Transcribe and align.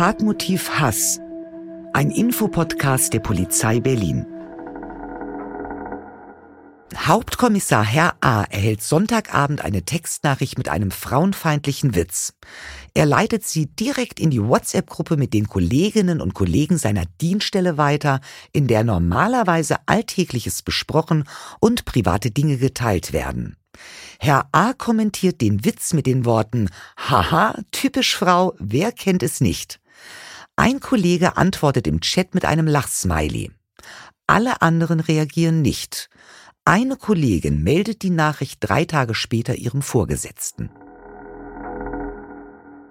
Tatmotiv 0.00 0.70
Hass. 0.78 1.20
Ein 1.92 2.10
Infopodcast 2.10 3.12
der 3.12 3.20
Polizei 3.20 3.80
Berlin. 3.80 4.24
Hauptkommissar 6.96 7.84
Herr 7.84 8.14
A. 8.22 8.44
erhält 8.44 8.82
Sonntagabend 8.82 9.62
eine 9.62 9.82
Textnachricht 9.82 10.56
mit 10.56 10.70
einem 10.70 10.90
frauenfeindlichen 10.90 11.94
Witz. 11.94 12.32
Er 12.94 13.04
leitet 13.04 13.44
sie 13.44 13.66
direkt 13.66 14.20
in 14.20 14.30
die 14.30 14.42
WhatsApp-Gruppe 14.42 15.18
mit 15.18 15.34
den 15.34 15.48
Kolleginnen 15.48 16.22
und 16.22 16.32
Kollegen 16.32 16.78
seiner 16.78 17.04
Dienststelle 17.20 17.76
weiter, 17.76 18.22
in 18.52 18.68
der 18.68 18.84
normalerweise 18.84 19.76
Alltägliches 19.84 20.62
besprochen 20.62 21.24
und 21.60 21.84
private 21.84 22.30
Dinge 22.30 22.56
geteilt 22.56 23.12
werden. 23.12 23.58
Herr 24.18 24.48
A. 24.52 24.72
kommentiert 24.72 25.42
den 25.42 25.64
Witz 25.66 25.92
mit 25.92 26.06
den 26.06 26.24
Worten 26.24 26.70
Haha, 26.96 27.58
typisch 27.70 28.16
Frau, 28.16 28.54
wer 28.58 28.92
kennt 28.92 29.22
es 29.22 29.42
nicht? 29.42 29.79
Ein 30.56 30.80
Kollege 30.80 31.36
antwortet 31.36 31.86
im 31.86 32.00
Chat 32.00 32.34
mit 32.34 32.44
einem 32.44 32.66
Lachsmiley. 32.66 33.50
Alle 34.26 34.62
anderen 34.62 35.00
reagieren 35.00 35.62
nicht. 35.62 36.08
Eine 36.64 36.96
Kollegin 36.96 37.62
meldet 37.62 38.02
die 38.02 38.10
Nachricht 38.10 38.58
drei 38.60 38.84
Tage 38.84 39.14
später 39.14 39.54
ihrem 39.54 39.82
Vorgesetzten. 39.82 40.70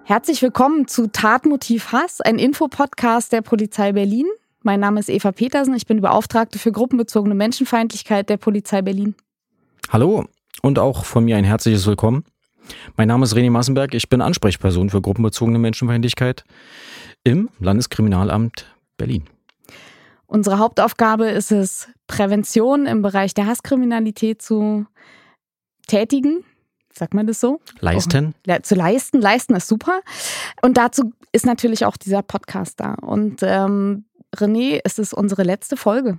Herzlich 0.04 0.42
willkommen 0.42 0.88
zu 0.88 1.06
Tatmotiv 1.06 1.92
Hass, 1.92 2.20
ein 2.20 2.38
Infopodcast 2.38 3.32
der 3.32 3.42
Polizei 3.42 3.92
Berlin. 3.92 4.26
Mein 4.62 4.80
Name 4.80 4.98
ist 4.98 5.08
Eva 5.08 5.30
Petersen, 5.30 5.74
ich 5.74 5.86
bin 5.86 6.00
Beauftragte 6.00 6.58
für 6.58 6.72
gruppenbezogene 6.72 7.36
Menschenfeindlichkeit 7.36 8.28
der 8.28 8.36
Polizei 8.36 8.82
Berlin. 8.82 9.14
Hallo 9.88 10.26
und 10.62 10.78
auch 10.80 11.04
von 11.04 11.24
mir 11.24 11.36
ein 11.36 11.44
herzliches 11.44 11.86
Willkommen. 11.86 12.24
Mein 12.96 13.08
Name 13.08 13.24
ist 13.24 13.34
René 13.34 13.50
Massenberg, 13.50 13.94
ich 13.94 14.08
bin 14.08 14.20
Ansprechperson 14.20 14.90
für 14.90 15.00
gruppenbezogene 15.00 15.58
Menschenfeindlichkeit 15.58 16.44
im 17.24 17.48
Landeskriminalamt 17.58 18.66
Berlin. 18.96 19.24
Unsere 20.26 20.58
Hauptaufgabe 20.58 21.28
ist 21.28 21.50
es, 21.50 21.88
Prävention 22.06 22.86
im 22.86 23.02
Bereich 23.02 23.34
der 23.34 23.46
Hasskriminalität 23.46 24.42
zu 24.42 24.86
tätigen. 25.86 26.44
Sagt 26.92 27.14
man 27.14 27.26
das 27.26 27.40
so? 27.40 27.60
Leisten. 27.80 28.34
Oh, 28.48 28.56
zu 28.62 28.74
leisten. 28.74 29.20
Leisten 29.20 29.54
ist 29.54 29.68
super. 29.68 30.00
Und 30.62 30.76
dazu 30.76 31.12
ist 31.32 31.46
natürlich 31.46 31.84
auch 31.84 31.96
dieser 31.96 32.22
Podcast 32.22 32.80
da. 32.80 32.94
Und 32.94 33.42
ähm, 33.42 34.04
René, 34.36 34.80
es 34.84 34.98
ist 34.98 35.14
unsere 35.14 35.42
letzte 35.42 35.76
Folge. 35.76 36.18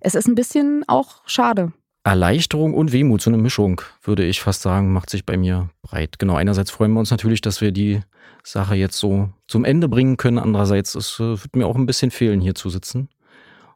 Es 0.00 0.14
ist 0.14 0.26
ein 0.26 0.34
bisschen 0.34 0.84
auch 0.86 1.22
schade. 1.26 1.72
Erleichterung 2.04 2.74
und 2.74 2.92
Wehmut, 2.92 3.22
so 3.22 3.30
eine 3.30 3.38
Mischung, 3.38 3.80
würde 4.02 4.24
ich 4.24 4.42
fast 4.42 4.60
sagen, 4.60 4.92
macht 4.92 5.08
sich 5.08 5.24
bei 5.24 5.38
mir 5.38 5.70
breit. 5.80 6.18
Genau, 6.18 6.36
einerseits 6.36 6.70
freuen 6.70 6.92
wir 6.92 7.00
uns 7.00 7.10
natürlich, 7.10 7.40
dass 7.40 7.62
wir 7.62 7.72
die 7.72 8.02
Sache 8.42 8.74
jetzt 8.74 8.98
so 8.98 9.30
zum 9.48 9.64
Ende 9.64 9.88
bringen 9.88 10.18
können. 10.18 10.38
Andererseits 10.38 10.94
es 10.94 11.18
äh, 11.18 11.42
wird 11.42 11.56
mir 11.56 11.66
auch 11.66 11.76
ein 11.76 11.86
bisschen 11.86 12.10
fehlen, 12.10 12.42
hier 12.42 12.54
zu 12.54 12.68
sitzen 12.68 13.08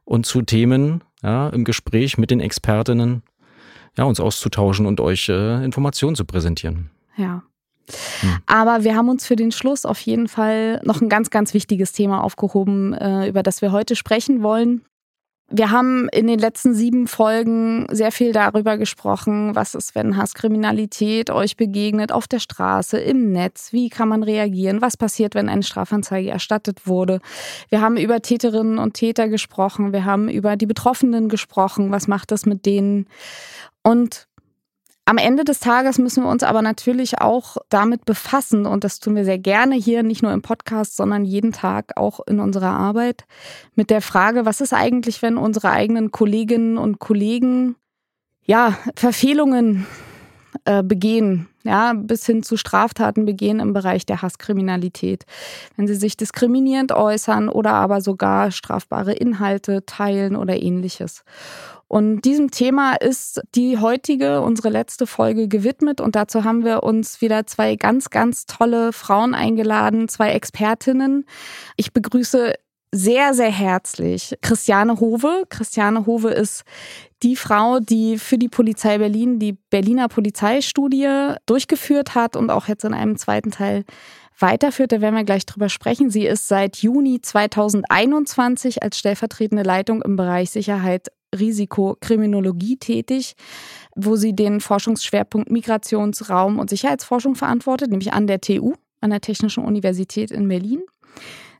und 0.05 0.27
zu 0.27 0.43
Themen 0.43 1.03
ja, 1.23 1.49
im 1.49 1.63
Gespräch 1.63 2.19
mit 2.19 2.29
den 2.29 2.39
Expertinnen 2.39 3.23
ja, 3.97 4.03
uns 4.03 4.19
auszutauschen 4.19 4.85
und 4.85 4.99
euch 4.99 5.27
äh, 5.29 5.63
Informationen 5.65 6.15
zu 6.15 6.23
präsentieren. 6.23 6.91
Ja. 7.17 7.41
Hm. 8.21 8.37
Aber 8.45 8.83
wir 8.83 8.95
haben 8.95 9.09
uns 9.09 9.25
für 9.25 9.35
den 9.35 9.51
Schluss 9.51 9.85
auf 9.85 9.99
jeden 10.01 10.27
Fall 10.27 10.79
noch 10.83 11.01
ein 11.01 11.09
ganz, 11.09 11.31
ganz 11.31 11.55
wichtiges 11.55 11.91
Thema 11.91 12.23
aufgehoben, 12.23 12.93
äh, 12.93 13.27
über 13.27 13.41
das 13.41 13.63
wir 13.63 13.71
heute 13.71 13.95
sprechen 13.95 14.43
wollen. 14.43 14.85
Wir 15.51 15.71
haben 15.71 16.07
in 16.09 16.27
den 16.27 16.37
letzten 16.37 16.75
sieben 16.75 17.07
Folgen 17.07 17.87
sehr 17.89 18.11
viel 18.11 18.33
darüber 18.33 18.77
gesprochen, 18.77 19.55
was 19.55 19.73
ist, 19.73 19.95
wenn 19.95 20.15
Hasskriminalität 20.15 21.31
euch 21.31 21.57
begegnet 21.57 22.11
auf 22.11 22.27
der 22.27 22.37
Straße, 22.37 22.99
im 22.99 23.31
Netz, 23.31 23.73
wie 23.73 23.89
kann 23.89 24.09
man 24.09 24.21
reagieren, 24.21 24.81
was 24.81 24.95
passiert, 24.95 25.33
wenn 25.33 25.49
eine 25.49 25.63
Strafanzeige 25.63 26.29
erstattet 26.29 26.85
wurde. 26.85 27.19
Wir 27.69 27.81
haben 27.81 27.97
über 27.97 28.21
Täterinnen 28.21 28.77
und 28.77 28.93
Täter 28.93 29.27
gesprochen, 29.27 29.91
wir 29.91 30.05
haben 30.05 30.29
über 30.29 30.55
die 30.55 30.67
Betroffenen 30.67 31.29
gesprochen, 31.29 31.89
was 31.91 32.07
macht 32.07 32.31
das 32.31 32.45
mit 32.45 32.67
denen. 32.67 33.07
Und 33.81 34.27
am 35.09 35.17
Ende 35.17 35.43
des 35.43 35.59
Tages 35.59 35.97
müssen 35.97 36.23
wir 36.23 36.29
uns 36.29 36.43
aber 36.43 36.61
natürlich 36.61 37.19
auch 37.19 37.57
damit 37.69 38.05
befassen 38.05 38.67
und 38.67 38.83
das 38.83 38.99
tun 38.99 39.15
wir 39.15 39.25
sehr 39.25 39.39
gerne 39.39 39.73
hier, 39.73 40.03
nicht 40.03 40.21
nur 40.21 40.31
im 40.31 40.43
Podcast, 40.43 40.95
sondern 40.95 41.25
jeden 41.25 41.51
Tag 41.51 41.93
auch 41.97 42.19
in 42.27 42.39
unserer 42.39 42.69
Arbeit 42.69 43.25
mit 43.73 43.89
der 43.89 44.03
Frage, 44.03 44.45
was 44.45 44.61
ist 44.61 44.71
eigentlich, 44.71 45.23
wenn 45.23 45.37
unsere 45.37 45.71
eigenen 45.71 46.11
Kolleginnen 46.11 46.77
und 46.77 46.99
Kollegen 46.99 47.75
ja 48.45 48.77
Verfehlungen 48.95 49.87
äh, 50.65 50.83
begehen, 50.83 51.47
ja, 51.63 51.93
bis 51.95 52.27
hin 52.27 52.43
zu 52.43 52.55
Straftaten 52.55 53.25
begehen 53.25 53.59
im 53.59 53.73
Bereich 53.73 54.05
der 54.05 54.21
Hasskriminalität. 54.21 55.25
Wenn 55.75 55.87
sie 55.87 55.95
sich 55.95 56.17
diskriminierend 56.17 56.91
äußern 56.91 57.49
oder 57.49 57.71
aber 57.71 58.01
sogar 58.01 58.51
strafbare 58.51 59.13
Inhalte 59.13 59.83
teilen 59.87 60.35
oder 60.35 60.61
ähnliches. 60.61 61.23
Und 61.89 62.21
diesem 62.21 62.51
Thema 62.51 62.93
ist 62.93 63.41
die 63.55 63.79
heutige, 63.79 64.41
unsere 64.41 64.69
letzte 64.69 65.07
Folge 65.07 65.47
gewidmet. 65.47 65.99
Und 65.99 66.15
dazu 66.15 66.43
haben 66.43 66.63
wir 66.63 66.83
uns 66.83 67.19
wieder 67.19 67.47
zwei 67.47 67.75
ganz, 67.75 68.11
ganz 68.11 68.45
tolle 68.45 68.93
Frauen 68.93 69.33
eingeladen, 69.33 70.07
zwei 70.07 70.29
Expertinnen. 70.29 71.25
Ich 71.77 71.91
begrüße 71.91 72.53
sehr, 72.91 73.33
sehr 73.33 73.51
herzlich 73.51 74.37
Christiane 74.41 74.99
Hove. 74.99 75.45
Christiane 75.49 76.05
Hove 76.05 76.29
ist 76.29 76.63
die 77.23 77.35
Frau, 77.35 77.79
die 77.79 78.19
für 78.19 78.37
die 78.37 78.49
Polizei 78.49 78.99
Berlin 78.99 79.39
die 79.39 79.53
Berliner 79.53 80.09
Polizeistudie 80.09 81.33
durchgeführt 81.47 82.13
hat 82.13 82.35
und 82.35 82.51
auch 82.51 82.67
jetzt 82.67 82.85
in 82.85 82.93
einem 82.93 83.17
zweiten 83.17 83.49
Teil 83.49 83.83
weiterführt. 84.37 84.91
Da 84.91 85.01
werden 85.01 85.15
wir 85.15 85.23
gleich 85.23 85.47
drüber 85.47 85.69
sprechen. 85.69 86.11
Sie 86.11 86.27
ist 86.27 86.47
seit 86.47 86.77
Juni 86.77 87.19
2021 87.19 88.83
als 88.83 88.99
stellvertretende 88.99 89.63
Leitung 89.63 90.03
im 90.03 90.15
Bereich 90.15 90.51
Sicherheit 90.51 91.09
Risikokriminologie 91.37 92.77
tätig, 92.77 93.35
wo 93.95 94.15
sie 94.15 94.35
den 94.35 94.61
Forschungsschwerpunkt 94.61 95.51
Migrationsraum 95.51 96.59
und 96.59 96.69
Sicherheitsforschung 96.69 97.35
verantwortet, 97.35 97.89
nämlich 97.89 98.13
an 98.13 98.27
der 98.27 98.41
TU, 98.41 98.73
an 99.01 99.09
der 99.09 99.21
Technischen 99.21 99.63
Universität 99.63 100.31
in 100.31 100.47
Berlin. 100.47 100.81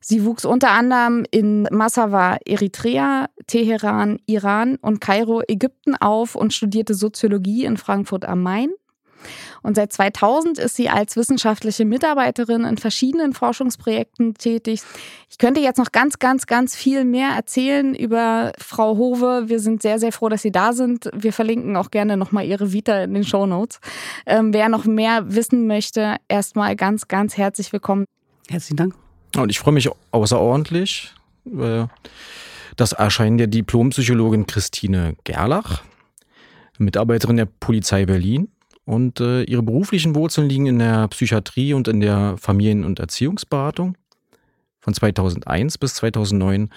Sie 0.02 0.24
wuchs 0.24 0.46
unter 0.46 0.72
anderem 0.72 1.26
in 1.30 1.64
Massawa, 1.72 2.38
Eritrea, 2.46 3.28
Teheran, 3.48 4.20
Iran 4.28 4.78
und 4.78 5.02
Kairo, 5.02 5.42
Ägypten 5.48 5.96
auf 5.96 6.36
und 6.36 6.54
studierte 6.54 6.94
Soziologie 6.94 7.66
in 7.66 7.78
Frankfurt 7.78 8.26
am 8.26 8.42
Main. 8.42 8.70
Und 9.62 9.76
seit 9.76 9.92
2000 9.94 10.58
ist 10.58 10.76
sie 10.76 10.90
als 10.90 11.16
wissenschaftliche 11.16 11.86
Mitarbeiterin 11.86 12.64
in 12.64 12.78
verschiedenen 12.78 13.34
Forschungsprojekten 13.34 14.36
tätig. 14.36 14.82
Ich 15.30 15.38
könnte 15.38 15.62
jetzt 15.62 15.78
noch 15.78 15.92
ganz, 15.92 16.20
ganz, 16.20 16.46
ganz 16.46 16.76
viel 16.76 17.06
mehr 17.06 17.30
erzählen 17.30 17.96
über 17.96 18.52
Frau 18.58 18.98
Hove. 18.98 19.46
Wir 19.48 19.60
sind 19.60 19.82
sehr, 19.82 20.00
sehr 20.00 20.12
froh, 20.12 20.30
dass 20.30 20.42
Sie 20.42 20.52
da 20.52 20.74
sind. 20.74 21.10
Wir 21.14 21.34
verlinken 21.34 21.76
auch 21.76 21.92
gerne 21.92 22.18
nochmal 22.18 22.46
Ihre 22.46 22.72
Vita 22.72 23.04
in 23.04 23.14
den 23.14 23.24
Show 23.24 23.46
Notes. 23.46 23.80
Ähm, 24.26 24.54
wer 24.54 24.70
noch 24.70 24.86
mehr 24.86 25.34
wissen 25.34 25.68
möchte, 25.68 26.16
erstmal 26.28 26.76
ganz, 26.76 27.08
ganz 27.08 27.38
herzlich 27.38 27.74
willkommen. 27.74 28.06
Herzlichen 28.48 28.78
Dank. 28.78 28.96
Und 29.36 29.50
ich 29.50 29.60
freue 29.60 29.74
mich 29.74 29.90
außerordentlich. 30.12 31.14
Das 32.76 32.94
Erscheinen 32.94 33.38
der 33.38 33.48
Diplompsychologin 33.48 34.48
Christine 34.48 35.16
Gerlach, 35.24 35.84
Mitarbeiterin 36.78 37.38
der 37.38 37.46
Polizei 37.46 38.06
Berlin 38.06 38.50
und 38.90 39.20
äh, 39.20 39.44
ihre 39.44 39.62
beruflichen 39.62 40.16
Wurzeln 40.16 40.50
liegen 40.50 40.66
in 40.66 40.80
der 40.80 41.08
Psychiatrie 41.10 41.76
und 41.76 41.88
in 41.88 42.00
der 42.00 42.38
Familien- 42.38 42.84
und 42.84 43.00
Erziehungsberatung. 43.00 43.96
Von 44.80 44.96
2001 44.96 45.78
bis 45.78 45.94
2009 45.94 46.70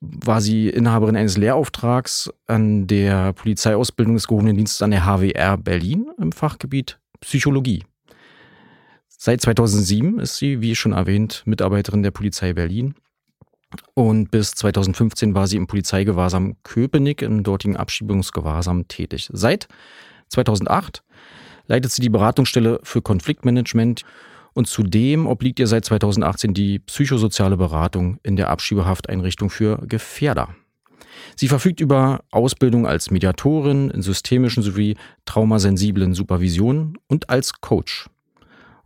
war 0.00 0.40
sie 0.40 0.68
Inhaberin 0.68 1.16
eines 1.16 1.36
Lehrauftrags 1.36 2.30
an 2.46 2.86
der 2.86 3.32
Polizeiausbildung 3.32 4.14
des 4.14 4.28
gehobenen 4.28 4.54
Dienstes 4.54 4.80
an 4.80 4.92
der 4.92 5.06
HWR 5.06 5.56
Berlin 5.56 6.06
im 6.18 6.30
Fachgebiet 6.30 7.00
Psychologie. 7.18 7.82
Seit 9.08 9.40
2007 9.40 10.20
ist 10.20 10.36
sie, 10.36 10.60
wie 10.60 10.76
schon 10.76 10.92
erwähnt, 10.92 11.42
Mitarbeiterin 11.46 12.04
der 12.04 12.12
Polizei 12.12 12.52
Berlin. 12.52 12.94
Und 13.94 14.30
bis 14.30 14.52
2015 14.52 15.34
war 15.34 15.48
sie 15.48 15.56
im 15.56 15.66
Polizeigewahrsam 15.66 16.58
Köpenick 16.62 17.22
im 17.22 17.42
dortigen 17.42 17.76
Abschiebungsgewahrsam 17.76 18.86
tätig. 18.86 19.28
Seit 19.32 19.66
2008 20.28 21.02
leitet 21.66 21.92
sie 21.92 22.02
die 22.02 22.08
Beratungsstelle 22.08 22.80
für 22.82 23.02
Konfliktmanagement 23.02 24.04
und 24.54 24.66
zudem 24.66 25.26
obliegt 25.26 25.60
ihr 25.60 25.66
seit 25.66 25.84
2018 25.84 26.54
die 26.54 26.78
psychosoziale 26.80 27.56
Beratung 27.56 28.18
in 28.22 28.36
der 28.36 28.50
Abschiebehafteinrichtung 28.50 29.50
für 29.50 29.78
Gefährder. 29.86 30.48
Sie 31.36 31.48
verfügt 31.48 31.80
über 31.80 32.24
Ausbildung 32.30 32.86
als 32.86 33.10
Mediatorin 33.10 33.90
in 33.90 34.02
systemischen 34.02 34.62
sowie 34.62 34.96
traumasensiblen 35.26 36.14
Supervisionen 36.14 36.98
und 37.06 37.30
als 37.30 37.60
Coach. 37.60 38.08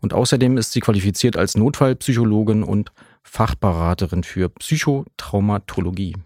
Und 0.01 0.13
außerdem 0.13 0.59
ist 0.59 0.73
sie 0.73 0.81
qualifiziert 0.81 1.37
als 1.37 1.57
Notfallpsychologin 1.57 2.65
und 2.65 2.93
Fachberaterin 3.23 4.25
für 4.25 4.49
Psychotraumatologie. 4.49 6.17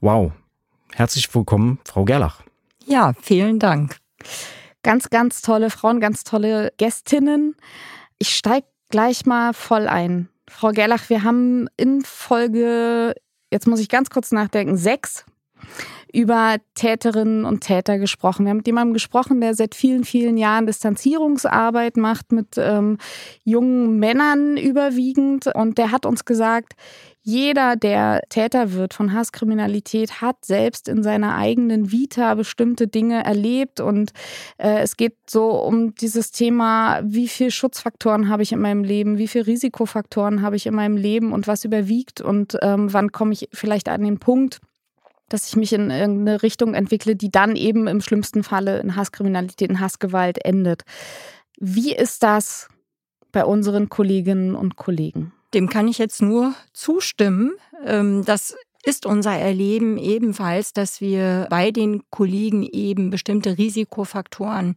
Wow. 0.00 0.32
Herzlich 0.92 1.34
willkommen, 1.34 1.80
Frau 1.84 2.04
Gerlach. 2.04 2.45
Ja, 2.86 3.14
vielen 3.20 3.58
Dank. 3.58 3.96
Ganz, 4.84 5.10
ganz 5.10 5.42
tolle 5.42 5.70
Frauen, 5.70 5.98
ganz 5.98 6.22
tolle 6.22 6.72
Gästinnen. 6.76 7.56
Ich 8.18 8.36
steige 8.36 8.66
gleich 8.90 9.26
mal 9.26 9.52
voll 9.52 9.88
ein. 9.88 10.28
Frau 10.48 10.70
Gerlach, 10.70 11.10
wir 11.10 11.24
haben 11.24 11.68
in 11.76 12.02
Folge, 12.02 13.14
jetzt 13.52 13.66
muss 13.66 13.80
ich 13.80 13.88
ganz 13.88 14.08
kurz 14.08 14.30
nachdenken, 14.30 14.76
sechs 14.76 15.24
über 16.12 16.58
Täterinnen 16.74 17.44
und 17.44 17.62
Täter 17.62 17.98
gesprochen. 17.98 18.44
Wir 18.44 18.50
haben 18.50 18.58
mit 18.58 18.66
jemandem 18.68 18.94
gesprochen, 18.94 19.40
der 19.40 19.54
seit 19.54 19.74
vielen, 19.74 20.04
vielen 20.04 20.36
Jahren 20.36 20.66
Distanzierungsarbeit 20.66 21.96
macht 21.96 22.30
mit 22.30 22.56
ähm, 22.56 22.98
jungen 23.42 23.98
Männern 23.98 24.56
überwiegend. 24.56 25.48
Und 25.48 25.78
der 25.78 25.90
hat 25.90 26.06
uns 26.06 26.24
gesagt, 26.24 26.74
jeder, 27.28 27.74
der 27.74 28.22
Täter 28.28 28.72
wird 28.72 28.94
von 28.94 29.12
Hasskriminalität, 29.12 30.20
hat 30.20 30.44
selbst 30.44 30.86
in 30.88 31.02
seiner 31.02 31.34
eigenen 31.34 31.90
Vita 31.90 32.32
bestimmte 32.36 32.86
Dinge 32.86 33.24
erlebt. 33.24 33.80
Und 33.80 34.12
äh, 34.58 34.78
es 34.78 34.96
geht 34.96 35.16
so 35.28 35.50
um 35.50 35.92
dieses 35.96 36.30
Thema, 36.30 37.00
wie 37.02 37.26
viele 37.26 37.50
Schutzfaktoren 37.50 38.28
habe 38.28 38.44
ich 38.44 38.52
in 38.52 38.60
meinem 38.60 38.84
Leben, 38.84 39.18
wie 39.18 39.26
viele 39.26 39.48
Risikofaktoren 39.48 40.40
habe 40.40 40.54
ich 40.54 40.66
in 40.66 40.74
meinem 40.76 40.96
Leben 40.96 41.32
und 41.32 41.48
was 41.48 41.64
überwiegt 41.64 42.20
und 42.20 42.56
ähm, 42.62 42.92
wann 42.92 43.10
komme 43.10 43.32
ich 43.32 43.48
vielleicht 43.52 43.88
an 43.88 44.04
den 44.04 44.20
Punkt, 44.20 44.60
dass 45.28 45.48
ich 45.48 45.56
mich 45.56 45.72
in 45.72 45.90
irgendeine 45.90 46.44
Richtung 46.44 46.74
entwickle, 46.74 47.16
die 47.16 47.32
dann 47.32 47.56
eben 47.56 47.88
im 47.88 48.00
schlimmsten 48.02 48.44
Falle 48.44 48.78
in 48.78 48.94
Hasskriminalität, 48.94 49.68
in 49.68 49.80
Hassgewalt 49.80 50.44
endet. 50.44 50.82
Wie 51.58 51.92
ist 51.92 52.22
das 52.22 52.68
bei 53.32 53.44
unseren 53.44 53.88
Kolleginnen 53.88 54.54
und 54.54 54.76
Kollegen? 54.76 55.32
Dem 55.54 55.68
kann 55.68 55.88
ich 55.88 55.98
jetzt 55.98 56.22
nur 56.22 56.54
zustimmen. 56.72 57.52
Ähm, 57.84 58.24
das 58.24 58.56
ist 58.84 59.04
unser 59.04 59.32
Erleben 59.32 59.98
ebenfalls, 59.98 60.72
dass 60.72 61.00
wir 61.00 61.46
bei 61.50 61.70
den 61.70 62.02
Kollegen 62.10 62.62
eben 62.62 63.10
bestimmte 63.10 63.58
Risikofaktoren 63.58 64.76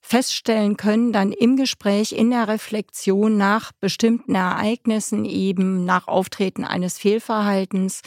feststellen 0.00 0.78
können, 0.78 1.12
dann 1.12 1.30
im 1.32 1.56
Gespräch, 1.56 2.12
in 2.12 2.30
der 2.30 2.48
Reflexion 2.48 3.36
nach 3.36 3.72
bestimmten 3.72 4.34
Ereignissen 4.34 5.26
eben, 5.26 5.84
nach 5.84 6.08
Auftreten 6.08 6.64
eines 6.64 6.98
Fehlverhaltens 6.98 8.00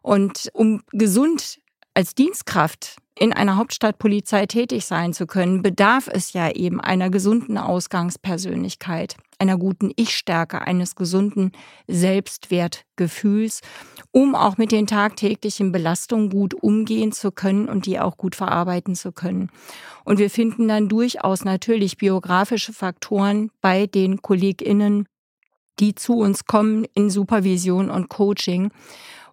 und 0.00 0.48
um 0.54 0.82
gesund 0.92 1.60
als 1.92 2.14
Dienstkraft 2.14 2.96
in 3.18 3.32
einer 3.32 3.56
Hauptstadtpolizei 3.56 4.46
tätig 4.46 4.86
sein 4.86 5.12
zu 5.12 5.26
können, 5.26 5.62
bedarf 5.62 6.08
es 6.10 6.32
ja 6.32 6.50
eben 6.50 6.80
einer 6.80 7.10
gesunden 7.10 7.58
Ausgangspersönlichkeit, 7.58 9.16
einer 9.38 9.58
guten 9.58 9.90
Ich-Stärke, 9.96 10.62
eines 10.62 10.94
gesunden 10.94 11.52
Selbstwertgefühls, 11.88 13.60
um 14.12 14.34
auch 14.34 14.56
mit 14.56 14.72
den 14.72 14.86
tagtäglichen 14.86 15.72
Belastungen 15.72 16.30
gut 16.30 16.54
umgehen 16.54 17.12
zu 17.12 17.32
können 17.32 17.68
und 17.68 17.86
die 17.86 17.98
auch 17.98 18.16
gut 18.16 18.36
verarbeiten 18.36 18.94
zu 18.94 19.12
können. 19.12 19.50
Und 20.04 20.18
wir 20.18 20.30
finden 20.30 20.68
dann 20.68 20.88
durchaus 20.88 21.44
natürlich 21.44 21.96
biografische 21.96 22.72
Faktoren 22.72 23.50
bei 23.60 23.86
den 23.86 24.22
KollegInnen, 24.22 25.06
die 25.80 25.94
zu 25.94 26.14
uns 26.18 26.44
kommen 26.44 26.86
in 26.94 27.10
Supervision 27.10 27.90
und 27.90 28.08
Coaching, 28.08 28.70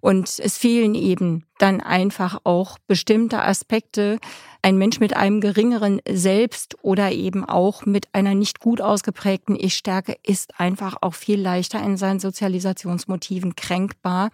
und 0.01 0.39
es 0.39 0.57
fehlen 0.57 0.95
eben 0.95 1.45
dann 1.57 1.81
einfach 1.81 2.39
auch 2.43 2.77
bestimmte 2.87 3.41
Aspekte. 3.41 4.19
Ein 4.61 4.77
Mensch 4.77 4.99
mit 4.99 5.15
einem 5.15 5.41
geringeren 5.41 6.01
Selbst 6.09 6.75
oder 6.81 7.11
eben 7.11 7.45
auch 7.45 7.85
mit 7.85 8.07
einer 8.13 8.35
nicht 8.35 8.59
gut 8.59 8.81
ausgeprägten 8.81 9.55
Ich-Stärke 9.55 10.15
ist 10.23 10.59
einfach 10.59 10.97
auch 11.01 11.13
viel 11.13 11.39
leichter 11.39 11.81
in 11.81 11.97
seinen 11.97 12.19
Sozialisationsmotiven 12.19 13.55
kränkbar 13.55 14.31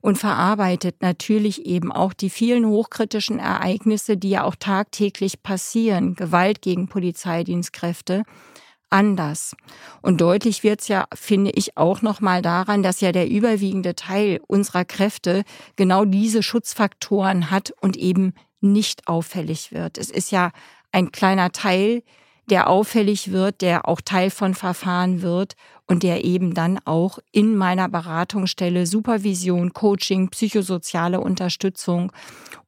und 0.00 0.16
verarbeitet 0.16 1.02
natürlich 1.02 1.66
eben 1.66 1.92
auch 1.92 2.12
die 2.12 2.30
vielen 2.30 2.66
hochkritischen 2.66 3.38
Ereignisse, 3.38 4.16
die 4.16 4.30
ja 4.30 4.44
auch 4.44 4.56
tagtäglich 4.56 5.42
passieren, 5.42 6.14
Gewalt 6.14 6.62
gegen 6.62 6.88
Polizeidienstkräfte 6.88 8.22
anders. 8.94 9.56
Und 10.02 10.20
deutlich 10.20 10.62
wird 10.62 10.80
es 10.80 10.88
ja, 10.88 11.06
finde 11.12 11.50
ich, 11.50 11.76
auch 11.76 12.00
nochmal 12.00 12.42
daran, 12.42 12.82
dass 12.82 13.00
ja 13.00 13.10
der 13.10 13.28
überwiegende 13.28 13.96
Teil 13.96 14.40
unserer 14.46 14.84
Kräfte 14.84 15.42
genau 15.74 16.04
diese 16.04 16.42
Schutzfaktoren 16.42 17.50
hat 17.50 17.74
und 17.80 17.96
eben 17.96 18.34
nicht 18.60 19.08
auffällig 19.08 19.72
wird. 19.72 19.98
Es 19.98 20.10
ist 20.10 20.30
ja 20.30 20.52
ein 20.92 21.10
kleiner 21.10 21.50
Teil, 21.50 22.04
der 22.48 22.70
auffällig 22.70 23.32
wird, 23.32 23.62
der 23.62 23.88
auch 23.88 24.00
Teil 24.00 24.30
von 24.30 24.54
Verfahren 24.54 25.22
wird 25.22 25.54
und 25.86 26.02
der 26.02 26.24
eben 26.24 26.54
dann 26.54 26.78
auch 26.84 27.18
in 27.32 27.56
meiner 27.56 27.88
Beratungsstelle 27.88 28.86
Supervision, 28.86 29.72
Coaching, 29.72 30.28
psychosoziale 30.28 31.20
Unterstützung 31.20 32.12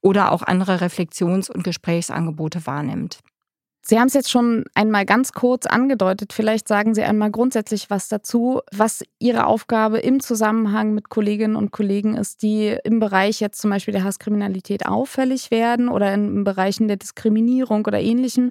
oder 0.00 0.32
auch 0.32 0.43
andere 0.43 0.81
Reflexions- 0.81 1.50
und 1.50 1.62
Gesprächsangebote 1.62 2.67
wahrnimmt. 2.67 3.20
Sie 3.88 4.00
haben 4.00 4.08
es 4.08 4.14
jetzt 4.14 4.32
schon 4.32 4.64
einmal 4.74 5.06
ganz 5.06 5.32
kurz 5.32 5.64
angedeutet. 5.64 6.32
Vielleicht 6.32 6.66
sagen 6.66 6.92
Sie 6.92 7.04
einmal 7.04 7.30
grundsätzlich 7.30 7.88
was 7.88 8.08
dazu, 8.08 8.60
was 8.72 9.04
Ihre 9.20 9.46
Aufgabe 9.46 9.98
im 9.98 10.18
Zusammenhang 10.18 10.92
mit 10.92 11.08
Kolleginnen 11.08 11.54
und 11.54 11.70
Kollegen 11.70 12.16
ist, 12.16 12.42
die 12.42 12.76
im 12.82 12.98
Bereich 12.98 13.38
jetzt 13.38 13.60
zum 13.60 13.70
Beispiel 13.70 13.92
der 13.92 14.02
Hasskriminalität 14.02 14.86
auffällig 14.86 15.52
werden 15.52 15.88
oder 15.88 16.12
in 16.12 16.42
Bereichen 16.42 16.88
der 16.88 16.96
Diskriminierung 16.96 17.86
oder 17.86 18.00
ähnlichen. 18.00 18.50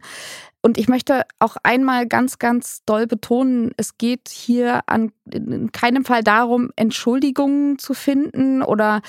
Und 0.65 0.79
ich 0.79 0.87
möchte 0.87 1.21
auch 1.37 1.57
einmal 1.61 2.07
ganz, 2.07 2.39
ganz 2.39 2.81
doll 2.87 3.05
betonen, 3.05 3.69
es 3.77 3.99
geht 3.99 4.29
hier 4.29 4.81
an 4.87 5.11
in 5.31 5.71
keinem 5.71 6.05
Fall 6.05 6.23
darum, 6.23 6.71
Entschuldigungen 6.75 7.77
zu 7.77 7.93
finden 7.93 8.63
oder 8.63 9.03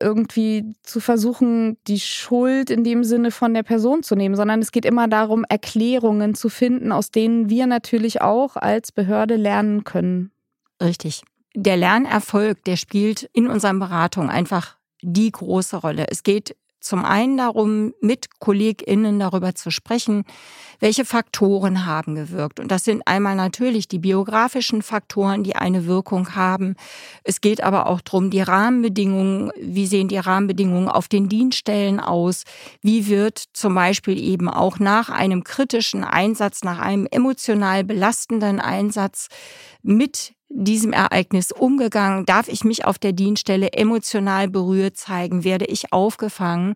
irgendwie 0.00 0.72
zu 0.82 1.00
versuchen, 1.00 1.76
die 1.86 2.00
Schuld 2.00 2.70
in 2.70 2.82
dem 2.82 3.04
Sinne 3.04 3.30
von 3.30 3.52
der 3.52 3.62
Person 3.62 4.02
zu 4.02 4.16
nehmen, 4.16 4.36
sondern 4.36 4.62
es 4.62 4.72
geht 4.72 4.86
immer 4.86 5.06
darum, 5.06 5.44
Erklärungen 5.46 6.34
zu 6.34 6.48
finden, 6.48 6.92
aus 6.92 7.10
denen 7.10 7.50
wir 7.50 7.66
natürlich 7.66 8.22
auch 8.22 8.56
als 8.56 8.90
Behörde 8.90 9.36
lernen 9.36 9.84
können. 9.84 10.30
Richtig. 10.82 11.24
Der 11.54 11.76
Lernerfolg, 11.76 12.64
der 12.64 12.78
spielt 12.78 13.28
in 13.34 13.48
unseren 13.48 13.78
Beratungen 13.80 14.30
einfach 14.30 14.78
die 15.02 15.30
große 15.30 15.76
Rolle. 15.76 16.06
Es 16.08 16.22
geht 16.22 16.56
zum 16.82 17.04
einen 17.04 17.36
darum, 17.36 17.94
mit 18.00 18.38
KollegInnen 18.40 19.18
darüber 19.18 19.54
zu 19.54 19.70
sprechen, 19.70 20.24
welche 20.80 21.04
Faktoren 21.04 21.86
haben 21.86 22.16
gewirkt. 22.16 22.58
Und 22.58 22.72
das 22.72 22.84
sind 22.84 23.06
einmal 23.06 23.36
natürlich 23.36 23.86
die 23.86 24.00
biografischen 24.00 24.82
Faktoren, 24.82 25.44
die 25.44 25.54
eine 25.54 25.86
Wirkung 25.86 26.34
haben. 26.34 26.74
Es 27.22 27.40
geht 27.40 27.62
aber 27.62 27.86
auch 27.86 28.00
darum, 28.00 28.30
die 28.30 28.40
Rahmenbedingungen, 28.40 29.52
wie 29.60 29.86
sehen 29.86 30.08
die 30.08 30.18
Rahmenbedingungen 30.18 30.88
auf 30.88 31.06
den 31.06 31.28
Dienststellen 31.28 32.00
aus? 32.00 32.42
Wie 32.80 33.06
wird 33.06 33.44
zum 33.52 33.76
Beispiel 33.76 34.18
eben 34.18 34.48
auch 34.48 34.80
nach 34.80 35.08
einem 35.08 35.44
kritischen 35.44 36.02
Einsatz, 36.02 36.64
nach 36.64 36.80
einem 36.80 37.06
emotional 37.10 37.84
belastenden 37.84 38.58
Einsatz 38.58 39.28
mit 39.82 40.34
diesem 40.54 40.92
Ereignis 40.92 41.52
umgegangen? 41.52 42.26
Darf 42.26 42.48
ich 42.48 42.64
mich 42.64 42.84
auf 42.84 42.98
der 42.98 43.12
Dienststelle 43.12 43.72
emotional 43.72 44.48
berührt 44.48 44.96
zeigen? 44.96 45.44
Werde 45.44 45.64
ich 45.64 45.92
aufgefangen? 45.92 46.74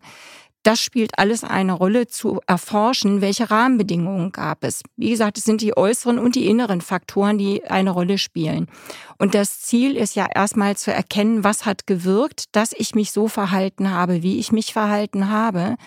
Das 0.63 0.81
spielt 0.81 1.17
alles 1.17 1.45
eine 1.45 1.71
Rolle 1.71 2.07
zu 2.07 2.41
erforschen, 2.45 3.21
welche 3.21 3.49
Rahmenbedingungen 3.49 4.33
gab 4.33 4.65
es. 4.65 4.81
Wie 4.97 5.11
gesagt, 5.11 5.37
es 5.37 5.45
sind 5.45 5.61
die 5.61 5.77
äußeren 5.77 6.19
und 6.19 6.35
die 6.35 6.47
inneren 6.47 6.81
Faktoren, 6.81 7.37
die 7.37 7.63
eine 7.63 7.91
Rolle 7.91 8.17
spielen. 8.17 8.67
Und 9.17 9.33
das 9.33 9.61
Ziel 9.61 9.95
ist 9.95 10.15
ja 10.15 10.27
erstmal 10.33 10.75
zu 10.75 10.91
erkennen, 10.91 11.45
was 11.45 11.65
hat 11.65 11.87
gewirkt, 11.87 12.53
dass 12.53 12.73
ich 12.73 12.95
mich 12.95 13.13
so 13.13 13.29
verhalten 13.29 13.91
habe, 13.91 14.23
wie 14.23 14.39
ich 14.39 14.51
mich 14.51 14.73
verhalten 14.73 15.29
habe. 15.29 15.77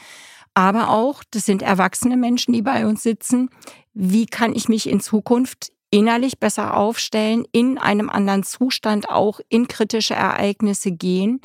Aber 0.54 0.88
auch, 0.88 1.23
das 1.30 1.44
sind 1.44 1.61
erwachsene 1.61 2.16
Menschen, 2.16 2.54
die 2.54 2.62
bei 2.62 2.87
uns 2.87 3.02
sitzen, 3.02 3.50
wie 3.92 4.25
kann 4.25 4.54
ich 4.54 4.68
mich 4.68 4.88
in 4.88 5.00
Zukunft 5.00 5.73
innerlich 5.90 6.38
besser 6.38 6.76
aufstellen, 6.76 7.44
in 7.52 7.78
einem 7.78 8.09
anderen 8.11 8.42
Zustand 8.42 9.11
auch 9.11 9.40
in 9.49 9.68
kritische 9.68 10.14
Ereignisse 10.14 10.92
gehen, 10.92 11.40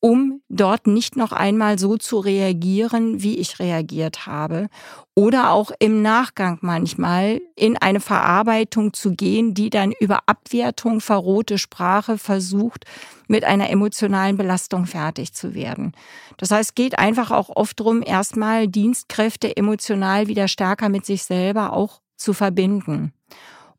um 0.00 0.40
dort 0.48 0.88
nicht 0.88 1.16
noch 1.16 1.30
einmal 1.30 1.78
so 1.78 1.96
zu 1.96 2.18
reagieren, 2.18 3.22
wie 3.22 3.38
ich 3.38 3.60
reagiert 3.60 4.26
habe. 4.26 4.68
Oder 5.14 5.52
auch 5.52 5.70
im 5.78 6.02
Nachgang 6.02 6.58
manchmal 6.60 7.40
in 7.54 7.76
eine 7.76 8.00
Verarbeitung 8.00 8.94
zu 8.94 9.14
gehen, 9.14 9.54
die 9.54 9.70
dann 9.70 9.92
über 10.00 10.20
Abwertung, 10.26 11.00
verrohte 11.00 11.56
Sprache 11.56 12.18
versucht, 12.18 12.84
mit 13.28 13.44
einer 13.44 13.70
emotionalen 13.70 14.36
Belastung 14.36 14.86
fertig 14.86 15.34
zu 15.34 15.54
werden. 15.54 15.92
Das 16.36 16.50
heißt, 16.50 16.74
geht 16.74 16.98
einfach 16.98 17.30
auch 17.30 17.50
oft 17.54 17.78
darum, 17.78 18.02
erstmal 18.04 18.66
Dienstkräfte 18.66 19.56
emotional 19.56 20.26
wieder 20.26 20.48
stärker 20.48 20.88
mit 20.88 21.06
sich 21.06 21.22
selber 21.22 21.74
auch 21.74 22.00
zu 22.16 22.32
verbinden 22.32 23.12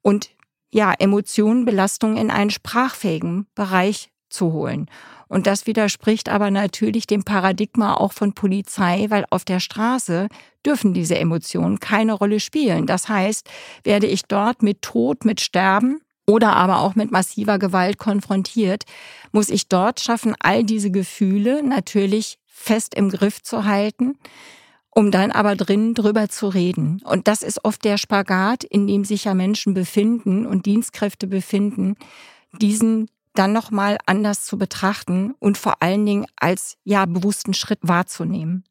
und 0.03 0.29
ja, 0.71 0.93
Emotionen, 0.97 1.65
Belastung 1.65 2.17
in 2.17 2.29
einen 2.29 2.51
sprachfähigen 2.51 3.47
Bereich 3.55 4.11
zu 4.29 4.53
holen. 4.53 4.87
Und 5.27 5.47
das 5.47 5.65
widerspricht 5.65 6.29
aber 6.29 6.51
natürlich 6.51 7.07
dem 7.07 7.23
Paradigma 7.23 7.95
auch 7.95 8.13
von 8.13 8.33
Polizei, 8.33 9.07
weil 9.09 9.25
auf 9.31 9.45
der 9.45 9.59
Straße 9.59 10.27
dürfen 10.65 10.93
diese 10.93 11.17
Emotionen 11.17 11.79
keine 11.79 12.13
Rolle 12.13 12.39
spielen. 12.39 12.85
Das 12.85 13.09
heißt, 13.09 13.49
werde 13.83 14.07
ich 14.07 14.23
dort 14.25 14.61
mit 14.61 14.81
Tod, 14.81 15.25
mit 15.25 15.41
Sterben 15.41 16.01
oder 16.27 16.55
aber 16.55 16.81
auch 16.81 16.95
mit 16.95 17.11
massiver 17.11 17.59
Gewalt 17.59 17.97
konfrontiert, 17.97 18.83
muss 19.31 19.49
ich 19.49 19.67
dort 19.67 19.99
schaffen, 19.99 20.35
all 20.39 20.63
diese 20.63 20.91
Gefühle 20.91 21.63
natürlich 21.63 22.37
fest 22.45 22.95
im 22.95 23.09
Griff 23.09 23.41
zu 23.41 23.65
halten, 23.65 24.17
um 24.95 25.11
dann 25.11 25.31
aber 25.31 25.55
drinnen 25.55 25.93
drüber 25.93 26.29
zu 26.29 26.47
reden. 26.47 27.01
Und 27.03 27.27
das 27.27 27.41
ist 27.41 27.63
oft 27.65 27.83
der 27.83 27.97
Spagat, 27.97 28.63
in 28.63 28.87
dem 28.87 29.05
sich 29.05 29.25
ja 29.25 29.33
Menschen 29.33 29.73
befinden 29.73 30.45
und 30.45 30.65
Dienstkräfte 30.65 31.27
befinden, 31.27 31.95
diesen 32.61 33.09
dann 33.33 33.53
nochmal 33.53 33.97
anders 34.05 34.45
zu 34.45 34.57
betrachten 34.57 35.33
und 35.39 35.57
vor 35.57 35.81
allen 35.81 36.05
Dingen 36.05 36.25
als 36.35 36.77
ja 36.83 37.05
bewussten 37.05 37.53
Schritt 37.53 37.79
wahrzunehmen. 37.81 38.63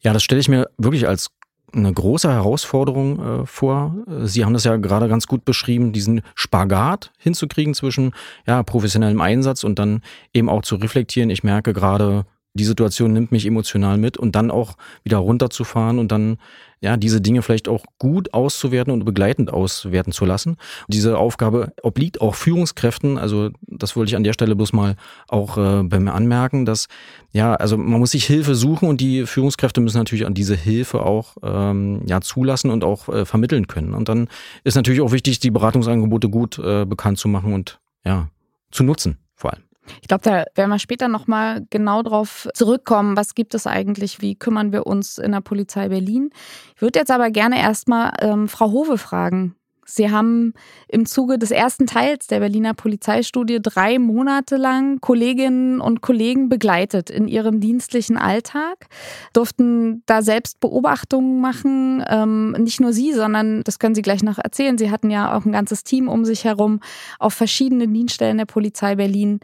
Ja, 0.00 0.12
das 0.12 0.24
stelle 0.24 0.40
ich 0.40 0.48
mir 0.48 0.68
wirklich 0.78 1.06
als 1.06 1.30
eine 1.72 1.92
große 1.92 2.30
Herausforderung 2.30 3.42
äh, 3.42 3.46
vor. 3.46 3.94
Sie 4.24 4.44
haben 4.44 4.52
das 4.52 4.64
ja 4.64 4.76
gerade 4.76 5.08
ganz 5.08 5.26
gut 5.26 5.44
beschrieben, 5.44 5.92
diesen 5.92 6.22
Spagat 6.34 7.12
hinzukriegen 7.18 7.72
zwischen 7.74 8.14
ja, 8.46 8.62
professionellem 8.62 9.20
Einsatz 9.20 9.64
und 9.64 9.78
dann 9.78 10.02
eben 10.34 10.48
auch 10.48 10.62
zu 10.62 10.74
reflektieren. 10.76 11.30
Ich 11.30 11.44
merke 11.44 11.72
gerade, 11.72 12.26
die 12.54 12.64
Situation 12.64 13.12
nimmt 13.12 13.32
mich 13.32 13.46
emotional 13.46 13.96
mit 13.96 14.16
und 14.16 14.36
dann 14.36 14.50
auch 14.50 14.76
wieder 15.04 15.18
runterzufahren 15.18 15.98
und 15.98 16.12
dann 16.12 16.36
ja 16.80 16.96
diese 16.96 17.20
Dinge 17.20 17.42
vielleicht 17.42 17.68
auch 17.68 17.84
gut 17.98 18.34
auszuwerten 18.34 18.92
und 18.92 19.04
begleitend 19.04 19.52
auswerten 19.52 20.12
zu 20.12 20.24
lassen. 20.24 20.56
Diese 20.88 21.16
Aufgabe 21.16 21.72
obliegt 21.82 22.20
auch 22.20 22.34
Führungskräften. 22.34 23.16
Also 23.16 23.50
das 23.62 23.96
wollte 23.96 24.10
ich 24.10 24.16
an 24.16 24.24
der 24.24 24.32
Stelle 24.32 24.56
bloß 24.56 24.72
mal 24.72 24.96
auch 25.28 25.56
äh, 25.56 25.82
bei 25.84 26.00
mir 26.00 26.12
anmerken, 26.12 26.66
dass 26.66 26.88
ja 27.32 27.54
also 27.54 27.78
man 27.78 28.00
muss 28.00 28.10
sich 28.10 28.26
Hilfe 28.26 28.54
suchen 28.54 28.88
und 28.88 29.00
die 29.00 29.26
Führungskräfte 29.26 29.80
müssen 29.80 29.98
natürlich 29.98 30.26
an 30.26 30.34
diese 30.34 30.56
Hilfe 30.56 31.06
auch 31.06 31.36
ähm, 31.42 32.02
ja 32.06 32.20
zulassen 32.20 32.70
und 32.70 32.84
auch 32.84 33.08
äh, 33.08 33.24
vermitteln 33.24 33.66
können. 33.66 33.94
Und 33.94 34.08
dann 34.08 34.28
ist 34.64 34.74
natürlich 34.74 35.00
auch 35.00 35.12
wichtig, 35.12 35.38
die 35.38 35.50
Beratungsangebote 35.50 36.28
gut 36.28 36.58
äh, 36.58 36.84
bekannt 36.84 37.18
zu 37.18 37.28
machen 37.28 37.54
und 37.54 37.80
ja 38.04 38.28
zu 38.70 38.82
nutzen 38.82 39.18
vor 39.36 39.52
allem. 39.52 39.62
Ich 40.00 40.08
glaube, 40.08 40.22
da 40.24 40.44
werden 40.54 40.70
wir 40.70 40.78
später 40.78 41.08
nochmal 41.08 41.66
genau 41.70 42.02
drauf 42.02 42.48
zurückkommen. 42.54 43.16
Was 43.16 43.34
gibt 43.34 43.54
es 43.54 43.66
eigentlich? 43.66 44.20
Wie 44.20 44.34
kümmern 44.34 44.72
wir 44.72 44.86
uns 44.86 45.18
in 45.18 45.32
der 45.32 45.40
Polizei 45.40 45.88
Berlin? 45.88 46.30
Ich 46.76 46.82
würde 46.82 46.98
jetzt 46.98 47.10
aber 47.10 47.30
gerne 47.30 47.60
erstmal 47.60 48.12
ähm, 48.20 48.48
Frau 48.48 48.70
Hove 48.70 48.98
fragen. 48.98 49.56
Sie 49.84 50.10
haben 50.10 50.54
im 50.88 51.06
Zuge 51.06 51.38
des 51.38 51.50
ersten 51.50 51.86
Teils 51.86 52.28
der 52.28 52.38
Berliner 52.38 52.72
Polizeistudie 52.72 53.58
drei 53.60 53.98
Monate 53.98 54.56
lang 54.56 55.00
Kolleginnen 55.00 55.80
und 55.80 56.00
Kollegen 56.00 56.48
begleitet 56.48 57.10
in 57.10 57.26
ihrem 57.26 57.60
dienstlichen 57.60 58.16
Alltag, 58.16 58.86
durften 59.32 60.02
da 60.06 60.22
selbst 60.22 60.60
Beobachtungen 60.60 61.40
machen. 61.40 62.02
Ähm, 62.08 62.52
nicht 62.52 62.80
nur 62.80 62.92
Sie, 62.92 63.12
sondern 63.12 63.64
das 63.64 63.80
können 63.80 63.96
Sie 63.96 64.02
gleich 64.02 64.22
noch 64.22 64.38
erzählen. 64.38 64.78
Sie 64.78 64.90
hatten 64.90 65.10
ja 65.10 65.36
auch 65.36 65.44
ein 65.44 65.52
ganzes 65.52 65.82
Team 65.82 66.08
um 66.08 66.24
sich 66.24 66.44
herum 66.44 66.80
auf 67.18 67.34
verschiedenen 67.34 67.92
Dienststellen 67.92 68.38
der 68.38 68.46
Polizei 68.46 68.94
Berlin. 68.94 69.40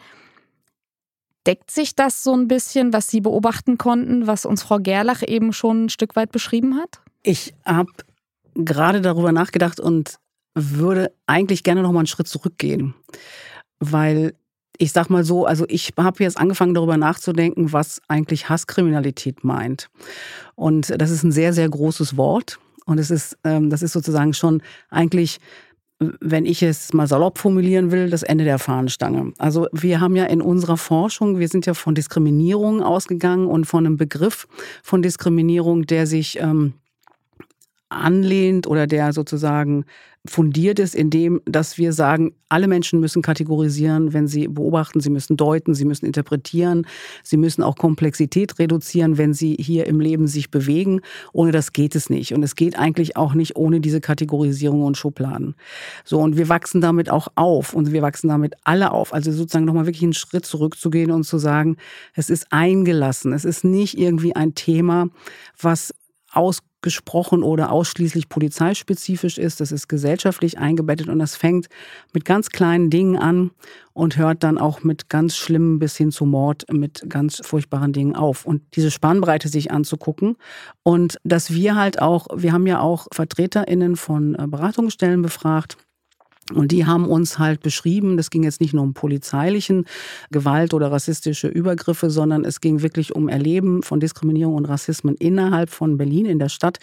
Deckt 1.49 1.71
sich 1.71 1.97
das 1.97 2.23
so 2.23 2.35
ein 2.35 2.47
bisschen, 2.47 2.93
was 2.93 3.09
Sie 3.09 3.23
beobachten 3.23 3.79
konnten, 3.79 4.27
was 4.27 4.45
uns 4.45 4.63
Frau 4.63 4.77
Gerlach 4.77 5.23
eben 5.27 5.55
schon 5.55 5.87
ein 5.87 5.89
Stück 5.89 6.15
weit 6.15 6.31
beschrieben 6.31 6.77
hat? 6.77 7.01
Ich 7.23 7.55
habe 7.65 7.91
gerade 8.55 9.01
darüber 9.01 9.33
nachgedacht 9.33 9.81
und 9.81 10.19
würde 10.55 11.11
eigentlich 11.27 11.63
gerne 11.63 11.81
noch 11.81 11.93
mal 11.93 12.01
einen 12.01 12.07
Schritt 12.07 12.29
zurückgehen, 12.29 12.95
weil 13.81 14.35
ich 14.77 14.93
sag 14.93 15.09
mal 15.09 15.25
so, 15.25 15.47
also 15.47 15.65
ich 15.71 15.95
habe 15.97 16.23
jetzt 16.23 16.37
angefangen 16.37 16.75
darüber 16.75 16.99
nachzudenken, 16.99 17.73
was 17.73 18.03
eigentlich 18.09 18.51
Hasskriminalität 18.51 19.43
meint. 19.43 19.89
Und 20.55 21.01
das 21.01 21.11
ist 21.11 21.23
ein 21.23 21.33
sehr, 21.33 21.55
sehr 21.55 21.71
großes 21.71 22.19
Wort. 22.19 22.59
Und 22.85 22.99
es 22.99 23.11
ist, 23.11 23.39
ähm, 23.45 23.71
das 23.71 23.81
ist 23.81 23.93
sozusagen 23.93 24.35
schon 24.35 24.63
eigentlich 24.91 25.39
wenn 26.01 26.47
ich 26.47 26.63
es 26.63 26.93
mal 26.93 27.07
salopp 27.07 27.39
formulieren 27.39 27.91
will, 27.91 28.09
das 28.09 28.23
Ende 28.23 28.45
der 28.45 28.59
Fahnenstange. 28.59 29.33
Also 29.39 29.67
wir 29.73 30.01
haben 30.01 30.15
ja 30.15 30.25
in 30.25 30.41
unserer 30.41 30.77
Forschung, 30.77 31.39
wir 31.39 31.49
sind 31.49 31.67
ja 31.67 31.75
von 31.75 31.95
Diskriminierung 31.95 32.83
ausgegangen 32.83 33.47
und 33.47 33.65
von 33.65 33.85
einem 33.85 33.97
Begriff 33.97 34.47
von 34.83 35.03
Diskriminierung, 35.03 35.87
der 35.87 36.07
sich 36.07 36.39
ähm, 36.41 36.75
anlehnt 37.89 38.67
oder 38.67 38.87
der 38.87 39.13
sozusagen 39.13 39.85
fundiert 40.27 40.79
ist, 40.79 40.95
indem 40.95 41.41
dass 41.47 41.79
wir 41.79 41.93
sagen, 41.93 42.35
alle 42.49 42.69
Menschen 42.69 43.01
müssen 43.01 43.23
kategorisieren, 43.23 44.13
wenn 44.13 44.27
sie 44.27 44.49
beobachten, 44.49 45.01
sie 45.01 45.11
müssen 45.11 45.37
deuten, 45.37 45.75
sie 45.75 45.85
müssen 45.85 46.07
interpretieren, 46.07 46.87
sie 47.23 47.37
müssen 47.37 47.63
auch 47.63 47.77
Komplexität 47.77 48.59
reduzieren, 48.59 49.17
wenn 49.17 49.33
sie 49.33 49.57
hier 49.59 49.87
im 49.87 50.01
Leben 50.01 50.27
sich 50.27 50.51
bewegen. 50.51 51.01
Ohne 51.33 51.53
das 51.53 51.73
geht 51.73 51.95
es 51.95 52.11
nicht. 52.11 52.35
Und 52.35 52.43
es 52.43 52.57
geht 52.57 52.79
eigentlich 52.79 53.17
auch 53.17 53.35
nicht 53.35 53.57
ohne 53.57 53.81
diese 53.81 54.01
Kategorisierung 54.01 54.83
und 54.83 54.97
Schubladen. 54.97 55.55
So, 56.05 56.21
und 56.21 56.37
wir 56.37 56.49
wachsen 56.49 56.81
damit 56.81 57.11
auch 57.11 57.29
auf 57.35 57.75
und 57.75 57.93
wir 57.93 58.03
wachsen 58.03 58.29
damit 58.29 58.55
alle 58.65 58.93
auf. 58.93 59.15
Also 59.15 59.33
sozusagen 59.33 59.65
nochmal 59.65 59.87
wirklich 59.87 60.03
einen 60.03 60.15
Schritt 60.15 60.45
zurückzugehen 60.45 61.11
und 61.11 61.25
zu 61.25 61.39
sagen, 61.39 61.77
es 62.15 62.29
ist 62.29 62.47
eingelassen. 62.51 63.33
Es 63.33 63.45
ist 63.45 63.65
nicht 63.65 63.99
irgendwie 63.99 64.35
ein 64.37 64.55
Thema, 64.55 65.09
was 65.61 65.95
aus 66.33 66.61
gesprochen 66.81 67.43
oder 67.43 67.73
ausschließlich 67.73 68.29
polizeispezifisch 68.29 69.39
ist. 69.39 69.61
Das 69.61 69.73
ist 69.73 69.89
gesellschaftlich 69.89 70.59
eingebettet 70.59 71.09
und 71.09 71.19
das 71.19 71.37
fängt 71.37 71.67
mit 72.13 72.25
ganz 72.25 72.51
kleinen 72.51 72.91
Dingen 72.91 73.17
an 73.17 73.51
und 73.93 74.17
hört 74.17 74.45
dann 74.45 74.59
auch 74.59 74.85
mit 74.85 75.09
ganz 75.09 75.37
schlimmen 75.37 75.79
bis 75.79 75.97
hin 75.97 76.13
zu 76.13 76.25
Mord 76.25 76.65
mit 76.73 77.05
ganz 77.09 77.41
furchtbaren 77.45 77.93
Dingen 77.93 78.15
auf. 78.15 78.47
Und 78.47 78.63
diese 78.75 78.91
Spannbreite 78.91 79.49
sich 79.49 79.73
anzugucken 79.73 80.37
und 80.85 81.19
dass 81.25 81.53
wir 81.53 81.75
halt 81.75 82.01
auch, 82.01 82.29
wir 82.35 82.53
haben 82.53 82.67
ja 82.67 82.81
auch 82.81 83.09
VertreterInnen 83.13 83.97
von 83.97 84.35
äh, 84.37 84.47
Beratungsstellen 84.47 85.23
befragt, 85.23 85.77
und 86.55 86.73
die 86.73 86.87
haben 86.87 87.07
uns 87.07 87.39
halt 87.39 87.61
beschrieben, 87.61 88.17
das 88.17 88.31
ging 88.31 88.43
jetzt 88.43 88.63
nicht 88.63 88.73
nur 88.73 88.83
um 88.83 88.95
polizeilichen 88.95 89.85
Gewalt 90.31 90.73
oder 90.73 90.91
rassistische 90.91 91.47
Übergriffe, 91.47 92.09
sondern 92.09 92.45
es 92.45 92.63
ging 92.63 92.81
wirklich 92.81 93.15
um 93.15 93.29
Erleben 93.29 93.83
von 93.83 94.01
Diskriminierung 94.01 94.55
und 94.55 94.65
Rassismen 94.65 95.15
innerhalb 95.17 95.69
von 95.69 95.99
Berlin 95.99 96.25
in 96.25 96.39
der 96.39 96.49
Stadt. 96.49 96.79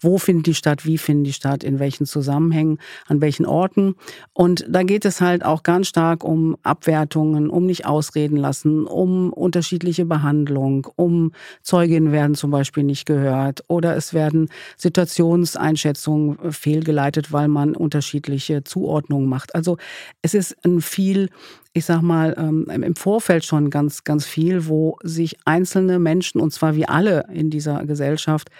Wo 0.00 0.16
findet 0.16 0.46
die 0.46 0.54
statt? 0.54 0.86
Wie 0.86 0.96
finden 0.96 1.24
die 1.24 1.34
statt? 1.34 1.64
In 1.64 1.78
welchen 1.78 2.06
Zusammenhängen? 2.06 2.78
An 3.08 3.20
welchen 3.20 3.44
Orten? 3.44 3.94
Und 4.32 4.64
da 4.68 4.84
geht 4.84 5.04
es 5.04 5.20
halt 5.20 5.44
auch 5.44 5.64
ganz 5.64 5.88
stark 5.88 6.24
um 6.24 6.56
Abwertungen, 6.62 7.50
um 7.50 7.66
nicht 7.66 7.84
ausreden 7.84 8.36
lassen, 8.38 8.86
um 8.86 9.34
unterschiedliche 9.34 10.06
Behandlung, 10.06 10.86
um 10.96 11.32
Zeuginnen 11.62 12.10
werden 12.10 12.34
zum 12.34 12.50
Beispiel 12.50 12.84
nicht 12.84 13.04
gehört 13.04 13.64
oder 13.68 13.96
es 13.96 14.14
werden 14.14 14.48
Situationseinschätzungen 14.78 16.52
fehlgeleitet, 16.52 17.32
weil 17.32 17.48
man 17.48 17.76
unterschiedliche 17.76 18.64
Zuordnungen 18.64 19.09
Ordnung 19.10 19.28
macht. 19.28 19.54
Also 19.54 19.76
es 20.22 20.34
ist 20.34 20.56
ein 20.64 20.80
viel, 20.80 21.30
ich 21.72 21.84
sag 21.84 22.02
mal, 22.02 22.34
ähm, 22.38 22.66
im 22.70 22.96
Vorfeld 22.96 23.44
schon 23.44 23.70
ganz, 23.70 24.04
ganz 24.04 24.24
viel, 24.24 24.66
wo 24.66 24.96
sich 25.02 25.36
einzelne 25.44 25.98
Menschen, 25.98 26.40
und 26.40 26.52
zwar 26.52 26.76
wie 26.76 26.86
alle 26.86 27.26
in 27.32 27.50
dieser 27.50 27.84
Gesellschaft, 27.84 28.50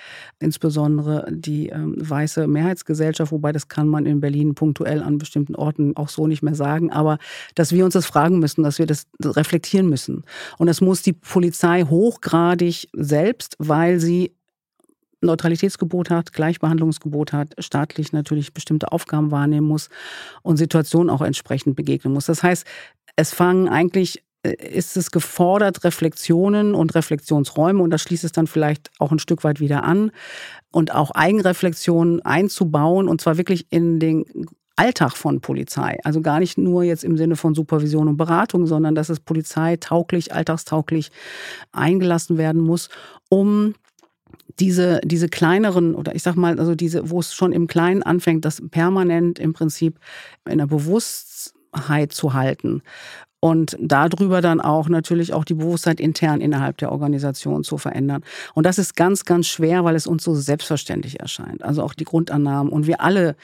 insbesondere 0.41 1.27
die 1.31 1.69
ähm, 1.69 1.95
weiße 1.99 2.47
Mehrheitsgesellschaft, 2.47 3.33
wobei 3.33 3.53
das 3.53 3.69
kann 3.69 3.89
man 3.89 4.07
in 4.07 4.21
Berlin 4.21 4.55
punktuell 4.55 5.03
an 5.03 5.19
bestimmten 5.19 5.55
Orten 5.55 5.97
auch 5.97 6.09
so 6.09 6.27
nicht 6.27 6.43
mehr 6.43 6.55
sagen, 6.55 6.91
aber 6.91 7.19
dass 7.55 7.73
wir 7.73 7.85
uns 7.85 7.95
das 7.95 8.07
fragen 8.07 8.39
müssen, 8.39 8.63
dass 8.63 8.79
wir 8.79 8.87
das 8.87 9.07
reflektieren 9.23 9.89
müssen. 9.89 10.25
Und 10.59 10.67
das 10.67 10.81
muss 10.81 11.03
die 11.03 11.13
Polizei 11.13 11.83
hochgradig 11.83 12.89
selbst, 12.93 13.57
weil 13.59 14.01
sie 14.01 14.33
Neutralitätsgebot 15.21 16.11
hat, 16.11 16.33
Gleichbehandlungsgebot 16.33 17.33
hat, 17.33 17.55
staatlich 17.59 18.13
natürlich 18.13 18.55
bestimmte 18.55 18.93
Aufgaben 18.93 19.31
wahrnehmen 19.31 19.67
muss 19.67 19.89
und 20.43 20.57
Situationen 20.57 21.11
auch 21.11 21.23
entsprechend 21.23 21.77
begegnen 21.77 22.15
muss. 22.15 22.27
Das 22.27 22.43
heißt, 22.43 22.67
es 23.17 23.35
fangen 23.35 23.69
eigentlich 23.69 24.23
äh, 24.43 24.53
ist 24.53 24.97
es 24.97 25.11
gefordert, 25.11 25.85
Reflexionen 25.85 26.75
und 26.75 26.95
Reflexionsräume, 26.95 27.83
und 27.83 27.91
das 27.91 28.03
schließt 28.03 28.25
es 28.25 28.33
dann 28.33 28.47
vielleicht 28.47 28.91
auch 28.99 29.13
ein 29.13 29.19
Stück 29.19 29.45
weit 29.45 29.61
wieder 29.61 29.85
an, 29.85 30.11
und 30.73 30.95
auch 30.95 31.11
Eigenreflexionen 31.11 32.23
einzubauen, 32.23 33.09
und 33.09 33.21
zwar 33.21 33.37
wirklich 33.37 33.67
in 33.71 33.99
den 33.99 34.25
Alltag 34.77 35.15
von 35.15 35.43
Polizei. 35.43 35.99
Also 36.05 36.23
gar 36.23 36.39
nicht 36.39 36.57
nur 36.57 36.85
jetzt 36.85 37.05
im 37.05 37.19
Sinne 37.19 37.37
von 37.37 37.55
Supervision 37.55 38.09
und 38.09 38.17
Beratung, 38.17 38.67
sondern 38.67 38.95
dass 38.95 39.11
es 39.11 39.21
polizeitauglich, 39.21 40.33
alltagstauglich 40.33 41.11
eingelassen 41.73 42.39
werden 42.39 42.63
muss, 42.63 42.89
um 43.29 43.75
diese, 44.59 45.01
diese 45.05 45.29
kleineren 45.29 45.95
oder 45.95 46.15
ich 46.15 46.23
sag 46.23 46.37
mal, 46.37 46.59
also 46.59 46.75
diese, 46.75 47.11
wo 47.11 47.21
es 47.21 47.35
schon 47.35 47.53
im 47.53 47.67
Kleinen 47.67 48.03
anfängt, 48.03 48.45
das 48.45 48.63
permanent 48.71 49.39
im 49.39 49.53
Prinzip 49.53 49.99
in 50.49 50.59
der 50.59 50.67
Bewusstheit 50.67 52.13
zu 52.13 52.35
halten 52.35 52.83
und 53.41 53.77
darüber 53.81 54.43
dann 54.43 54.61
auch 54.61 54.89
natürlich 54.89 55.33
auch 55.33 55.45
die 55.45 55.55
Bewusstheit 55.55 55.99
intern 55.99 56.41
innerhalb 56.41 56.77
der 56.77 56.93
Organisation 56.93 57.65
zu 57.65 57.79
verändern. 57.79 58.23
Und 58.55 58.67
das 58.67 58.79
ist 58.79 58.97
ganz, 58.97 59.25
ganz 59.25 59.47
schwer, 59.47 59.85
weil 59.85 59.97
es 59.97 60.07
uns 60.07 60.23
so 60.23 60.35
selbstverständlich 60.35 61.21
erscheint. 61.21 61.63
Also 61.63 61.83
auch 61.83 61.95
die 61.95 62.05
Grundannahmen. 62.05 62.71
Und 62.71 62.87
wir 62.87 63.01
alle 63.01 63.37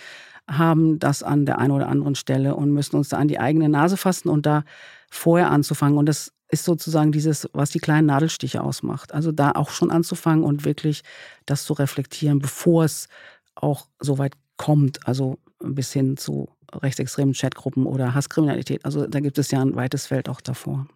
haben 0.48 0.98
das 0.98 1.22
an 1.22 1.46
der 1.46 1.58
einen 1.58 1.72
oder 1.72 1.88
anderen 1.88 2.14
Stelle 2.14 2.54
und 2.54 2.70
müssen 2.70 2.96
uns 2.96 3.08
da 3.08 3.16
an 3.16 3.28
die 3.28 3.40
eigene 3.40 3.68
Nase 3.68 3.96
fassen 3.96 4.28
und 4.28 4.46
da 4.46 4.64
vorher 5.10 5.50
anzufangen. 5.50 5.98
Und 5.98 6.06
das 6.06 6.32
ist 6.48 6.64
sozusagen 6.64 7.12
dieses, 7.12 7.48
was 7.52 7.70
die 7.70 7.80
kleinen 7.80 8.06
Nadelstiche 8.06 8.62
ausmacht. 8.62 9.12
Also 9.12 9.32
da 9.32 9.52
auch 9.52 9.70
schon 9.70 9.90
anzufangen 9.90 10.44
und 10.44 10.64
wirklich 10.64 11.02
das 11.44 11.64
zu 11.64 11.72
reflektieren, 11.72 12.38
bevor 12.38 12.84
es 12.84 13.08
auch 13.54 13.88
so 13.98 14.18
weit 14.18 14.34
kommt, 14.56 15.06
also 15.06 15.38
bis 15.60 15.92
hin 15.92 16.16
zu 16.16 16.48
rechtsextremen 16.72 17.34
Chatgruppen 17.34 17.86
oder 17.86 18.14
Hasskriminalität. 18.14 18.84
Also 18.84 19.06
da 19.06 19.20
gibt 19.20 19.38
es 19.38 19.50
ja 19.50 19.60
ein 19.60 19.74
weites 19.74 20.06
Feld 20.06 20.28
auch 20.28 20.40
davor. 20.40 20.86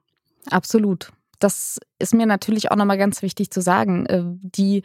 Absolut. 0.50 1.12
Das 1.38 1.78
ist 1.99 2.14
mir 2.14 2.26
natürlich 2.26 2.71
auch 2.71 2.76
nochmal 2.76 2.99
ganz 2.99 3.23
wichtig 3.23 3.50
zu 3.50 3.61
sagen. 3.61 4.07
Äh, 4.07 4.23
die 4.25 4.83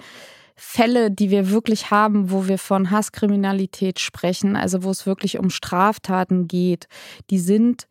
Fälle, 0.55 1.11
die 1.11 1.29
wir 1.29 1.49
wirklich 1.49 1.91
haben, 1.91 2.31
wo 2.31 2.47
wir 2.47 2.57
von 2.57 2.91
Hasskriminalität 2.91 3.99
sprechen, 3.99 4.55
also 4.55 4.83
wo 4.83 4.89
es 4.89 5.05
wirklich 5.05 5.37
um 5.37 5.49
Straftaten 5.49 6.47
geht, 6.47 6.87
die 7.29 7.39
sind 7.39 7.87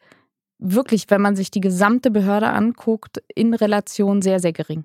wirklich, 0.65 1.07
wenn 1.09 1.21
man 1.21 1.37
sich 1.37 1.51
die 1.51 1.61
gesamte 1.61 2.11
Behörde 2.11 2.49
anguckt, 2.49 3.23
in 3.35 3.55
Relation 3.55 4.23
sehr, 4.23 4.41
sehr 4.41 4.53
gering. 4.53 4.85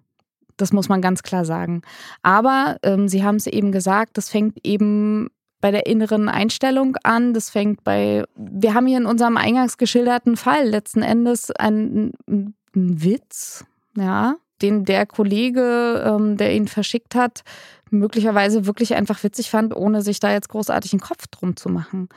Das 0.58 0.74
muss 0.74 0.90
man 0.90 1.02
ganz 1.02 1.24
klar 1.24 1.46
sagen. 1.46 1.82
Aber 2.22 2.78
ähm, 2.84 3.08
Sie 3.08 3.24
haben 3.24 3.38
es 3.38 3.48
eben 3.48 3.72
gesagt, 3.72 4.18
das 4.18 4.30
fängt 4.30 4.58
eben 4.66 5.30
bei 5.62 5.72
der 5.72 5.88
inneren 5.88 6.30
Einstellung 6.30 6.98
an. 7.04 7.34
Das 7.34 7.50
fängt 7.50 7.84
bei, 7.84 8.24
wir 8.36 8.74
haben 8.74 8.88
hier 8.88 8.98
in 8.98 9.06
unserem 9.06 9.38
eingangs 9.38 9.78
geschilderten 9.78 10.38
Fall 10.38 10.68
letzten 10.68 11.02
Endes 11.02 11.52
einen, 11.52 12.12
einen 12.28 12.54
Witz, 12.74 13.66
ja, 13.96 14.36
den 14.62 14.84
der 14.84 15.06
Kollege, 15.06 16.04
ähm, 16.06 16.36
der 16.36 16.54
ihn 16.54 16.68
verschickt 16.68 17.16
hat, 17.16 17.44
möglicherweise 17.90 18.66
wirklich 18.66 18.96
einfach 18.96 19.24
witzig 19.24 19.50
fand, 19.50 19.76
ohne 19.76 20.02
sich 20.02 20.20
da 20.20 20.32
jetzt 20.32 20.50
großartig 20.50 20.94
einen 20.94 21.00
Kopf 21.00 21.28
drum 21.28 21.56
zu 21.56 21.70
machen. 21.70 22.10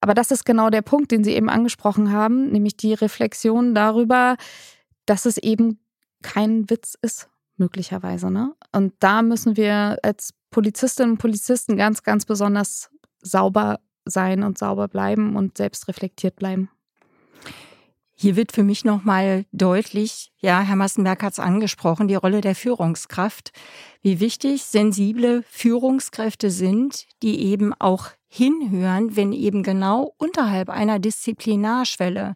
Aber 0.00 0.14
das 0.14 0.30
ist 0.30 0.44
genau 0.44 0.70
der 0.70 0.82
Punkt, 0.82 1.10
den 1.10 1.24
Sie 1.24 1.34
eben 1.34 1.50
angesprochen 1.50 2.12
haben, 2.12 2.50
nämlich 2.50 2.76
die 2.76 2.94
Reflexion 2.94 3.74
darüber, 3.74 4.36
dass 5.06 5.26
es 5.26 5.36
eben 5.36 5.78
kein 6.22 6.68
Witz 6.70 6.96
ist, 7.00 7.28
möglicherweise. 7.56 8.30
Ne? 8.30 8.54
Und 8.72 8.94
da 9.00 9.22
müssen 9.22 9.56
wir 9.56 9.98
als 10.02 10.32
Polizistinnen 10.50 11.12
und 11.12 11.18
Polizisten 11.18 11.76
ganz, 11.76 12.02
ganz 12.02 12.24
besonders 12.24 12.90
sauber 13.20 13.80
sein 14.04 14.42
und 14.42 14.58
sauber 14.58 14.88
bleiben 14.88 15.36
und 15.36 15.58
selbst 15.58 15.86
reflektiert 15.88 16.36
bleiben. 16.36 16.70
Hier 18.22 18.36
wird 18.36 18.52
für 18.52 18.64
mich 18.64 18.84
nochmal 18.84 19.46
deutlich, 19.50 20.30
ja, 20.40 20.60
Herr 20.60 20.76
Massenberg 20.76 21.22
hat 21.22 21.32
es 21.32 21.38
angesprochen, 21.38 22.06
die 22.06 22.16
Rolle 22.16 22.42
der 22.42 22.54
Führungskraft, 22.54 23.50
wie 24.02 24.20
wichtig 24.20 24.64
sensible 24.64 25.42
Führungskräfte 25.48 26.50
sind, 26.50 27.06
die 27.22 27.46
eben 27.46 27.72
auch 27.72 28.08
hinhören, 28.28 29.16
wenn 29.16 29.32
eben 29.32 29.62
genau 29.62 30.12
unterhalb 30.18 30.68
einer 30.68 30.98
Disziplinarschwelle 30.98 32.34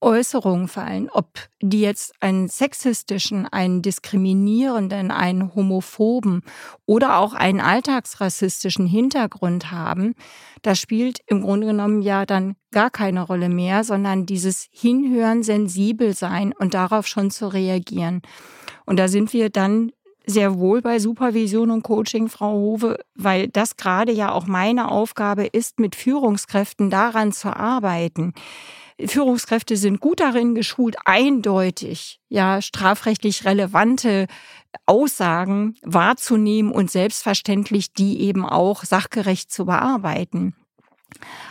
Äußerungen 0.00 0.68
fallen, 0.68 1.08
ob 1.10 1.28
die 1.60 1.80
jetzt 1.80 2.14
einen 2.20 2.48
sexistischen, 2.48 3.46
einen 3.46 3.82
diskriminierenden, 3.82 5.10
einen 5.10 5.54
homophoben 5.54 6.42
oder 6.84 7.18
auch 7.18 7.34
einen 7.34 7.60
alltagsrassistischen 7.60 8.86
Hintergrund 8.86 9.70
haben, 9.70 10.14
das 10.62 10.78
spielt 10.78 11.20
im 11.26 11.42
Grunde 11.42 11.68
genommen 11.68 12.02
ja 12.02 12.26
dann 12.26 12.56
gar 12.72 12.90
keine 12.90 13.22
Rolle 13.22 13.48
mehr, 13.48 13.84
sondern 13.84 14.26
dieses 14.26 14.68
Hinhören, 14.70 15.42
sensibel 15.42 16.14
sein 16.14 16.52
und 16.52 16.74
darauf 16.74 17.06
schon 17.06 17.30
zu 17.30 17.48
reagieren. 17.48 18.22
Und 18.84 18.98
da 18.98 19.08
sind 19.08 19.32
wir 19.32 19.50
dann 19.50 19.92
sehr 20.26 20.58
wohl 20.58 20.82
bei 20.82 20.98
Supervision 20.98 21.70
und 21.70 21.82
Coaching, 21.82 22.28
Frau 22.28 22.52
Hove, 22.52 22.98
weil 23.14 23.48
das 23.48 23.76
gerade 23.76 24.12
ja 24.12 24.32
auch 24.32 24.46
meine 24.46 24.90
Aufgabe 24.90 25.46
ist, 25.46 25.78
mit 25.78 25.94
Führungskräften 25.94 26.90
daran 26.90 27.32
zu 27.32 27.56
arbeiten. 27.56 28.34
Führungskräfte 29.04 29.76
sind 29.76 30.00
gut 30.00 30.20
darin 30.20 30.54
geschult, 30.54 30.96
eindeutig, 31.04 32.20
ja, 32.28 32.62
strafrechtlich 32.62 33.44
relevante 33.44 34.26
Aussagen 34.86 35.76
wahrzunehmen 35.82 36.72
und 36.72 36.90
selbstverständlich 36.90 37.92
die 37.92 38.20
eben 38.20 38.46
auch 38.46 38.84
sachgerecht 38.84 39.50
zu 39.50 39.66
bearbeiten. 39.66 40.54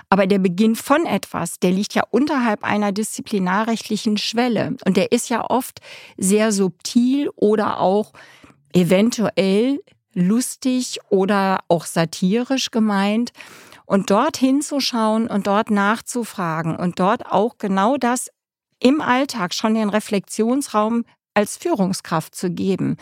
Aber 0.09 0.27
der 0.27 0.39
Beginn 0.39 0.75
von 0.75 1.05
etwas, 1.05 1.59
der 1.59 1.71
liegt 1.71 1.93
ja 1.93 2.03
unterhalb 2.09 2.63
einer 2.63 2.91
disziplinarrechtlichen 2.91 4.17
Schwelle. 4.17 4.75
Und 4.85 4.97
der 4.97 5.11
ist 5.11 5.29
ja 5.29 5.49
oft 5.49 5.79
sehr 6.17 6.51
subtil 6.51 7.29
oder 7.35 7.79
auch 7.79 8.13
eventuell 8.73 9.79
lustig 10.13 10.99
oder 11.09 11.59
auch 11.67 11.85
satirisch 11.85 12.71
gemeint. 12.71 13.31
Und 13.85 14.09
dort 14.09 14.37
hinzuschauen 14.37 15.27
und 15.27 15.47
dort 15.47 15.69
nachzufragen 15.69 16.75
und 16.75 16.99
dort 16.99 17.25
auch 17.27 17.57
genau 17.57 17.97
das 17.97 18.29
im 18.79 19.01
Alltag 19.01 19.53
schon 19.53 19.75
den 19.75 19.89
Reflexionsraum 19.89 21.05
als 21.33 21.57
Führungskraft 21.57 22.35
zu 22.35 22.49
geben. 22.49 22.97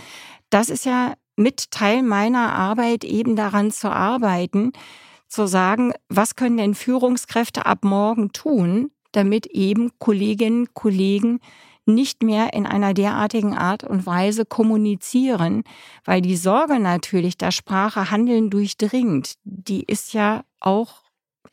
Das 0.50 0.70
ist 0.70 0.86
ja 0.86 1.14
mit 1.36 1.72
Teil 1.72 2.04
meiner 2.04 2.54
Arbeit 2.54 3.04
eben 3.04 3.36
daran 3.36 3.72
zu 3.72 3.90
arbeiten, 3.90 4.72
zu 5.28 5.48
sagen, 5.48 5.94
was 6.10 6.36
können 6.36 6.58
denn 6.58 6.76
Führungskräfte 6.76 7.66
ab 7.66 7.84
morgen 7.84 8.32
tun, 8.34 8.92
damit 9.14 9.48
eben 9.48 9.92
Kolleginnen 10.00 10.74
Kollegen 10.74 11.40
nicht 11.86 12.24
mehr 12.24 12.54
in 12.54 12.66
einer 12.66 12.94
derartigen 12.94 13.54
Art 13.56 13.84
und 13.84 14.06
Weise 14.06 14.46
kommunizieren, 14.46 15.64
weil 16.06 16.22
die 16.22 16.38
Sorge 16.38 16.80
natürlich, 16.80 17.38
dass 17.38 17.56
Sprache 17.56 18.10
Handeln 18.10 18.50
durchdringt, 18.50 19.36
die 19.44 19.84
ist 19.84 20.14
ja 20.14 20.44
auch 20.60 21.04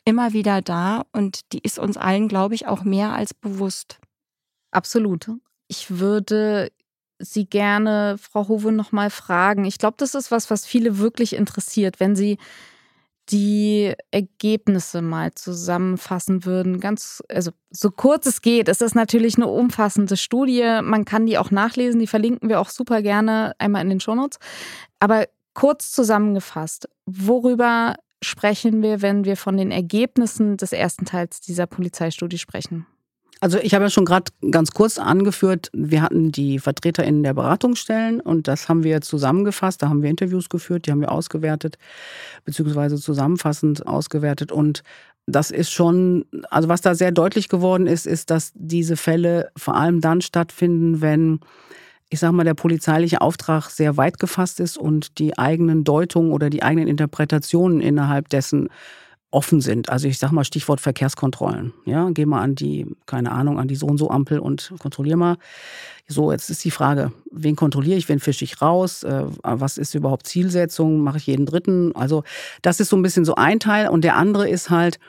immer 0.05 0.33
wieder 0.33 0.61
da 0.61 1.05
und 1.11 1.51
die 1.53 1.59
ist 1.59 1.79
uns 1.79 1.97
allen, 1.97 2.27
glaube 2.27 2.55
ich, 2.55 2.67
auch 2.67 2.83
mehr 2.83 3.13
als 3.13 3.33
bewusst. 3.33 3.99
Absolut. 4.71 5.29
Ich 5.67 5.99
würde 5.99 6.71
Sie 7.19 7.45
gerne, 7.45 8.17
Frau 8.19 8.47
Hove, 8.47 8.71
noch 8.71 8.91
mal 8.91 9.09
fragen. 9.09 9.65
Ich 9.65 9.77
glaube, 9.77 9.95
das 9.97 10.15
ist 10.15 10.31
was, 10.31 10.49
was 10.49 10.65
viele 10.65 10.97
wirklich 10.97 11.35
interessiert, 11.35 11.99
wenn 11.99 12.15
Sie 12.15 12.37
die 13.31 13.93
Ergebnisse 14.11 15.01
mal 15.01 15.33
zusammenfassen 15.33 16.45
würden. 16.45 16.79
Ganz, 16.79 17.23
also 17.29 17.51
so 17.69 17.89
kurz 17.91 18.25
es 18.25 18.41
geht. 18.41 18.67
Es 18.67 18.81
ist 18.81 18.95
natürlich 18.95 19.37
eine 19.37 19.47
umfassende 19.47 20.17
Studie. 20.17 20.79
Man 20.83 21.05
kann 21.05 21.25
die 21.25 21.37
auch 21.37 21.51
nachlesen. 21.51 21.99
Die 21.99 22.07
verlinken 22.07 22.49
wir 22.49 22.59
auch 22.59 22.69
super 22.69 23.01
gerne 23.01 23.53
einmal 23.57 23.83
in 23.83 23.89
den 23.89 23.99
Shownotes. 23.99 24.39
Aber 24.99 25.27
kurz 25.53 25.91
zusammengefasst, 25.91 26.89
worüber 27.05 27.95
sprechen 28.23 28.81
wir, 28.81 29.01
wenn 29.01 29.25
wir 29.25 29.37
von 29.37 29.57
den 29.57 29.71
Ergebnissen 29.71 30.57
des 30.57 30.73
ersten 30.73 31.05
Teils 31.05 31.41
dieser 31.41 31.65
Polizeistudie 31.65 32.37
sprechen? 32.37 32.85
Also 33.43 33.57
ich 33.57 33.73
habe 33.73 33.85
ja 33.85 33.89
schon 33.89 34.05
gerade 34.05 34.31
ganz 34.51 34.69
kurz 34.69 34.99
angeführt, 34.99 35.71
wir 35.73 36.03
hatten 36.03 36.31
die 36.31 36.59
VertreterInnen 36.59 37.23
der 37.23 37.33
Beratungsstellen 37.33 38.21
und 38.21 38.47
das 38.47 38.69
haben 38.69 38.83
wir 38.83 39.01
zusammengefasst. 39.01 39.81
Da 39.81 39.89
haben 39.89 40.03
wir 40.03 40.11
Interviews 40.11 40.47
geführt, 40.47 40.85
die 40.85 40.91
haben 40.91 41.01
wir 41.01 41.11
ausgewertet, 41.11 41.79
beziehungsweise 42.45 42.97
zusammenfassend 42.97 43.87
ausgewertet. 43.87 44.51
Und 44.51 44.83
das 45.25 45.49
ist 45.49 45.71
schon, 45.71 46.25
also 46.51 46.69
was 46.69 46.81
da 46.81 46.93
sehr 46.93 47.11
deutlich 47.11 47.49
geworden 47.49 47.87
ist, 47.87 48.05
ist, 48.05 48.29
dass 48.29 48.51
diese 48.53 48.95
Fälle 48.95 49.49
vor 49.57 49.75
allem 49.75 50.01
dann 50.01 50.21
stattfinden, 50.21 51.01
wenn 51.01 51.39
ich 52.13 52.19
sage 52.19 52.33
mal, 52.33 52.43
der 52.43 52.55
polizeiliche 52.55 53.21
Auftrag 53.21 53.69
sehr 53.69 53.95
weit 53.95 54.19
gefasst 54.19 54.59
ist 54.59 54.77
und 54.77 55.17
die 55.17 55.39
eigenen 55.39 55.85
Deutungen 55.85 56.33
oder 56.33 56.49
die 56.49 56.61
eigenen 56.61 56.89
Interpretationen 56.89 57.79
innerhalb 57.79 58.27
dessen 58.27 58.67
offen 59.31 59.61
sind. 59.61 59.89
Also 59.89 60.07
ich 60.07 60.19
sage 60.19 60.35
mal 60.35 60.43
Stichwort 60.43 60.81
Verkehrskontrollen. 60.81 61.73
Ja, 61.85 62.09
geh 62.11 62.25
mal 62.25 62.41
an 62.41 62.55
die, 62.55 62.85
keine 63.05 63.31
Ahnung, 63.31 63.59
an 63.59 63.67
die 63.67 63.75
so 63.75 63.87
und 63.87 63.97
so 63.97 64.09
Ampel 64.09 64.39
und 64.39 64.73
kontrollier 64.79 65.17
mal. 65.17 65.37
So, 66.07 66.31
jetzt 66.31 66.49
ist 66.49 66.63
die 66.65 66.71
Frage, 66.71 67.13
wen 67.31 67.55
kontrolliere 67.55 67.97
ich, 67.97 68.09
wen 68.09 68.19
fische 68.19 68.43
ich 68.43 68.61
raus, 68.61 69.03
äh, 69.03 69.23
was 69.43 69.77
ist 69.77 69.95
überhaupt 69.95 70.27
Zielsetzung, 70.27 70.99
mache 70.99 71.17
ich 71.17 71.27
jeden 71.27 71.45
dritten? 71.45 71.95
Also 71.95 72.23
das 72.61 72.81
ist 72.81 72.89
so 72.89 72.97
ein 72.97 73.01
bisschen 73.01 73.23
so 73.23 73.35
ein 73.35 73.59
Teil 73.61 73.87
und 73.87 74.03
der 74.03 74.17
andere 74.17 74.49
ist 74.49 74.69
halt, 74.69 74.99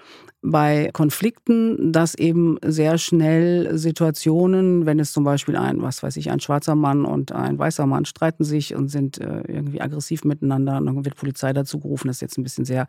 bei 0.42 0.90
Konflikten, 0.92 1.92
dass 1.92 2.16
eben 2.16 2.58
sehr 2.64 2.98
schnell 2.98 3.78
Situationen, 3.78 4.86
wenn 4.86 4.98
es 4.98 5.12
zum 5.12 5.22
Beispiel 5.22 5.56
ein, 5.56 5.80
was 5.82 6.02
weiß 6.02 6.16
ich, 6.16 6.30
ein 6.30 6.40
schwarzer 6.40 6.74
Mann 6.74 7.04
und 7.04 7.30
ein 7.30 7.58
weißer 7.58 7.86
Mann 7.86 8.04
streiten 8.04 8.42
sich 8.42 8.74
und 8.74 8.88
sind 8.88 9.18
äh, 9.18 9.42
irgendwie 9.46 9.80
aggressiv 9.80 10.24
miteinander, 10.24 10.78
und 10.78 10.86
dann 10.86 11.04
wird 11.04 11.14
Polizei 11.14 11.52
dazu 11.52 11.78
gerufen. 11.78 12.08
Das 12.08 12.16
ist 12.16 12.22
jetzt 12.22 12.38
ein 12.38 12.42
bisschen 12.42 12.64
sehr 12.64 12.88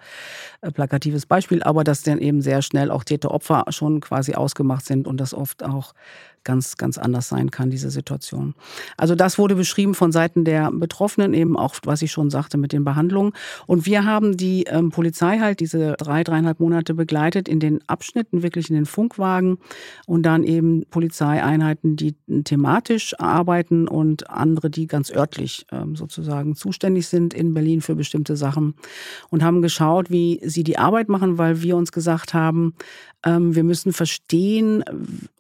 äh, 0.62 0.72
plakatives 0.72 1.28
Beispiel, 1.28 1.62
aber 1.62 1.84
dass 1.84 2.02
dann 2.02 2.18
eben 2.18 2.42
sehr 2.42 2.64
schnell 2.64 2.90
auch 2.90 3.04
Täter-Opfer 3.04 3.66
schon 3.70 4.02
quasi 4.02 4.34
ausgemacht 4.34 4.86
sind 4.86 5.08
und 5.08 5.18
das 5.18 5.36
oft 5.36 5.64
auch 5.64 5.94
ganz, 6.44 6.78
ganz 6.78 6.98
anders 6.98 7.30
sein 7.30 7.52
kann, 7.52 7.70
diese 7.70 7.90
Situation. 7.90 8.56
Also 8.98 9.16
das 9.16 9.38
wurde 9.38 9.56
beschrieben 9.56 9.96
von 9.96 10.12
Seiten 10.12 10.46
der 10.46 10.72
Betroffenen, 10.72 11.34
eben 11.34 11.58
auch, 11.58 11.76
was 11.84 12.02
ich 12.02 12.12
schon 12.12 12.30
sagte, 12.30 12.58
mit 12.58 12.74
den 12.74 12.84
Behandlungen. 12.84 13.34
Und 13.68 13.86
wir 13.86 14.06
haben 14.06 14.38
die 14.38 14.64
ähm, 14.64 14.92
Polizei 14.92 15.40
halt 15.40 15.60
diese 15.60 15.94
drei, 15.94 16.24
dreieinhalb 16.24 16.60
Monate 16.60 16.94
begleitet 16.94 17.48
in 17.48 17.60
den 17.60 17.80
Abschnitten, 17.88 18.44
wirklich 18.44 18.70
in 18.70 18.76
den 18.76 18.86
Funkwagen 18.86 19.58
und 20.06 20.24
dann 20.24 20.44
eben 20.44 20.86
Polizeieinheiten, 20.90 21.96
die 21.96 22.16
thematisch 22.44 23.20
arbeiten 23.20 23.88
und 23.88 24.30
andere, 24.30 24.70
die 24.70 24.88
ganz 24.88 25.12
örtlich 25.12 25.66
ähm, 25.72 25.96
sozusagen 25.96 26.56
zuständig 26.56 27.08
sind 27.08 27.34
in 27.34 27.54
Berlin 27.54 27.82
für 27.82 27.96
bestimmte 27.96 28.36
Sachen 28.36 28.76
und 29.30 29.44
haben 29.44 29.62
geschaut, 29.62 30.10
wie 30.10 30.40
sie 30.44 30.64
die 30.64 30.78
Arbeit 30.78 31.10
machen, 31.10 31.38
weil 31.38 31.62
wir 31.62 31.76
uns 31.76 31.92
gesagt 31.92 32.34
haben, 32.34 32.74
ähm, 33.26 33.56
wir 33.56 33.64
müssen 33.64 33.94
verstehen 33.94 34.84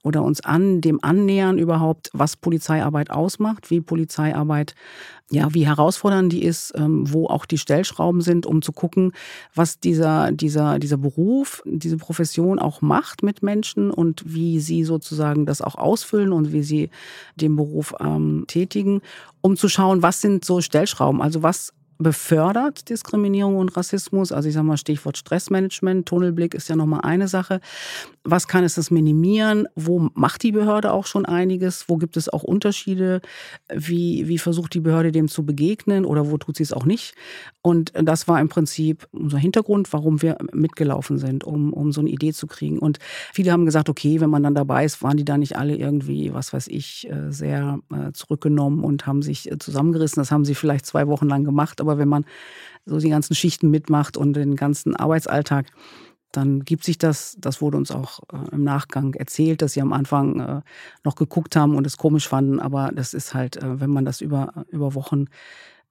oder 0.03 0.21
uns 0.21 0.41
an 0.41 0.81
dem 0.81 0.99
annähern 1.01 1.57
überhaupt, 1.57 2.09
was 2.13 2.35
Polizeiarbeit 2.35 3.09
ausmacht, 3.09 3.71
wie 3.71 3.79
Polizeiarbeit, 3.79 4.75
ja, 5.31 5.53
wie 5.53 5.65
herausfordernd 5.65 6.31
die 6.31 6.43
ist, 6.43 6.73
ähm, 6.75 7.11
wo 7.11 7.27
auch 7.27 7.45
die 7.45 7.57
Stellschrauben 7.57 8.21
sind, 8.21 8.45
um 8.45 8.61
zu 8.61 8.73
gucken, 8.73 9.13
was 9.55 9.79
dieser, 9.79 10.31
dieser, 10.31 10.77
dieser 10.77 10.97
Beruf, 10.97 11.63
diese 11.65 11.97
Profession 11.97 12.59
auch 12.59 12.81
macht 12.81 13.23
mit 13.23 13.41
Menschen 13.41 13.89
und 13.89 14.23
wie 14.27 14.59
sie 14.59 14.83
sozusagen 14.83 15.45
das 15.45 15.61
auch 15.61 15.75
ausfüllen 15.75 16.33
und 16.33 16.51
wie 16.51 16.63
sie 16.63 16.89
den 17.35 17.55
Beruf 17.55 17.95
ähm, 17.99 18.43
tätigen, 18.47 19.01
um 19.41 19.55
zu 19.55 19.69
schauen, 19.69 20.03
was 20.03 20.19
sind 20.19 20.43
so 20.43 20.59
Stellschrauben, 20.59 21.21
also 21.21 21.43
was 21.43 21.73
befördert 22.03 22.89
Diskriminierung 22.89 23.57
und 23.57 23.75
Rassismus. 23.75 24.31
Also 24.31 24.49
ich 24.49 24.53
sage 24.53 24.67
mal 24.67 24.77
Stichwort 24.77 25.17
Stressmanagement, 25.17 26.05
Tunnelblick 26.05 26.53
ist 26.53 26.69
ja 26.69 26.75
nochmal 26.75 27.01
eine 27.01 27.27
Sache. 27.27 27.61
Was 28.25 28.47
kann 28.47 28.63
es 28.63 28.75
das 28.75 28.91
minimieren? 28.91 29.67
Wo 29.75 30.09
macht 30.13 30.43
die 30.43 30.51
Behörde 30.51 30.93
auch 30.93 31.05
schon 31.05 31.25
einiges? 31.25 31.89
Wo 31.89 31.97
gibt 31.97 32.15
es 32.15 32.29
auch 32.29 32.43
Unterschiede? 32.43 33.21
Wie, 33.73 34.27
wie 34.27 34.37
versucht 34.37 34.73
die 34.73 34.79
Behörde 34.79 35.11
dem 35.11 35.27
zu 35.27 35.45
begegnen 35.45 36.05
oder 36.05 36.29
wo 36.29 36.37
tut 36.37 36.57
sie 36.57 36.63
es 36.63 36.71
auch 36.73 36.85
nicht? 36.85 37.15
Und 37.61 37.91
das 37.95 38.27
war 38.27 38.39
im 38.39 38.49
Prinzip 38.49 39.07
unser 39.11 39.37
Hintergrund, 39.37 39.91
warum 39.91 40.21
wir 40.21 40.37
mitgelaufen 40.51 41.17
sind, 41.17 41.43
um, 41.43 41.73
um 41.73 41.91
so 41.91 42.01
eine 42.01 42.09
Idee 42.09 42.33
zu 42.33 42.47
kriegen. 42.47 42.79
Und 42.79 42.99
viele 43.33 43.51
haben 43.51 43.65
gesagt, 43.65 43.89
okay, 43.89 44.21
wenn 44.21 44.29
man 44.29 44.43
dann 44.43 44.55
dabei 44.55 44.85
ist, 44.85 45.01
waren 45.01 45.17
die 45.17 45.25
da 45.25 45.37
nicht 45.37 45.57
alle 45.57 45.75
irgendwie, 45.75 46.33
was 46.33 46.53
weiß 46.53 46.67
ich, 46.67 47.09
äh, 47.09 47.31
sehr 47.31 47.79
äh, 47.91 48.11
zurückgenommen 48.11 48.83
und 48.83 49.07
haben 49.07 49.21
sich 49.21 49.51
äh, 49.51 49.57
zusammengerissen. 49.57 50.21
Das 50.21 50.31
haben 50.31 50.45
sie 50.45 50.55
vielleicht 50.55 50.85
zwei 50.85 51.07
Wochen 51.07 51.27
lang 51.27 51.43
gemacht, 51.43 51.79
aber 51.79 51.92
wenn 51.97 52.09
man 52.09 52.25
so 52.85 52.97
die 52.97 53.09
ganzen 53.09 53.35
Schichten 53.35 53.69
mitmacht 53.69 54.17
und 54.17 54.33
den 54.33 54.55
ganzen 54.55 54.95
Arbeitsalltag, 54.95 55.67
dann 56.31 56.65
gibt 56.65 56.83
sich 56.83 56.97
das, 56.97 57.37
das 57.39 57.61
wurde 57.61 57.77
uns 57.77 57.91
auch 57.91 58.19
äh, 58.31 58.53
im 58.53 58.63
Nachgang 58.63 59.13
erzählt, 59.13 59.61
dass 59.61 59.73
sie 59.73 59.81
am 59.81 59.93
Anfang 59.93 60.39
äh, 60.39 60.61
noch 61.03 61.15
geguckt 61.15 61.55
haben 61.55 61.75
und 61.75 61.85
es 61.85 61.97
komisch 61.97 62.27
fanden, 62.27 62.59
aber 62.59 62.91
das 62.93 63.13
ist 63.13 63.33
halt, 63.33 63.57
äh, 63.57 63.79
wenn 63.79 63.91
man 63.91 64.03
das 64.03 64.19
über, 64.19 64.65
über 64.69 64.95
Wochen 64.95 65.25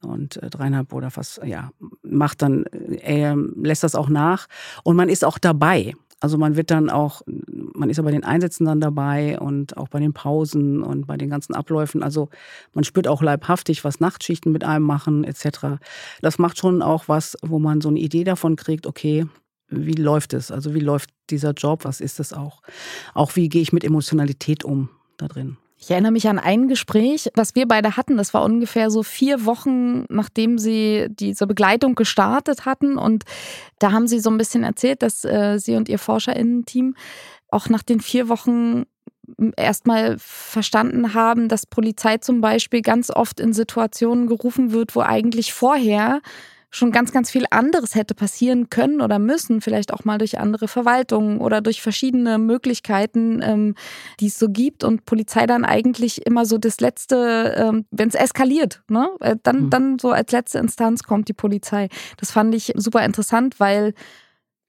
und 0.03 0.43
äh, 0.43 0.51
dreieinhalb 0.51 0.93
oder 0.93 1.11
fast, 1.11 1.41
ja, 1.45 1.71
macht, 2.03 2.43
dann 2.43 2.65
äh, 2.65 3.35
lässt 3.35 3.85
das 3.85 3.95
auch 3.95 4.09
nach. 4.09 4.47
Und 4.83 4.97
man 4.97 5.09
ist 5.09 5.25
auch 5.25 5.39
dabei. 5.39 5.95
Also 6.23 6.39
man 6.39 6.55
wird 6.55 6.71
dann 6.71 6.89
auch, 6.89 7.23
man 7.27 7.91
ist 7.91 7.97
ja 7.97 8.05
bei 8.05 8.13
den 8.13 8.23
Einsätzen 8.23 8.65
dann 8.65 8.81
dabei 8.81 9.41
und 9.41 9.77
auch 9.77 9.89
bei 9.89 9.99
den 9.99 10.13
Pausen 10.13 10.81
und 10.85 11.09
bei 11.09 11.17
den 11.17 11.29
ganzen 11.29 11.53
Abläufen. 11.53 12.05
Also 12.05 12.29
man 12.75 12.85
spürt 12.85 13.09
auch 13.09 13.23
leibhaftig, 13.23 13.83
was 13.83 13.99
Nachtschichten 13.99 14.53
mit 14.53 14.63
einem 14.63 14.85
machen 14.85 15.25
etc. 15.25 15.83
Das 16.21 16.39
macht 16.39 16.59
schon 16.59 16.81
auch 16.81 17.09
was, 17.09 17.37
wo 17.43 17.59
man 17.59 17.81
so 17.81 17.89
eine 17.89 17.99
Idee 17.99 18.23
davon 18.23 18.55
kriegt, 18.55 18.87
okay, 18.87 19.27
wie 19.69 19.95
läuft 19.95 20.33
es? 20.33 20.53
Also 20.53 20.75
wie 20.75 20.81
läuft 20.81 21.11
dieser 21.29 21.55
Job? 21.55 21.85
Was 21.85 22.01
ist 22.01 22.21
es 22.21 22.33
auch? 22.33 22.63
Auch 23.15 23.35
wie 23.35 23.49
gehe 23.49 23.63
ich 23.63 23.73
mit 23.73 23.83
Emotionalität 23.83 24.65
um 24.65 24.91
da 25.17 25.27
drin? 25.27 25.57
Ich 25.83 25.91
erinnere 25.91 26.13
mich 26.13 26.29
an 26.29 26.39
ein 26.39 26.69
Gespräch, 26.69 27.29
was 27.35 27.57
wir 27.57 27.67
beide 27.67 27.97
hatten. 27.97 28.17
Das 28.17 28.33
war 28.33 28.45
ungefähr 28.45 28.89
so 28.89 29.03
vier 29.03 29.45
Wochen, 29.47 30.05
nachdem 30.09 30.57
sie 30.57 31.09
diese 31.11 31.49
Begleitung 31.49 31.97
gestartet 31.97 32.65
hatten. 32.65 32.97
Und 32.97 33.25
da 33.81 33.91
haben 33.91 34.07
sie 34.07 34.21
so 34.21 34.31
ein 34.31 34.39
bisschen 34.39 34.63
erzählt, 34.63 35.03
dass 35.03 35.25
äh, 35.25 35.59
sie 35.59 35.75
und 35.75 35.89
ihr 35.89 35.99
ForscherInnen-Team 35.99 36.95
auch 37.51 37.69
nach 37.69 37.83
den 37.83 37.99
vier 37.99 38.29
Wochen 38.29 38.85
erstmal 39.57 40.19
verstanden 40.19 41.15
haben, 41.15 41.49
dass 41.49 41.67
Polizei 41.67 42.19
zum 42.19 42.41
Beispiel 42.41 42.83
ganz 42.83 43.11
oft 43.11 43.41
in 43.41 43.53
Situationen 43.53 44.29
gerufen 44.29 44.71
wird, 44.71 44.95
wo 44.95 45.01
eigentlich 45.01 45.53
vorher 45.53 46.21
schon 46.75 46.91
ganz, 46.91 47.13
ganz 47.13 47.31
viel 47.31 47.45
anderes 47.51 47.95
hätte 47.95 48.15
passieren 48.15 48.71
können 48.71 49.03
oder 49.03 49.19
müssen, 49.19 49.61
vielleicht 49.61 49.93
auch 49.93 50.05
mal 50.05 50.19
durch 50.19 50.39
andere 50.39 50.69
Verwaltungen 50.69 51.39
oder 51.39 51.61
durch 51.61 51.83
verschiedene 51.83 52.39
Möglichkeiten, 52.39 53.41
ähm, 53.43 53.75
die 54.21 54.27
es 54.27 54.39
so 54.39 54.49
gibt 54.49 54.83
und 54.83 55.05
Polizei 55.05 55.47
dann 55.47 55.67
eigentlich 55.67 56.27
immer 56.27 56.47
so 56.47 56.57
das 56.57 56.81
letzte, 56.81 57.55
ähm, 57.57 57.85
wenn 57.91 58.09
es 58.09 58.15
eskaliert, 58.15 58.83
ne? 58.89 59.11
Äh, 59.21 59.37
dann, 59.43 59.65
mhm. 59.65 59.71
dann 59.71 59.99
so 59.99 60.11
als 60.11 60.33
letzte 60.33 60.59
Instanz 60.59 61.03
kommt 61.03 61.29
die 61.29 61.35
Polizei. 61.35 61.89
Das 62.17 62.31
fand 62.31 62.55
ich 62.55 62.73
super 62.77 63.05
interessant, 63.05 63.61
weil 63.61 63.93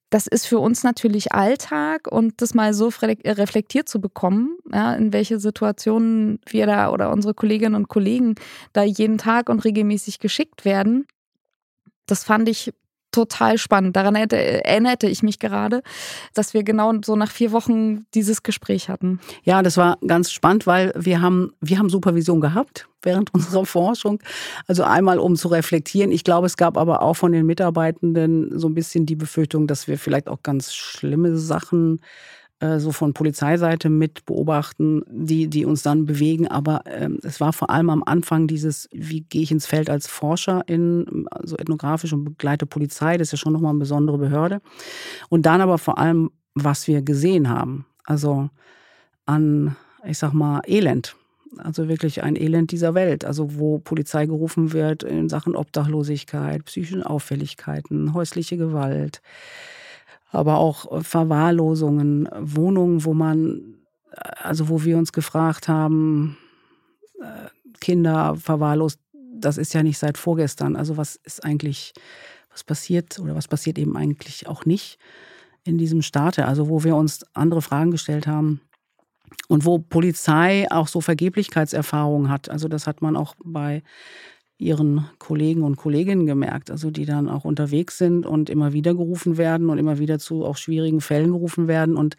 das 0.10 0.28
ist 0.28 0.46
für 0.46 0.60
uns 0.60 0.84
natürlich 0.84 1.32
Alltag 1.32 2.08
und 2.08 2.40
das 2.42 2.54
mal 2.54 2.76
so 2.76 2.92
reflektiert 3.00 3.90
zu 3.90 4.00
bekommen, 4.00 4.58
ja, 4.72 4.94
in 4.94 5.12
welche 5.12 5.40
Situationen 5.40 6.40
wir 6.46 6.68
da 6.68 6.92
oder 6.92 7.12
unsere 7.12 7.34
Kolleginnen 7.34 7.74
und 7.74 7.88
Kollegen 7.88 8.36
da 8.74 8.84
jeden 8.84 9.18
Tag 9.18 9.50
und 9.50 9.66
regelmäßig 9.66 10.20
geschickt 10.20 10.66
werden, 10.66 11.08
das 12.06 12.24
fand 12.24 12.50
ich 12.50 12.74
total 13.14 13.58
spannend. 13.58 13.96
Daran 13.96 14.16
erinnerte 14.16 15.08
ich 15.08 15.24
mich 15.24 15.40
gerade, 15.40 15.82
dass 16.34 16.54
wir 16.54 16.64
genau 16.64 16.92
so 17.06 17.16
nach 17.16 17.32
vier 17.32 17.52
Wochen 17.52 18.06
dieses 18.14 18.44
Gespräch 18.44 18.90
hatten. 18.90 19.20
Ja, 19.44 19.62
das 19.62 19.78
war 19.78 19.98
ganz 20.06 20.32
spannend, 20.32 20.68
weil 20.68 20.92
wir 20.98 21.22
haben, 21.22 21.54
wir 21.62 21.80
haben 21.80 21.90
Supervision 21.90 22.42
gehabt 22.42 22.88
während 23.02 23.34
unserer 23.34 23.66
Forschung. 23.66 24.20
Also 24.68 24.84
einmal, 24.84 25.20
um 25.20 25.36
zu 25.36 25.48
reflektieren. 25.48 26.12
Ich 26.12 26.24
glaube, 26.24 26.48
es 26.48 26.58
gab 26.58 26.78
aber 26.78 27.02
auch 27.02 27.14
von 27.14 27.32
den 27.32 27.46
Mitarbeitenden 27.46 28.58
so 28.60 28.68
ein 28.68 28.74
bisschen 28.74 29.06
die 29.06 29.16
Befürchtung, 29.16 29.68
dass 29.68 29.88
wir 29.88 29.98
vielleicht 29.98 30.28
auch 30.28 30.42
ganz 30.44 30.74
schlimme 30.74 31.38
Sachen 31.38 32.02
so 32.80 32.92
von 32.92 33.14
Polizeiseite 33.14 33.90
mit 33.90 34.26
beobachten, 34.26 35.02
die, 35.10 35.48
die 35.48 35.66
uns 35.66 35.84
dann 35.84 36.06
bewegen. 36.06 36.48
Aber 36.48 36.82
ähm, 36.86 37.20
es 37.24 37.42
war 37.42 37.52
vor 37.52 37.70
allem 37.70 37.90
am 37.90 38.04
Anfang 38.04 38.48
dieses, 38.48 38.88
wie 38.92 39.22
gehe 39.22 39.42
ich 39.42 39.52
ins 39.52 39.66
Feld 39.66 39.90
als 39.90 40.08
Forscher 40.08 40.64
in, 40.68 41.26
also 41.30 41.58
ethnografisch 41.58 42.14
und 42.14 42.24
begleite 42.24 42.66
Polizei, 42.66 43.18
das 43.18 43.28
ist 43.28 43.32
ja 43.34 43.38
schon 43.38 43.54
nochmal 43.54 43.72
eine 43.72 43.80
besondere 43.80 44.18
Behörde. 44.18 44.62
Und 45.30 45.46
dann 45.46 45.62
aber 45.62 45.78
vor 45.78 45.98
allem, 45.98 46.32
was 46.54 46.88
wir 46.88 47.02
gesehen 47.02 47.50
haben. 47.50 47.86
Also 48.06 48.50
an, 49.26 49.76
ich 50.06 50.18
sag 50.18 50.34
mal, 50.34 50.62
Elend. 50.66 51.16
Also 51.58 51.88
wirklich 51.88 52.24
ein 52.24 52.36
Elend 52.36 52.72
dieser 52.72 52.94
Welt. 52.94 53.26
Also 53.26 53.58
wo 53.58 53.80
Polizei 53.80 54.26
gerufen 54.26 54.74
wird 54.74 55.04
in 55.04 55.30
Sachen 55.30 55.56
Obdachlosigkeit, 55.56 56.66
psychischen 56.66 57.04
Auffälligkeiten, 57.04 58.14
häusliche 58.14 58.58
Gewalt, 58.58 59.22
aber 60.34 60.58
auch 60.58 60.92
äh, 60.92 61.04
Verwahrlosungen, 61.04 62.28
Wohnungen, 62.38 63.06
wo 63.06 63.14
man, 63.14 63.78
äh, 64.12 64.30
also 64.42 64.68
wo 64.70 64.84
wir 64.84 64.98
uns 64.98 65.14
gefragt 65.14 65.68
haben, 65.68 66.38
äh, 67.22 67.50
Kinder 67.80 68.36
verwahrlost, 68.36 69.00
das 69.36 69.58
ist 69.58 69.74
ja 69.74 69.84
nicht 69.84 69.98
seit 69.98 70.18
vorgestern. 70.18 70.76
Also 70.76 70.98
was 70.98 71.16
ist 71.18 71.44
eigentlich, 71.46 71.94
was 72.52 72.64
passiert 72.64 73.20
oder 73.20 73.36
was 73.36 73.48
passiert 73.48 73.78
eben 73.78 73.96
eigentlich 73.96 74.48
auch 74.48 74.66
nicht 74.66 74.98
in 75.64 75.78
diesem 75.78 76.02
Staate? 76.02 76.46
Also 76.46 76.70
wo 76.70 76.84
wir 76.84 76.96
uns 76.96 77.26
andere 77.34 77.62
Fragen 77.62 77.92
gestellt 77.92 78.26
haben 78.28 78.62
und 79.48 79.66
wo 79.66 79.80
Polizei 79.80 80.68
auch 80.72 80.88
so 80.88 81.02
Vergeblichkeitserfahrungen 81.02 82.30
hat. 82.30 82.50
Also 82.50 82.68
das 82.68 82.88
hat 82.88 83.02
man 83.02 83.18
auch 83.18 83.36
bei 83.44 83.84
ihren 84.58 85.06
Kollegen 85.20 85.64
und 85.64 85.76
Kolleginnen 85.76 86.26
gemerkt, 86.26 86.72
also 86.72 86.92
die 86.92 87.06
dann 87.06 87.30
auch 87.30 87.46
unterwegs 87.46 87.98
sind 87.98 88.26
und 88.26 88.50
immer 88.50 88.74
wieder 88.74 88.94
gerufen 88.94 89.38
werden 89.38 89.70
und 89.70 89.78
immer 89.78 90.00
wieder 90.00 90.20
zu 90.20 90.46
auch 90.46 90.58
schwierigen 90.58 91.02
Fällen 91.02 91.32
gerufen 91.32 91.68
werden 91.68 91.98
und 91.98 92.16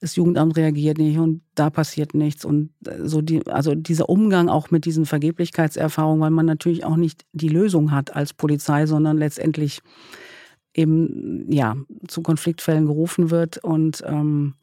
das 0.00 0.16
Jugendamt 0.16 0.56
reagiert 0.56 0.96
nicht 0.96 1.18
und 1.18 1.42
da 1.54 1.68
passiert 1.68 2.14
nichts 2.14 2.44
und 2.44 2.70
äh, 2.86 3.06
so 3.06 3.20
die 3.20 3.46
also 3.46 3.74
dieser 3.74 4.08
Umgang 4.08 4.48
auch 4.48 4.70
mit 4.70 4.86
diesen 4.86 5.04
Vergeblichkeitserfahrungen, 5.04 6.20
weil 6.20 6.30
man 6.30 6.46
natürlich 6.46 6.84
auch 6.84 6.96
nicht 6.96 7.26
die 7.32 7.48
Lösung 7.48 7.90
hat 7.90 8.16
als 8.16 8.32
Polizei, 8.32 8.86
sondern 8.86 9.18
letztendlich 9.18 9.82
eben 10.74 11.50
ja 11.52 11.76
zu 12.08 12.22
Konfliktfällen 12.22 12.86
gerufen 12.86 13.30
wird 13.30 13.58
und 13.58 14.02
ähm, 14.06 14.54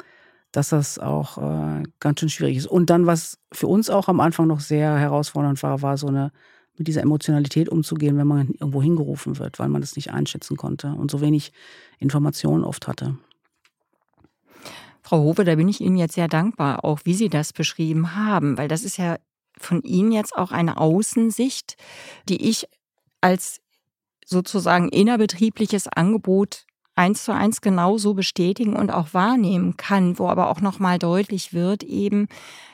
dass 0.52 0.70
das 0.70 0.98
auch 0.98 1.38
äh, 1.38 1.84
ganz 2.00 2.20
schön 2.20 2.30
schwierig 2.30 2.58
ist. 2.58 2.68
Und 2.68 2.90
dann, 2.90 3.06
was 3.06 3.38
für 3.52 3.68
uns 3.68 3.90
auch 3.90 4.08
am 4.08 4.20
Anfang 4.20 4.48
noch 4.48 4.62
sehr 4.62 4.98
herausfordernd 4.98 5.62
war, 5.62 5.82
war 5.82 5.98
so 5.98 6.08
eine 6.08 6.32
mit 6.78 6.88
dieser 6.88 7.02
Emotionalität 7.02 7.70
umzugehen, 7.70 8.18
wenn 8.18 8.28
man 8.28 8.50
irgendwo 8.50 8.82
hingerufen 8.82 9.40
wird, 9.40 9.60
weil 9.60 9.70
man 9.70 9.82
das 9.82 9.96
nicht 9.96 10.12
einschätzen 10.12 10.58
konnte 10.58 10.94
und 10.94 11.10
so 11.12 11.22
wenig 11.22 11.52
Informationen 12.00 12.64
oft 12.64 12.88
hatte. 12.88 13.18
Frau 15.02 15.20
Hove, 15.20 15.46
da 15.46 15.56
bin 15.56 15.70
ich 15.70 15.82
Ihnen 15.82 15.98
jetzt 15.98 16.16
sehr 16.16 16.28
dankbar, 16.28 16.84
auch 16.84 17.00
wie 17.06 17.14
Sie 17.14 17.30
das 17.30 17.54
beschrieben 17.54 18.16
haben, 18.16 18.58
weil 18.58 18.68
das 18.68 18.84
ist 18.84 18.98
ja 18.98 19.18
von 19.58 19.82
Ihnen 19.84 20.12
jetzt 20.12 20.36
auch 20.36 20.52
eine 20.52 20.78
Außensicht, 20.78 21.78
die 22.28 22.50
ich 22.50 22.68
als 23.22 23.62
sozusagen 24.26 24.90
innerbetriebliches 24.90 25.88
Angebot 25.88 26.67
eins 26.98 27.24
zu 27.24 27.34
eins 27.34 27.62
genauso 27.62 28.14
bestätigen 28.14 28.76
und 28.76 28.92
auch 28.92 29.14
wahrnehmen 29.14 29.78
kann, 29.78 30.20
wo 30.20 30.28
aber 30.28 30.50
auch 30.50 30.62
nochmal 30.62 31.00
deutlich 31.00 31.54
wird 31.54 31.84
eben, 31.84 32.28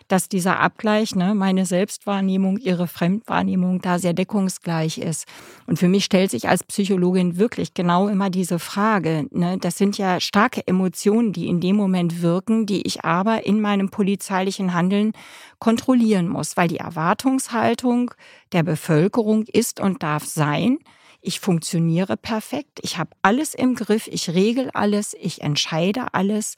dass 0.07 0.29
dieser 0.29 0.59
Abgleich, 0.59 1.15
ne, 1.15 1.33
meine 1.33 1.65
Selbstwahrnehmung, 1.65 2.57
ihre 2.57 2.87
Fremdwahrnehmung 2.87 3.81
da 3.81 3.99
sehr 3.99 4.13
deckungsgleich 4.13 4.97
ist. 4.97 5.25
Und 5.65 5.79
für 5.79 5.87
mich 5.87 6.05
stellt 6.05 6.31
sich 6.31 6.47
als 6.47 6.63
Psychologin 6.63 7.37
wirklich 7.37 7.73
genau 7.73 8.07
immer 8.07 8.29
diese 8.29 8.59
Frage. 8.59 9.27
Ne, 9.31 9.57
das 9.57 9.77
sind 9.77 9.97
ja 9.97 10.19
starke 10.19 10.65
Emotionen, 10.67 11.33
die 11.33 11.47
in 11.47 11.61
dem 11.61 11.75
Moment 11.75 12.21
wirken, 12.21 12.65
die 12.65 12.85
ich 12.85 13.03
aber 13.03 13.45
in 13.45 13.61
meinem 13.61 13.89
polizeilichen 13.89 14.73
Handeln 14.73 15.13
kontrollieren 15.59 16.27
muss, 16.27 16.57
weil 16.57 16.67
die 16.67 16.77
Erwartungshaltung 16.77 18.11
der 18.51 18.63
Bevölkerung 18.63 19.45
ist 19.51 19.79
und 19.79 20.03
darf 20.03 20.25
sein, 20.25 20.79
ich 21.23 21.39
funktioniere 21.39 22.17
perfekt, 22.17 22.79
ich 22.81 22.97
habe 22.97 23.11
alles 23.21 23.53
im 23.53 23.75
Griff, 23.75 24.07
ich 24.07 24.29
regel 24.29 24.69
alles, 24.73 25.15
ich 25.19 25.41
entscheide 25.41 26.13
alles 26.13 26.55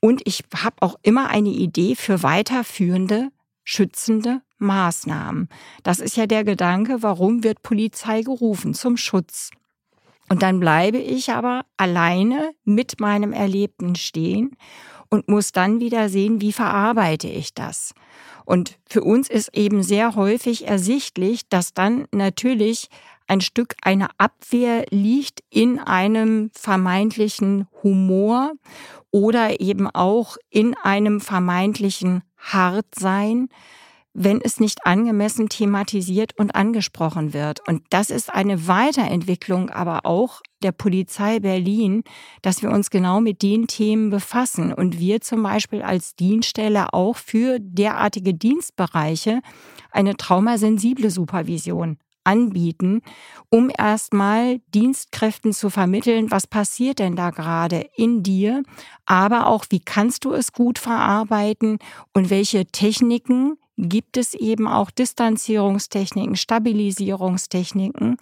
und 0.00 0.22
ich 0.24 0.44
habe 0.54 0.76
auch 0.80 0.96
immer 1.02 1.28
eine 1.28 1.50
Idee 1.50 1.96
für 1.96 2.22
weiterführende, 2.22 3.30
schützende 3.64 4.42
Maßnahmen. 4.58 5.48
Das 5.82 5.98
ist 5.98 6.16
ja 6.16 6.26
der 6.26 6.44
Gedanke, 6.44 7.02
warum 7.02 7.42
wird 7.42 7.62
Polizei 7.62 8.22
gerufen? 8.22 8.74
Zum 8.74 8.96
Schutz. 8.96 9.50
Und 10.28 10.42
dann 10.42 10.60
bleibe 10.60 10.98
ich 10.98 11.30
aber 11.30 11.64
alleine 11.76 12.52
mit 12.64 13.00
meinem 13.00 13.32
Erlebten 13.32 13.94
stehen 13.94 14.56
und 15.08 15.28
muss 15.28 15.52
dann 15.52 15.80
wieder 15.80 16.08
sehen, 16.08 16.40
wie 16.40 16.52
verarbeite 16.52 17.28
ich 17.28 17.54
das. 17.54 17.92
Und 18.44 18.78
für 18.88 19.02
uns 19.02 19.28
ist 19.28 19.56
eben 19.56 19.82
sehr 19.82 20.14
häufig 20.14 20.66
ersichtlich, 20.66 21.48
dass 21.48 21.74
dann 21.74 22.06
natürlich 22.12 22.88
ein 23.26 23.40
Stück 23.40 23.74
eine 23.82 24.08
Abwehr 24.18 24.86
liegt 24.90 25.40
in 25.50 25.78
einem 25.78 26.50
vermeintlichen 26.54 27.66
Humor 27.82 28.52
oder 29.10 29.60
eben 29.60 29.88
auch 29.88 30.36
in 30.50 30.74
einem 30.76 31.20
vermeintlichen 31.20 32.22
Hartsein, 32.36 33.48
wenn 34.18 34.40
es 34.40 34.60
nicht 34.60 34.86
angemessen 34.86 35.50
thematisiert 35.50 36.38
und 36.38 36.54
angesprochen 36.54 37.34
wird. 37.34 37.60
Und 37.68 37.82
das 37.90 38.08
ist 38.08 38.32
eine 38.32 38.66
Weiterentwicklung 38.66 39.68
aber 39.68 40.06
auch 40.06 40.40
der 40.62 40.72
Polizei 40.72 41.38
Berlin, 41.38 42.02
dass 42.40 42.62
wir 42.62 42.70
uns 42.70 42.88
genau 42.88 43.20
mit 43.20 43.42
den 43.42 43.66
Themen 43.66 44.08
befassen 44.08 44.72
und 44.72 44.98
wir 44.98 45.20
zum 45.20 45.42
Beispiel 45.42 45.82
als 45.82 46.16
Dienststelle 46.16 46.94
auch 46.94 47.16
für 47.16 47.58
derartige 47.60 48.32
Dienstbereiche 48.32 49.40
eine 49.90 50.16
traumasensible 50.16 51.10
Supervision 51.10 51.98
anbieten, 52.26 53.02
um 53.50 53.70
erstmal 53.76 54.60
Dienstkräften 54.74 55.52
zu 55.52 55.70
vermitteln, 55.70 56.30
was 56.30 56.46
passiert 56.46 56.98
denn 56.98 57.16
da 57.16 57.30
gerade 57.30 57.88
in 57.96 58.22
dir, 58.22 58.62
aber 59.06 59.46
auch, 59.46 59.66
wie 59.70 59.80
kannst 59.80 60.24
du 60.24 60.32
es 60.32 60.52
gut 60.52 60.78
verarbeiten 60.78 61.78
und 62.12 62.30
welche 62.30 62.66
Techniken 62.66 63.56
gibt 63.76 64.16
es 64.16 64.34
eben 64.34 64.66
auch 64.66 64.90
Distanzierungstechniken, 64.90 66.36
Stabilisierungstechniken, 66.36 68.16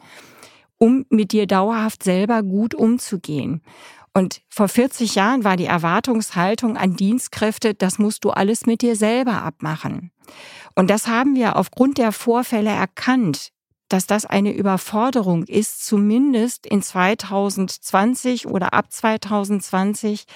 um 0.79 1.07
mit 1.09 1.33
dir 1.33 1.47
dauerhaft 1.47 2.03
selber 2.03 2.43
gut 2.43 2.75
umzugehen. 2.75 3.63
Und 4.17 4.43
vor 4.49 4.69
40 4.69 5.17
Jahren 5.17 5.43
war 5.43 5.57
die 5.57 5.65
Erwartungshaltung 5.65 6.77
an 6.77 6.95
Dienstkräfte, 6.95 7.75
das 7.75 7.99
musst 7.99 8.25
du 8.25 8.31
alles 8.31 8.65
mit 8.65 8.81
dir 8.81 8.95
selber 8.95 9.43
abmachen. 9.43 10.13
Und 10.77 10.89
das 10.89 11.09
haben 11.09 11.35
wir 11.35 11.57
aufgrund 11.57 11.99
der 11.99 12.13
Vorfälle 12.13 12.71
erkannt, 12.71 13.51
dass 13.89 14.07
das 14.07 14.27
eine 14.27 14.53
Überforderung 14.53 15.45
ist, 15.45 15.85
zumindest 15.85 16.67
in 16.67 16.83
2020 16.83 18.47
oder 18.47 18.73
ab 18.75 18.91
2020 18.91 20.27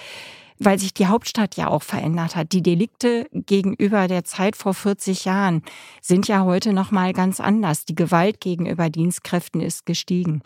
weil 0.61 0.79
sich 0.79 0.93
die 0.93 1.07
Hauptstadt 1.07 1.57
ja 1.57 1.69
auch 1.69 1.83
verändert 1.83 2.35
hat. 2.35 2.53
Die 2.53 2.63
Delikte 2.63 3.29
gegenüber 3.33 4.09
der 4.09 4.25
Zeit 4.25 4.57
vor 4.57 4.75
40 4.75 5.25
Jahren 5.25 5.63
sind 6.01 6.27
ja 6.27 6.45
heute 6.45 6.73
noch 6.73 6.91
mal 6.91 7.13
ganz 7.13 7.41
anders. 7.41 7.85
Die 7.85 7.95
Gewalt 7.95 8.41
gegenüber 8.41 8.91
Dienstkräften 8.91 9.61
ist 9.61 9.87
gestiegen. 9.87 10.43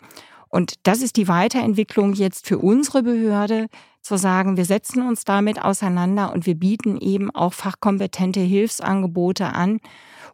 Und 0.49 0.75
das 0.83 1.01
ist 1.01 1.17
die 1.17 1.27
Weiterentwicklung 1.27 2.13
jetzt 2.13 2.45
für 2.45 2.59
unsere 2.59 3.01
Behörde, 3.01 3.69
zu 4.03 4.17
sagen, 4.17 4.57
wir 4.57 4.65
setzen 4.65 5.01
uns 5.07 5.23
damit 5.23 5.63
auseinander 5.63 6.33
und 6.33 6.45
wir 6.45 6.55
bieten 6.55 6.97
eben 6.97 7.31
auch 7.31 7.53
fachkompetente 7.53 8.41
Hilfsangebote 8.41 9.47
an, 9.47 9.79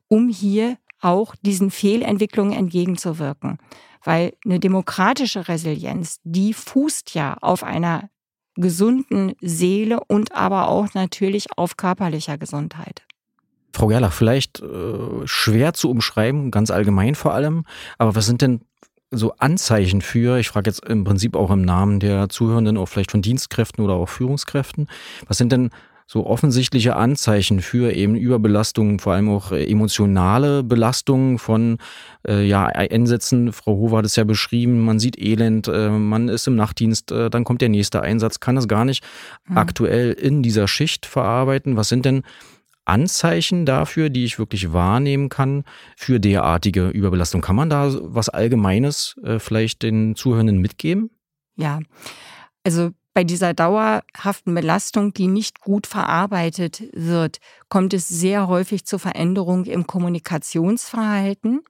um 0.08 0.28
hier 0.28 0.78
auch 1.02 1.36
diesen 1.42 1.72
Fehlentwicklungen 1.72 2.54
entgegenzuwirken. 2.54 3.58
Weil 4.04 4.34
eine 4.46 4.60
demokratische 4.60 5.48
Resilienz, 5.48 6.20
die 6.24 6.54
fußt 6.54 7.14
ja 7.14 7.38
auf 7.42 7.64
einer 7.64 8.10
gesunden 8.56 9.34
Seele 9.42 10.00
und 10.08 10.36
aber 10.36 10.68
auch 10.68 10.94
natürlich 10.94 11.48
auf 11.58 11.78
körperlicher 11.78 12.38
Gesundheit. 12.38 13.04
Frau 13.74 13.88
Gerlach, 13.88 14.14
vielleicht 14.14 14.62
äh, 14.62 15.26
schwer 15.26 15.74
zu 15.74 15.90
umschreiben, 15.90 16.52
ganz 16.52 16.72
allgemein 16.72 17.16
vor 17.16 17.34
allem, 17.34 17.66
aber 17.98 18.16
was 18.16 18.26
sind 18.26 18.42
denn 18.42 18.62
so 19.12 19.34
Anzeichen 19.38 20.02
für, 20.02 20.38
ich 20.38 20.50
frage 20.50 20.70
jetzt 20.70 20.86
im 20.86 21.04
Prinzip 21.04 21.36
auch 21.36 21.50
im 21.50 21.64
Namen 21.64 22.00
der 22.00 22.30
Zuhörenden, 22.30 22.78
auch 22.78 22.88
vielleicht 22.88 23.12
von 23.12 23.22
Dienstkräften 23.22 23.84
oder 23.84 23.96
auch 23.96 24.10
Führungskräften, 24.10 24.88
was 25.28 25.38
sind 25.38 25.52
denn 25.52 25.72
so 26.12 26.26
offensichtliche 26.26 26.96
Anzeichen 26.96 27.62
für 27.62 27.94
eben 27.94 28.16
Überbelastungen, 28.16 28.98
vor 28.98 29.14
allem 29.14 29.30
auch 29.30 29.52
äh, 29.52 29.64
emotionale 29.70 30.64
Belastungen 30.64 31.38
von 31.38 31.78
äh, 32.28 32.44
ja, 32.48 32.66
Einsätzen. 32.66 33.54
Frau 33.54 33.74
Hofer 33.74 33.98
hat 33.98 34.06
es 34.06 34.16
ja 34.16 34.24
beschrieben, 34.24 34.84
man 34.84 34.98
sieht 34.98 35.22
Elend, 35.22 35.68
äh, 35.68 35.92
man 35.92 36.28
ist 36.28 36.48
im 36.48 36.56
Nachtdienst, 36.56 37.12
äh, 37.12 37.30
dann 37.30 37.44
kommt 37.44 37.62
der 37.62 37.70
nächste 37.70 38.02
Einsatz, 38.02 38.40
kann 38.40 38.58
es 38.58 38.68
gar 38.68 38.86
nicht 38.86 39.04
mhm. 39.48 39.60
aktuell 39.60 40.14
in 40.14 40.42
dieser 40.42 40.68
Schicht 40.68 41.06
verarbeiten. 41.06 41.78
Was 41.78 41.90
sind 41.90 42.06
denn 42.06 42.24
Anzeichen 42.86 43.68
dafür, 43.68 44.10
die 44.10 44.26
ich 44.26 44.40
wirklich 44.40 44.74
wahrnehmen 44.74 45.30
kann 45.30 45.64
für 45.96 46.20
derartige 46.20 46.90
Überbelastung? 46.90 47.42
Kann 47.42 47.56
man 47.56 47.70
da 47.70 47.94
was 48.02 48.30
Allgemeines 48.30 49.16
äh, 49.24 49.38
vielleicht 49.38 49.84
den 49.84 50.16
Zuhörenden 50.16 50.58
mitgeben? 50.58 51.12
Ja, 51.56 51.82
also 52.64 52.94
bei 53.20 53.26
dieser 53.26 53.54
dauerhaften 53.54 54.56
Belastung, 54.56 55.14
die 55.14 55.28
nicht 55.28 55.60
gut 55.60 55.88
verarbeitet 55.88 56.84
wird, 56.94 57.42
kommt 57.70 57.94
es 57.94 58.08
sehr 58.08 58.48
häufig 58.48 58.86
zu 58.86 58.98
Veränderungen 58.98 59.66
im 59.66 59.88
Kommunikationsverhalten 59.88 61.62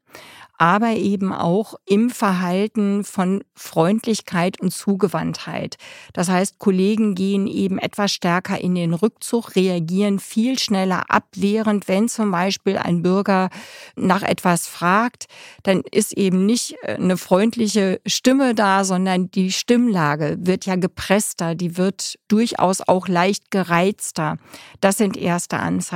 aber 0.60 0.92
eben 0.92 1.32
auch 1.32 1.76
im 1.86 2.10
Verhalten 2.10 3.06
von 3.06 3.46
Freundlichkeit 3.56 4.60
und 4.60 4.74
Zugewandtheit. 4.74 5.78
Das 6.12 6.28
heißt, 6.28 6.60
Kollegen 6.60 7.16
gehen 7.16 7.48
eben 7.48 7.80
etwas 7.80 8.12
stärker 8.12 8.60
in 8.60 8.76
den 8.76 8.94
Rückzug, 8.94 9.56
reagieren 9.56 10.20
viel 10.20 10.60
schneller 10.60 11.10
abwehrend, 11.10 11.88
wenn 11.88 12.10
zum 12.10 12.32
Beispiel 12.32 12.78
ein 12.78 13.02
Bürger 13.02 13.50
nach 13.96 14.22
etwas 14.22 14.68
fragt, 14.68 15.28
dann 15.64 15.82
ist 15.92 16.12
eben 16.18 16.46
nicht 16.46 16.76
äh, 16.82 16.96
eine 16.96 17.16
freundliche 17.16 18.02
Stimme 18.06 18.54
da, 18.54 18.84
sondern 18.84 19.32
die 19.32 19.54
Stimmlage 19.54 20.36
wird 20.42 20.66
ja 20.66 20.76
gepresster, 20.76 21.56
die 21.56 21.78
wird 21.78 22.20
durchaus 22.28 22.82
auch 22.82 23.08
leicht 23.08 23.50
gereizter. 23.50 24.38
Das 24.82 24.98
sind 24.98 25.16
erste 25.16 25.58
Anzeichen. 25.58 25.89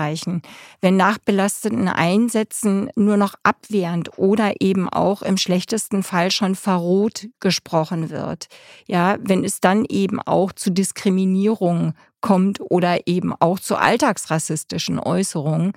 Wenn 0.82 0.98
nach 0.98 1.18
belasteten 1.18 1.88
Einsätzen 1.88 2.90
nur 2.96 3.18
noch 3.18 3.36
abwehrend 3.44 4.18
oder 4.18 4.54
eben 4.60 4.90
auch 4.90 5.22
im 5.22 5.38
schlechtesten 5.38 6.04
Fall 6.04 6.32
schon 6.32 6.56
verroht 6.56 7.28
gesprochen 7.40 8.10
wird. 8.10 8.48
Ja, 8.88 9.18
wenn 9.20 9.44
es 9.44 9.60
dann 9.60 9.86
eben 9.86 10.20
auch 10.20 10.52
zu 10.52 10.72
Diskriminierung 10.72 11.94
kommt 12.22 12.60
oder 12.62 13.08
eben 13.08 13.34
auch 13.40 13.60
zu 13.60 13.76
alltagsrassistischen 13.76 15.00
Äußerungen, 15.00 15.74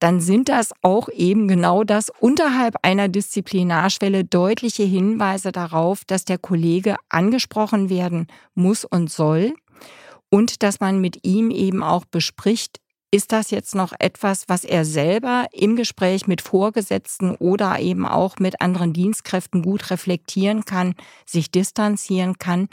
dann 0.00 0.20
sind 0.20 0.48
das 0.48 0.72
auch 0.82 1.08
eben 1.08 1.48
genau 1.48 1.84
das 1.84 2.10
unterhalb 2.20 2.76
einer 2.82 3.08
Disziplinarschwelle 3.08 4.24
deutliche 4.24 4.82
Hinweise 4.82 5.52
darauf, 5.52 6.04
dass 6.04 6.24
der 6.24 6.38
Kollege 6.38 6.96
angesprochen 7.08 7.88
werden 7.88 8.26
muss 8.54 8.84
und 8.84 9.10
soll 9.10 9.54
und 10.30 10.62
dass 10.62 10.80
man 10.80 11.00
mit 11.00 11.24
ihm 11.24 11.50
eben 11.50 11.82
auch 11.82 12.04
bespricht, 12.04 12.80
ist 13.14 13.30
das 13.30 13.52
jetzt 13.52 13.76
noch 13.76 13.92
etwas, 14.00 14.48
was 14.48 14.64
er 14.64 14.84
selber 14.84 15.46
im 15.52 15.76
Gespräch 15.76 16.26
mit 16.26 16.42
Vorgesetzten 16.42 17.36
oder 17.36 17.78
eben 17.78 18.08
auch 18.08 18.40
mit 18.40 18.60
anderen 18.60 18.92
Dienstkräften 18.92 19.62
gut 19.62 19.92
reflektieren 19.92 20.64
kann, 20.64 20.96
sich 21.24 21.52
distanzieren 21.52 22.38
kann? 22.38 22.68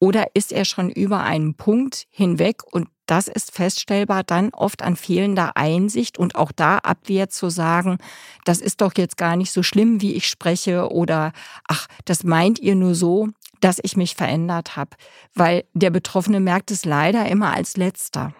Oder 0.00 0.34
ist 0.34 0.50
er 0.50 0.64
schon 0.64 0.90
über 0.90 1.20
einen 1.20 1.54
Punkt 1.54 2.06
hinweg 2.10 2.64
und 2.72 2.88
das 3.06 3.28
ist 3.28 3.52
feststellbar 3.52 4.24
dann 4.24 4.50
oft 4.50 4.82
an 4.82 4.96
fehlender 4.96 5.56
Einsicht 5.56 6.18
und 6.18 6.34
auch 6.34 6.50
da 6.50 6.78
Abwehr 6.78 7.28
zu 7.28 7.48
sagen, 7.48 7.98
das 8.44 8.60
ist 8.60 8.80
doch 8.80 8.94
jetzt 8.96 9.16
gar 9.16 9.36
nicht 9.36 9.52
so 9.52 9.62
schlimm, 9.62 10.00
wie 10.00 10.14
ich 10.14 10.26
spreche 10.26 10.90
oder 10.90 11.30
ach, 11.68 11.86
das 12.04 12.24
meint 12.24 12.58
ihr 12.58 12.74
nur 12.74 12.96
so, 12.96 13.28
dass 13.60 13.78
ich 13.80 13.96
mich 13.96 14.16
verändert 14.16 14.74
habe, 14.74 14.96
weil 15.34 15.62
der 15.72 15.90
Betroffene 15.90 16.40
merkt 16.40 16.72
es 16.72 16.84
leider 16.84 17.28
immer 17.28 17.54
als 17.54 17.76
letzter. 17.76 18.34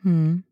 Hm. 0.00 0.44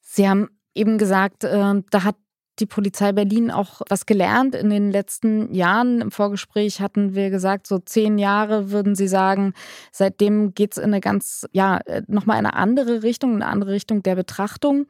Sie 0.00 0.28
haben 0.28 0.48
eben 0.74 0.98
gesagt, 0.98 1.44
äh, 1.44 1.82
da 1.90 2.04
hat 2.04 2.16
die 2.60 2.66
Polizei 2.66 3.12
Berlin 3.12 3.50
auch 3.50 3.80
was 3.88 4.06
gelernt 4.06 4.54
in 4.54 4.70
den 4.70 4.92
letzten 4.92 5.52
Jahren. 5.52 6.00
Im 6.00 6.10
Vorgespräch 6.10 6.80
hatten 6.80 7.14
wir 7.14 7.30
gesagt, 7.30 7.66
so 7.66 7.78
zehn 7.78 8.18
Jahre 8.18 8.70
würden 8.70 8.94
Sie 8.94 9.08
sagen. 9.08 9.54
Seitdem 9.90 10.54
geht 10.54 10.72
es 10.72 10.78
in 10.78 10.84
eine 10.84 11.00
ganz, 11.00 11.46
ja, 11.52 11.78
äh, 11.78 12.02
nochmal 12.06 12.38
in 12.38 12.46
eine 12.46 12.54
andere 12.54 13.02
Richtung, 13.02 13.34
eine 13.34 13.46
andere 13.46 13.72
Richtung 13.72 14.02
der 14.02 14.14
Betrachtung. 14.14 14.86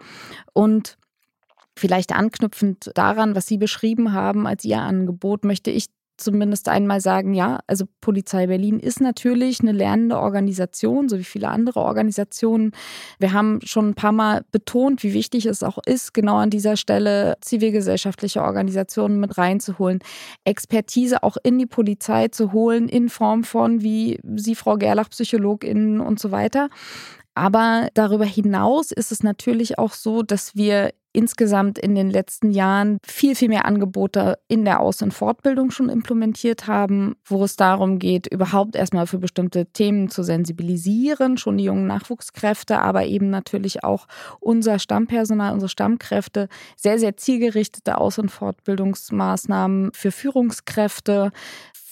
Und 0.52 0.98
vielleicht 1.76 2.12
anknüpfend 2.12 2.90
daran, 2.94 3.34
was 3.34 3.46
Sie 3.46 3.58
beschrieben 3.58 4.12
haben 4.12 4.46
als 4.46 4.64
Ihr 4.64 4.80
Angebot, 4.80 5.44
möchte 5.44 5.70
ich 5.70 5.86
zumindest 6.16 6.68
einmal 6.68 7.00
sagen, 7.00 7.34
ja, 7.34 7.60
also 7.66 7.84
Polizei 8.00 8.46
Berlin 8.46 8.78
ist 8.78 9.00
natürlich 9.00 9.60
eine 9.60 9.72
lernende 9.72 10.18
Organisation, 10.18 11.08
so 11.08 11.18
wie 11.18 11.24
viele 11.24 11.48
andere 11.48 11.80
Organisationen. 11.80 12.72
Wir 13.18 13.32
haben 13.32 13.60
schon 13.64 13.90
ein 13.90 13.94
paar 13.94 14.12
Mal 14.12 14.44
betont, 14.52 15.02
wie 15.02 15.12
wichtig 15.12 15.46
es 15.46 15.62
auch 15.62 15.78
ist, 15.86 16.14
genau 16.14 16.36
an 16.36 16.50
dieser 16.50 16.76
Stelle 16.76 17.36
zivilgesellschaftliche 17.40 18.42
Organisationen 18.42 19.18
mit 19.20 19.36
reinzuholen, 19.38 20.00
Expertise 20.44 21.22
auch 21.22 21.36
in 21.42 21.58
die 21.58 21.66
Polizei 21.66 22.28
zu 22.28 22.52
holen, 22.52 22.88
in 22.88 23.08
Form 23.08 23.44
von, 23.44 23.82
wie 23.82 24.18
Sie, 24.36 24.54
Frau 24.54 24.76
Gerlach, 24.76 25.10
PsychologInnen 25.10 26.00
und 26.00 26.18
so 26.18 26.30
weiter. 26.30 26.68
Aber 27.34 27.88
darüber 27.94 28.24
hinaus 28.24 28.92
ist 28.92 29.10
es 29.10 29.22
natürlich 29.22 29.78
auch 29.78 29.92
so, 29.92 30.22
dass 30.22 30.54
wir 30.54 30.92
insgesamt 31.14 31.78
in 31.78 31.94
den 31.94 32.10
letzten 32.10 32.50
Jahren 32.50 32.98
viel, 33.06 33.34
viel 33.34 33.48
mehr 33.48 33.64
Angebote 33.64 34.38
in 34.48 34.64
der 34.64 34.80
Aus- 34.80 35.00
und 35.00 35.14
Fortbildung 35.14 35.70
schon 35.70 35.88
implementiert 35.88 36.66
haben, 36.66 37.14
wo 37.24 37.44
es 37.44 37.56
darum 37.56 37.98
geht, 37.98 38.26
überhaupt 38.26 38.74
erstmal 38.74 39.06
für 39.06 39.18
bestimmte 39.18 39.66
Themen 39.66 40.10
zu 40.10 40.24
sensibilisieren, 40.24 41.38
schon 41.38 41.56
die 41.56 41.64
jungen 41.64 41.86
Nachwuchskräfte, 41.86 42.80
aber 42.80 43.06
eben 43.06 43.30
natürlich 43.30 43.84
auch 43.84 44.06
unser 44.40 44.78
Stammpersonal, 44.78 45.54
unsere 45.54 45.70
Stammkräfte, 45.70 46.48
sehr, 46.76 46.98
sehr 46.98 47.16
zielgerichtete 47.16 47.96
Aus- 47.96 48.18
und 48.18 48.30
Fortbildungsmaßnahmen 48.30 49.92
für 49.94 50.10
Führungskräfte, 50.10 51.30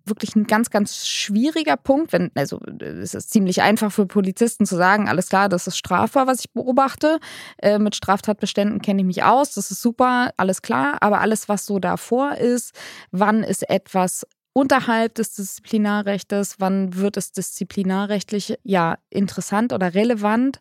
wirklich 0.05 0.35
ein 0.35 0.45
ganz, 0.45 0.69
ganz 0.69 1.07
schwieriger 1.07 1.77
Punkt. 1.77 2.13
Wenn, 2.13 2.31
also 2.35 2.59
es 2.79 3.13
ist 3.13 3.31
ziemlich 3.31 3.61
einfach 3.61 3.91
für 3.91 4.05
Polizisten 4.05 4.65
zu 4.65 4.75
sagen, 4.75 5.09
alles 5.09 5.29
klar, 5.29 5.49
das 5.49 5.67
ist 5.67 5.77
strafbar, 5.77 6.27
was 6.27 6.41
ich 6.41 6.51
beobachte. 6.51 7.19
Äh, 7.57 7.79
mit 7.79 7.95
Straftatbeständen 7.95 8.81
kenne 8.81 9.01
ich 9.01 9.05
mich 9.05 9.23
aus, 9.23 9.53
das 9.53 9.71
ist 9.71 9.81
super, 9.81 10.31
alles 10.37 10.61
klar. 10.61 10.97
Aber 11.01 11.21
alles, 11.21 11.49
was 11.49 11.65
so 11.65 11.79
davor 11.79 12.35
ist, 12.35 12.73
wann 13.11 13.43
ist 13.43 13.69
etwas 13.69 14.25
unterhalb 14.53 15.15
des 15.15 15.33
Disziplinarrechts, 15.33 16.55
wann 16.59 16.95
wird 16.95 17.17
es 17.17 17.31
disziplinarrechtlich 17.31 18.57
ja 18.63 18.97
interessant 19.09 19.73
oder 19.73 19.93
relevant 19.93 20.59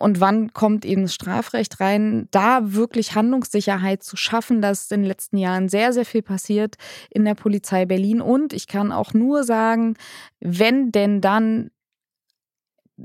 und 0.00 0.18
wann 0.18 0.54
kommt 0.54 0.86
eben 0.86 1.02
das 1.02 1.14
Strafrecht 1.14 1.78
rein, 1.78 2.26
da 2.30 2.72
wirklich 2.72 3.14
Handlungssicherheit 3.14 4.02
zu 4.02 4.16
schaffen. 4.16 4.62
dass 4.62 4.80
ist 4.82 4.92
in 4.92 5.02
den 5.02 5.08
letzten 5.08 5.36
Jahren 5.36 5.68
sehr, 5.68 5.92
sehr 5.92 6.06
viel 6.06 6.22
passiert 6.22 6.76
in 7.10 7.26
der 7.26 7.34
Polizei 7.34 7.84
Berlin. 7.84 8.22
Und 8.22 8.54
ich 8.54 8.66
kann 8.66 8.92
auch 8.92 9.12
nur 9.12 9.44
sagen, 9.44 9.96
wenn 10.40 10.90
denn 10.90 11.20
dann 11.20 11.70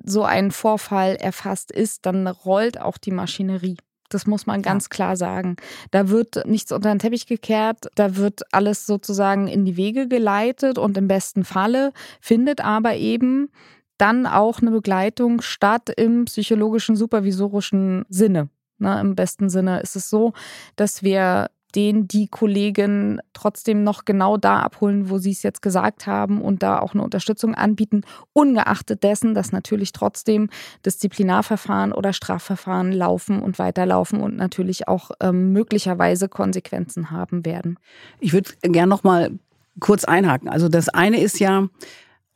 so 0.05 0.23
ein 0.23 0.51
Vorfall 0.51 1.15
erfasst 1.15 1.69
ist, 1.69 2.05
dann 2.05 2.27
rollt 2.27 2.79
auch 2.79 2.97
die 2.97 3.11
Maschinerie. 3.11 3.77
Das 4.07 4.25
muss 4.25 4.45
man 4.45 4.61
ganz 4.61 4.85
ja. 4.85 4.89
klar 4.89 5.17
sagen. 5.17 5.57
Da 5.91 6.07
wird 6.07 6.45
nichts 6.45 6.71
unter 6.71 6.89
den 6.89 6.99
Teppich 6.99 7.25
gekehrt, 7.25 7.87
da 7.95 8.15
wird 8.15 8.43
alles 8.53 8.85
sozusagen 8.85 9.47
in 9.47 9.65
die 9.65 9.75
Wege 9.75 10.07
geleitet 10.07 10.77
und 10.77 10.97
im 10.97 11.09
besten 11.09 11.43
Falle 11.43 11.91
findet 12.21 12.61
aber 12.61 12.95
eben 12.95 13.49
dann 13.97 14.25
auch 14.25 14.61
eine 14.61 14.71
Begleitung 14.71 15.41
statt 15.41 15.89
im 15.95 16.25
psychologischen, 16.25 16.95
supervisorischen 16.95 18.05
Sinne. 18.09 18.49
Ne, 18.77 18.99
Im 18.99 19.15
besten 19.15 19.49
Sinne 19.49 19.79
ist 19.79 19.95
es 19.95 20.09
so, 20.09 20.33
dass 20.75 21.01
wir 21.01 21.47
den 21.75 22.07
die 22.07 22.27
Kollegen 22.27 23.19
trotzdem 23.33 23.83
noch 23.83 24.05
genau 24.05 24.37
da 24.37 24.59
abholen, 24.59 25.09
wo 25.09 25.17
sie 25.17 25.31
es 25.31 25.43
jetzt 25.43 25.61
gesagt 25.61 26.07
haben 26.07 26.41
und 26.41 26.63
da 26.63 26.79
auch 26.79 26.93
eine 26.93 27.03
Unterstützung 27.03 27.53
anbieten, 27.53 28.01
ungeachtet 28.33 29.03
dessen, 29.03 29.33
dass 29.33 29.51
natürlich 29.51 29.91
trotzdem 29.91 30.49
Disziplinarverfahren 30.85 31.91
oder 31.91 32.13
Strafverfahren 32.13 32.91
laufen 32.91 33.41
und 33.41 33.59
weiterlaufen 33.59 34.21
und 34.21 34.37
natürlich 34.37 34.87
auch 34.87 35.11
ähm, 35.19 35.51
möglicherweise 35.51 36.29
Konsequenzen 36.29 37.11
haben 37.11 37.45
werden. 37.45 37.77
Ich 38.19 38.31
würde 38.31 38.51
gerne 38.61 38.89
noch 38.89 39.03
mal 39.03 39.31
kurz 39.79 40.05
einhaken. 40.05 40.47
Also 40.47 40.69
das 40.69 40.87
eine 40.89 41.19
ist 41.19 41.39
ja, 41.39 41.67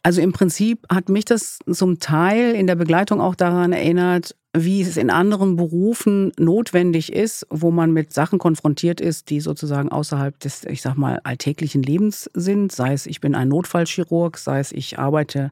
also 0.10 0.22
im 0.22 0.32
Prinzip 0.32 0.88
hat 0.91 1.08
mich 1.08 1.24
das 1.24 1.60
zum 1.72 2.00
Teil 2.00 2.56
in 2.56 2.65
der 2.65 2.74
Begleitung 2.74 3.22
auch 3.22 3.36
daran 3.36 3.74
erinnert, 3.74 4.36
wie 4.58 4.82
es 4.82 4.98
in 4.98 5.12
anderen 5.12 5.56
Berufen 5.56 6.32
notwendig 6.39 7.13
ist, 7.13 7.45
wo 7.52 7.69
man 7.69 7.91
mit 7.91 8.12
Sachen 8.12 8.39
konfrontiert 8.39 9.02
ist, 9.02 9.30
die 9.30 9.39
sozusagen 9.39 9.89
außerhalb 9.89 10.39
des, 10.39 10.65
ich 10.65 10.82
sag 10.82 10.98
mal, 10.98 11.19
alltäglichen 11.24 11.84
Lebens 11.84 12.28
sind. 12.34 12.72
Sei 12.72 12.93
es, 12.93 13.06
ich 13.06 13.22
bin 13.22 13.36
ein 13.36 13.50
Notfallchirurg, 13.50 14.39
sei 14.39 14.60
es, 14.60 14.72
ich 14.72 14.98
arbeite 14.98 15.52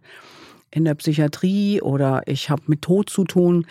in 0.72 0.86
der 0.86 0.96
Psychiatrie 0.96 1.80
oder 1.80 2.24
ich 2.26 2.50
habe 2.50 2.64
mit 2.66 2.82
Tod 2.82 3.12
zu 3.12 3.26
tun 3.26 3.68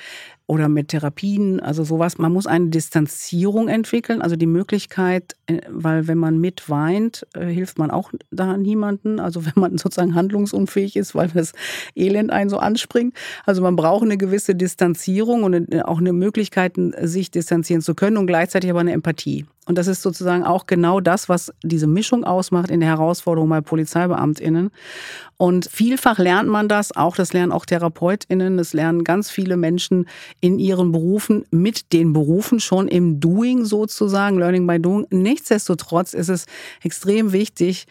oder 0.49 0.69
mit 0.69 0.89
Therapien, 0.89 1.59
also 1.61 1.83
sowas. 1.83 2.19
Man 2.19 2.33
muss 2.33 2.47
eine 2.47 2.69
Distanzierung 2.69 3.69
entwickeln, 3.69 4.23
also 4.23 4.37
die 4.37 4.47
Möglichkeit, 4.47 5.35
äh, 5.47 5.61
weil 5.69 6.07
wenn 6.07 6.19
man 6.19 6.39
mit 6.39 6.71
weint, 6.71 7.27
äh, 7.35 7.47
hilft 7.47 7.79
man 7.79 7.91
auch 7.91 8.13
da 8.31 8.57
niemanden. 8.57 9.19
Also 9.19 9.45
wenn 9.45 9.55
man 9.57 9.79
sozusagen 9.79 10.15
handlungsunfähig 10.15 10.97
ist, 10.97 11.15
weil 11.15 11.29
das 11.29 11.53
Elend 11.97 12.31
einen 12.31 12.49
so 12.49 12.59
anspringt. 12.59 13.17
Also 13.45 13.63
man 13.63 13.75
braucht 13.75 14.05
eine 14.05 14.17
gewisse 14.17 14.55
Distanzierung 14.55 15.43
und 15.43 15.73
äh, 15.73 15.83
auch 15.83 15.99
eine 15.99 16.13
Möglichkeit, 16.13 16.75
sich 17.03 17.31
distanzieren 17.31 17.83
zu 17.83 17.95
können 17.95 18.17
und 18.17 18.27
gleichzeitig 18.27 18.71
aber 18.71 18.81
eine 18.81 18.93
Empathie. 18.93 19.47
Und 19.67 19.79
das 19.79 19.89
ist 19.89 20.03
sozusagen 20.03 20.45
auch 20.45 20.67
genau 20.67 21.01
das, 21.01 21.29
was 21.29 21.53
diese 21.65 21.89
Mischung 21.89 22.23
ausmacht 22.23 22.71
in 22.71 22.79
der 22.79 22.89
Herausforderung 22.89 23.49
bei 23.49 23.61
PolizeibeamtInnen. 23.61 24.71
Und 25.39 25.69
vielfach 25.71 26.19
lernt 26.19 26.49
man 26.49 26.69
das, 26.69 26.97
auch 26.97 27.17
das 27.17 27.33
lernen 27.33 27.51
auch 27.51 27.67
TherapeutInnen, 27.67 28.57
das 28.57 28.73
lernen 28.73 29.03
ganz 29.03 29.29
viele 29.29 29.57
Menschen 29.57 30.07
in 30.41 30.59
ihren 30.59 30.93
Berufen 30.93 31.45
mit 31.51 31.93
den 31.93 32.13
Berufen 32.13 32.61
schon 32.61 32.89
im 32.89 33.21
Doing 33.21 33.65
sozusagen, 33.65 34.39
Learning 34.39 34.67
by 34.67 34.79
Doing. 34.79 35.07
Nichtsdestotrotz 35.11 36.15
ist 36.15 36.29
es 36.29 36.47
extrem 36.83 37.33
wichtig, 37.33 37.87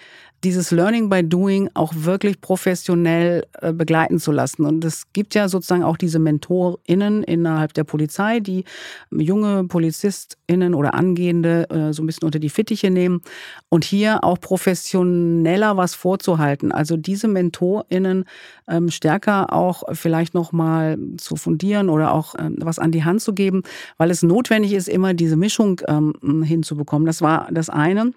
dieses 0.45 0.69
Learning 0.69 1.09
by 1.09 1.27
Doing 1.27 1.69
auch 1.73 1.91
wirklich 1.95 2.39
professionell 2.39 3.45
äh, 3.61 3.73
begleiten 3.73 4.19
zu 4.19 4.31
lassen. 4.31 4.63
Und 4.65 4.85
es 4.85 5.11
gibt 5.11 5.33
ja 5.33 5.49
sozusagen 5.49 5.83
auch 5.83 5.97
diese 5.97 6.19
MentorInnen 6.19 7.23
innerhalb 7.23 7.73
der 7.73 7.83
Polizei, 7.83 8.39
die 8.39 8.63
junge 9.09 9.63
PolizistInnen 9.63 10.75
oder 10.75 10.93
Angehende 10.93 11.67
äh, 11.71 11.93
so 11.93 12.03
ein 12.03 12.05
bisschen 12.05 12.25
unter 12.25 12.37
die 12.37 12.51
Fittiche 12.51 12.91
nehmen 12.91 13.21
und 13.69 13.83
hier 13.83 14.23
auch 14.23 14.39
professioneller 14.39 15.77
was 15.77 15.95
vorzuhalten. 15.95 16.71
Also 16.71 16.95
diese 16.95 17.27
MentorInnen 17.27 18.25
ähm, 18.67 18.89
stärker 18.91 19.51
auch 19.51 19.83
vielleicht 19.93 20.35
nochmal 20.35 20.99
zu 21.17 21.37
fundieren 21.37 21.89
oder 21.89 22.13
auch 22.13 22.35
ähm, 22.37 22.57
was 22.59 22.77
an 22.77 22.91
die 22.91 23.03
Hand 23.03 23.21
zu 23.21 23.33
geben, 23.33 23.63
weil 23.97 24.11
es 24.11 24.21
notwendig 24.21 24.73
ist, 24.73 24.87
immer 24.89 25.15
diese 25.15 25.37
Mischung 25.37 25.81
ähm, 25.87 26.43
hinzubekommen. 26.43 27.07
Das 27.07 27.23
war 27.23 27.47
das 27.51 27.71
eine. 27.71 28.13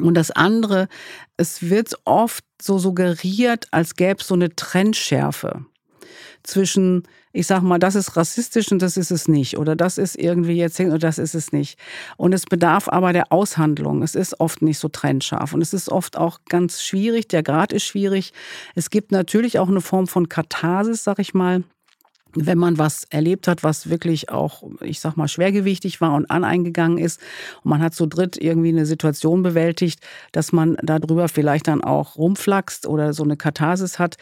Und 0.00 0.14
das 0.14 0.30
andere, 0.30 0.88
es 1.36 1.62
wird 1.62 1.94
oft 2.04 2.44
so 2.60 2.78
suggeriert, 2.78 3.66
als 3.70 3.94
gäbe 3.94 4.20
es 4.20 4.26
so 4.26 4.34
eine 4.34 4.54
Trendschärfe 4.54 5.64
zwischen, 6.42 7.02
ich 7.32 7.46
sag 7.46 7.62
mal, 7.62 7.78
das 7.78 7.94
ist 7.94 8.16
rassistisch 8.16 8.70
und 8.72 8.80
das 8.80 8.96
ist 8.96 9.10
es 9.10 9.28
nicht. 9.28 9.58
Oder 9.58 9.76
das 9.76 9.98
ist 9.98 10.16
irgendwie 10.16 10.56
jetzt 10.56 10.78
und 10.80 11.02
das 11.02 11.18
ist 11.18 11.34
es 11.34 11.52
nicht. 11.52 11.78
Und 12.16 12.32
es 12.32 12.44
bedarf 12.44 12.88
aber 12.88 13.12
der 13.12 13.32
Aushandlung. 13.32 14.02
Es 14.02 14.14
ist 14.14 14.40
oft 14.40 14.62
nicht 14.62 14.78
so 14.78 14.88
trennscharf. 14.88 15.52
Und 15.52 15.60
es 15.60 15.74
ist 15.74 15.90
oft 15.90 16.16
auch 16.16 16.40
ganz 16.48 16.82
schwierig. 16.82 17.28
Der 17.28 17.42
Grad 17.42 17.72
ist 17.72 17.84
schwierig. 17.84 18.32
Es 18.74 18.90
gibt 18.90 19.12
natürlich 19.12 19.58
auch 19.58 19.68
eine 19.68 19.80
Form 19.80 20.06
von 20.06 20.28
Katharsis, 20.28 21.04
sag 21.04 21.18
ich 21.18 21.34
mal 21.34 21.64
wenn 22.34 22.58
man 22.58 22.78
was 22.78 23.04
erlebt 23.10 23.48
hat, 23.48 23.62
was 23.62 23.88
wirklich 23.88 24.30
auch, 24.30 24.62
ich 24.82 25.00
sag 25.00 25.16
mal, 25.16 25.28
schwergewichtig 25.28 26.00
war 26.00 26.14
und 26.14 26.30
aneingegangen 26.30 26.98
ist 26.98 27.20
und 27.62 27.70
man 27.70 27.82
hat 27.82 27.94
zu 27.94 28.06
dritt 28.06 28.36
irgendwie 28.36 28.68
eine 28.68 28.86
Situation 28.86 29.42
bewältigt, 29.42 30.00
dass 30.32 30.52
man 30.52 30.76
darüber 30.82 31.28
vielleicht 31.28 31.68
dann 31.68 31.82
auch 31.82 32.16
rumflaxt 32.16 32.86
oder 32.86 33.12
so 33.12 33.24
eine 33.24 33.36
Katharsis 33.36 33.98
hat, 33.98 34.16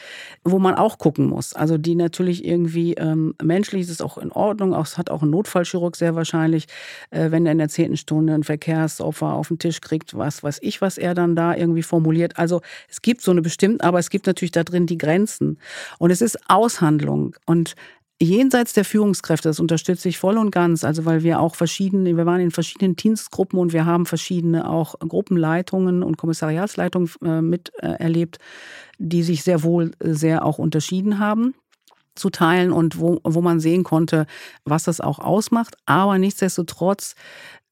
wo 0.45 0.59
man 0.59 0.75
auch 0.75 0.99
gucken 0.99 1.27
muss. 1.27 1.55
Also 1.55 1.79
die 1.79 1.95
natürlich 1.95 2.45
irgendwie 2.45 2.95
ähm, 2.95 3.35
menschlich 3.43 3.83
ist 3.83 3.91
es 3.91 4.01
auch 4.01 4.19
in 4.19 4.31
Ordnung, 4.31 4.75
auch, 4.75 4.87
es 4.87 4.97
hat 4.97 5.11
auch 5.11 5.23
ein 5.23 5.31
Notfallchirurg 5.31 5.97
sehr 5.97 6.15
wahrscheinlich, 6.15 6.67
äh, 7.11 7.31
wenn 7.31 7.47
er 7.47 7.53
in 7.53 7.59
der 7.59 7.69
zehnten 7.69 7.97
Stunde 7.97 8.35
ein 8.35 8.45
Verkehrsopfer 8.45 9.33
auf 9.33 9.49
den 9.49 9.59
Tisch 9.59 9.81
kriegt, 9.81 10.17
was 10.17 10.43
weiß 10.43 10.59
ich, 10.63 10.81
was 10.81 10.99
er 10.99 11.15
dann 11.15 11.35
da 11.35 11.55
irgendwie 11.55 11.83
formuliert. 11.83 12.39
Also 12.39 12.61
es 12.89 13.03
gibt 13.03 13.23
so 13.23 13.31
eine 13.31 13.43
bestimmte, 13.43 13.85
aber 13.85 13.99
es 13.99 14.11
gibt 14.11 14.27
natürlich 14.27 14.53
da 14.53 14.63
drin 14.63 14.87
die 14.87 14.99
Grenzen. 14.99 15.59
Und 15.99 16.11
es 16.11 16.21
ist 16.21 16.39
Aushandlung. 16.49 17.35
Und 17.47 17.75
jenseits 18.21 18.73
der 18.73 18.85
Führungskräfte, 18.85 19.49
das 19.49 19.61
unterstütze 19.61 20.09
ich 20.09 20.19
voll 20.19 20.39
und 20.39 20.51
ganz, 20.51 20.85
also 20.85 21.05
weil 21.05 21.23
wir 21.23 21.41
auch 21.41 21.55
verschiedene, 21.55 22.17
wir 22.17 22.27
waren 22.27 22.41
in 22.41 22.51
verschiedenen 22.51 22.97
Dienstgruppen 22.97 23.59
und 23.59 23.73
wir 23.73 23.87
haben 23.87 24.07
verschiedene 24.07 24.69
auch 24.69 24.99
Gruppenleitungen 25.01 26.03
und 26.03 26.17
Kommissariatsleitungen 26.17 27.11
äh, 27.25 27.43
miterlebt, 27.43 28.39
die 28.99 29.23
sich 29.23 29.43
sehr 29.43 29.63
wohl 29.63 29.93
sehr 30.01 30.45
auch 30.45 30.59
unterschieden 30.59 31.19
haben 31.19 31.55
zu 32.15 32.31
teilen 32.31 32.71
und 32.71 33.01
wo, 33.01 33.21
wo 33.25 33.41
man 33.41 33.59
sehen 33.59 33.83
konnte, 33.83 34.27
was 34.65 34.85
das 34.85 35.01
auch 35.01 35.19
ausmacht. 35.19 35.77
Aber 35.85 36.19
nichtsdestotrotz 36.19 37.17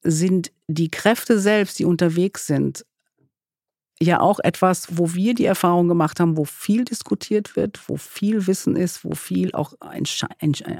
sind 0.03 0.51
die 0.67 0.91
Kräfte 0.91 1.39
selbst, 1.39 1.79
die 1.79 1.85
unterwegs 1.85 2.47
sind, 2.47 2.85
ja 4.03 4.21
auch 4.21 4.41
etwas, 4.41 4.89
wo 4.97 5.15
wir 5.15 5.35
die 5.35 5.45
Erfahrung 5.45 5.89
gemacht 5.89 6.21
haben, 6.21 6.37
wo 6.37 6.45
viel 6.45 6.85
diskutiert 6.85 7.57
wird, 7.57 7.81
wo 7.89 7.97
viel 7.97 8.47
Wissen 8.47 8.77
ist, 8.77 9.05
wo 9.05 9.15
viel 9.15 9.53
auch 9.55 9.75
Entsche 9.93 10.27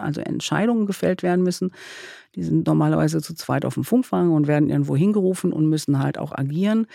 also 0.01 0.21
Entscheidungen 0.21 0.87
gefällt 0.87 1.23
werden 1.23 1.43
müssen, 1.43 1.73
Die 2.35 2.43
sind 2.43 2.67
normalerweise 2.67 3.21
zu 3.21 3.35
zweit 3.35 3.67
auf 3.67 3.75
dem 3.75 3.85
Funkwagen 3.85 4.33
und 4.33 4.47
werden 4.47 4.71
irgendwo 4.71 4.97
hingerufen 4.97 5.53
und 5.53 5.67
müssen 5.67 5.99
halt 5.99 6.17
auch 6.17 6.33
agieren. 6.33 6.87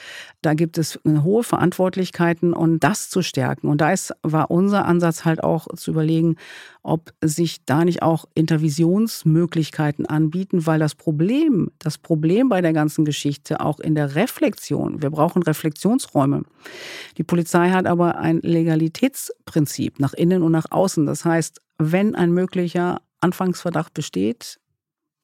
Da 0.42 0.56
gibt 0.56 0.80
es 0.80 1.00
hohe 1.06 1.44
Verantwortlichkeiten 1.44 2.54
und 2.54 2.84
das 2.84 3.12
zu 3.12 3.22
stärken. 3.22 3.68
Und 3.68 3.82
da 3.82 3.92
ist, 3.92 4.14
war 4.24 4.50
unser 4.50 4.86
Ansatz 4.86 5.26
halt 5.26 5.44
auch 5.44 5.68
zu 5.76 5.92
überlegen, 5.92 6.38
ob 6.82 7.14
sich 7.22 7.64
da 7.66 7.86
nicht 7.86 8.02
auch 8.02 8.26
Intervisionsmöglichkeiten 8.34 10.08
anbieten, 10.08 10.66
weil 10.66 10.80
das 10.80 10.96
Problem, 10.96 11.70
das 11.78 12.00
Problem 12.00 12.50
bei 12.50 12.62
der 12.62 12.74
ganzen 12.74 13.06
Geschichte 13.06 13.60
auch 13.60 13.80
in 13.80 13.94
der 13.94 14.16
Reflexion, 14.16 15.04
wir 15.04 15.12
brauchen 15.12 15.44
Reflexionsräume. 15.44 16.44
Die 17.18 17.24
Polizei 17.24 17.70
hat 17.70 17.86
aber 17.86 18.18
ein 18.18 18.40
Legalitätsprinzip 18.42 20.00
nach 20.00 20.14
innen 20.14 20.42
und 20.42 20.52
nach 20.52 20.72
außen. 20.72 21.06
Das 21.06 21.26
heißt, 21.26 21.62
wenn 21.78 22.16
ein 22.16 22.32
möglicher 22.32 23.02
Anfangsverdacht 23.22 23.94
besteht, 23.94 24.60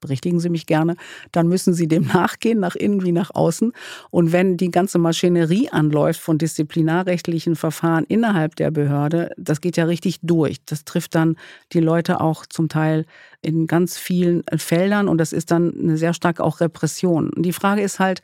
berichtigen 0.03 0.39
Sie 0.39 0.49
mich 0.49 0.65
gerne, 0.65 0.95
dann 1.31 1.47
müssen 1.47 1.73
Sie 1.73 1.87
dem 1.87 2.07
nachgehen, 2.13 2.59
nach 2.59 2.75
innen 2.75 3.03
wie 3.03 3.11
nach 3.11 3.31
außen. 3.33 3.73
Und 4.11 4.31
wenn 4.31 4.57
die 4.57 4.69
ganze 4.69 4.99
Maschinerie 4.99 5.69
anläuft 5.69 6.19
von 6.19 6.37
disziplinarrechtlichen 6.37 7.55
Verfahren 7.55 8.05
innerhalb 8.07 8.55
der 8.55 8.69
Behörde, 8.69 9.31
das 9.37 9.61
geht 9.61 9.77
ja 9.77 9.85
richtig 9.85 10.19
durch. 10.21 10.63
Das 10.65 10.85
trifft 10.85 11.15
dann 11.15 11.37
die 11.71 11.79
Leute 11.79 12.21
auch 12.21 12.45
zum 12.45 12.69
Teil 12.69 13.05
in 13.41 13.65
ganz 13.65 13.97
vielen 13.97 14.43
Feldern 14.55 15.07
und 15.07 15.17
das 15.17 15.33
ist 15.33 15.51
dann 15.51 15.73
eine 15.79 15.97
sehr 15.97 16.13
starke 16.13 16.43
auch 16.43 16.59
Repression. 16.59 17.29
Und 17.29 17.43
die 17.43 17.53
Frage 17.53 17.81
ist 17.81 17.99
halt, 17.99 18.21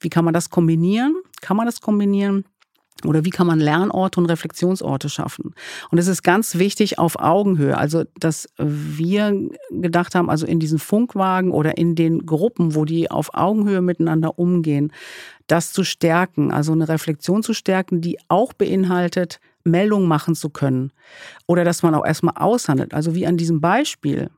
wie 0.00 0.10
kann 0.10 0.24
man 0.24 0.34
das 0.34 0.50
kombinieren? 0.50 1.16
Kann 1.40 1.56
man 1.56 1.66
das 1.66 1.80
kombinieren? 1.80 2.44
Oder 3.04 3.24
wie 3.24 3.30
kann 3.30 3.46
man 3.46 3.60
Lernorte 3.60 4.18
und 4.18 4.26
Reflexionsorte 4.26 5.08
schaffen? 5.08 5.54
Und 5.90 5.98
es 5.98 6.08
ist 6.08 6.22
ganz 6.22 6.56
wichtig 6.56 6.98
auf 6.98 7.18
Augenhöhe. 7.18 7.78
Also, 7.78 8.04
dass 8.18 8.48
wir 8.58 9.48
gedacht 9.70 10.16
haben, 10.16 10.28
also 10.28 10.46
in 10.46 10.58
diesen 10.58 10.80
Funkwagen 10.80 11.52
oder 11.52 11.78
in 11.78 11.94
den 11.94 12.26
Gruppen, 12.26 12.74
wo 12.74 12.84
die 12.84 13.10
auf 13.10 13.34
Augenhöhe 13.34 13.82
miteinander 13.82 14.38
umgehen, 14.38 14.92
das 15.46 15.72
zu 15.72 15.84
stärken, 15.84 16.50
also 16.50 16.72
eine 16.72 16.88
Reflexion 16.88 17.42
zu 17.42 17.54
stärken, 17.54 18.00
die 18.00 18.18
auch 18.28 18.52
beinhaltet, 18.52 19.40
Meldungen 19.64 20.08
machen 20.08 20.34
zu 20.34 20.50
können. 20.50 20.92
Oder 21.46 21.64
dass 21.64 21.82
man 21.82 21.94
auch 21.94 22.04
erstmal 22.04 22.34
aushandelt. 22.36 22.94
Also 22.94 23.14
wie 23.14 23.26
an 23.26 23.36
diesem 23.36 23.60
Beispiel. 23.60 24.30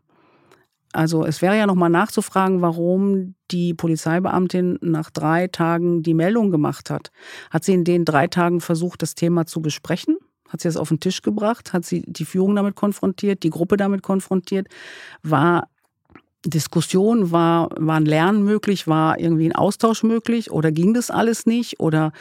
Also 0.92 1.24
es 1.24 1.40
wäre 1.40 1.56
ja 1.56 1.66
nochmal 1.66 1.90
nachzufragen, 1.90 2.62
warum 2.62 3.34
die 3.50 3.74
Polizeibeamtin 3.74 4.78
nach 4.80 5.10
drei 5.10 5.46
Tagen 5.46 6.02
die 6.02 6.14
Meldung 6.14 6.50
gemacht 6.50 6.90
hat. 6.90 7.10
Hat 7.50 7.64
sie 7.64 7.74
in 7.74 7.84
den 7.84 8.04
drei 8.04 8.26
Tagen 8.26 8.60
versucht, 8.60 9.02
das 9.02 9.14
Thema 9.14 9.46
zu 9.46 9.62
besprechen? 9.62 10.16
Hat 10.48 10.60
sie 10.60 10.68
es 10.68 10.76
auf 10.76 10.88
den 10.88 10.98
Tisch 10.98 11.22
gebracht? 11.22 11.72
Hat 11.72 11.84
sie 11.84 12.02
die 12.06 12.24
Führung 12.24 12.56
damit 12.56 12.74
konfrontiert, 12.74 13.44
die 13.44 13.50
Gruppe 13.50 13.76
damit 13.76 14.02
konfrontiert? 14.02 14.66
War 15.22 15.68
Diskussion, 16.46 17.32
war, 17.32 17.68
war 17.76 17.96
ein 17.96 18.06
Lernen 18.06 18.44
möglich, 18.44 18.86
war 18.86 19.18
irgendwie 19.18 19.46
ein 19.46 19.54
Austausch 19.54 20.02
möglich 20.02 20.50
oder 20.50 20.72
ging 20.72 20.94
das 20.94 21.10
alles 21.10 21.44
nicht? 21.44 21.80
Oder 21.80 22.12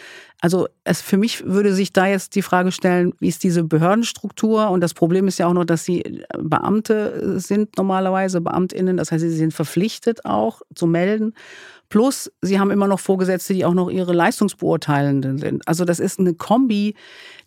also 0.42 0.68
es 0.84 1.02
für 1.02 1.18
mich 1.18 1.46
würde 1.46 1.74
sich 1.74 1.94
da 1.94 2.06
jetzt 2.06 2.36
die 2.36 2.42
Frage 2.42 2.74
stellen, 2.74 3.14
wie 3.20 3.30
ist 3.30 3.44
diese 3.44 3.64
Behördenstruktur? 3.64 4.70
Und 4.72 4.82
das 4.82 4.94
Problem 4.94 5.28
ist 5.28 5.40
ja 5.40 5.48
auch 5.48 5.54
noch, 5.54 5.64
dass 5.64 5.86
sie 5.86 6.22
Beamte 6.38 7.40
sind 7.40 7.78
normalerweise, 7.78 8.42
BeamtInnen, 8.42 8.98
das 8.98 9.12
heißt, 9.12 9.22
sie 9.22 9.30
sind 9.30 9.54
verpflichtet 9.54 10.26
auch 10.26 10.62
zu 10.76 10.86
melden. 10.86 11.34
Plus, 11.88 12.30
sie 12.42 12.60
haben 12.60 12.72
immer 12.72 12.88
noch 12.88 13.00
Vorgesetzte, 13.00 13.54
die 13.54 13.64
auch 13.64 13.74
noch 13.74 13.90
ihre 13.90 14.14
Leistungsbeurteilenden 14.14 15.38
sind. 15.38 15.68
Also 15.68 15.86
das 15.86 16.00
ist 16.00 16.20
eine 16.20 16.34
Kombi, 16.34 16.96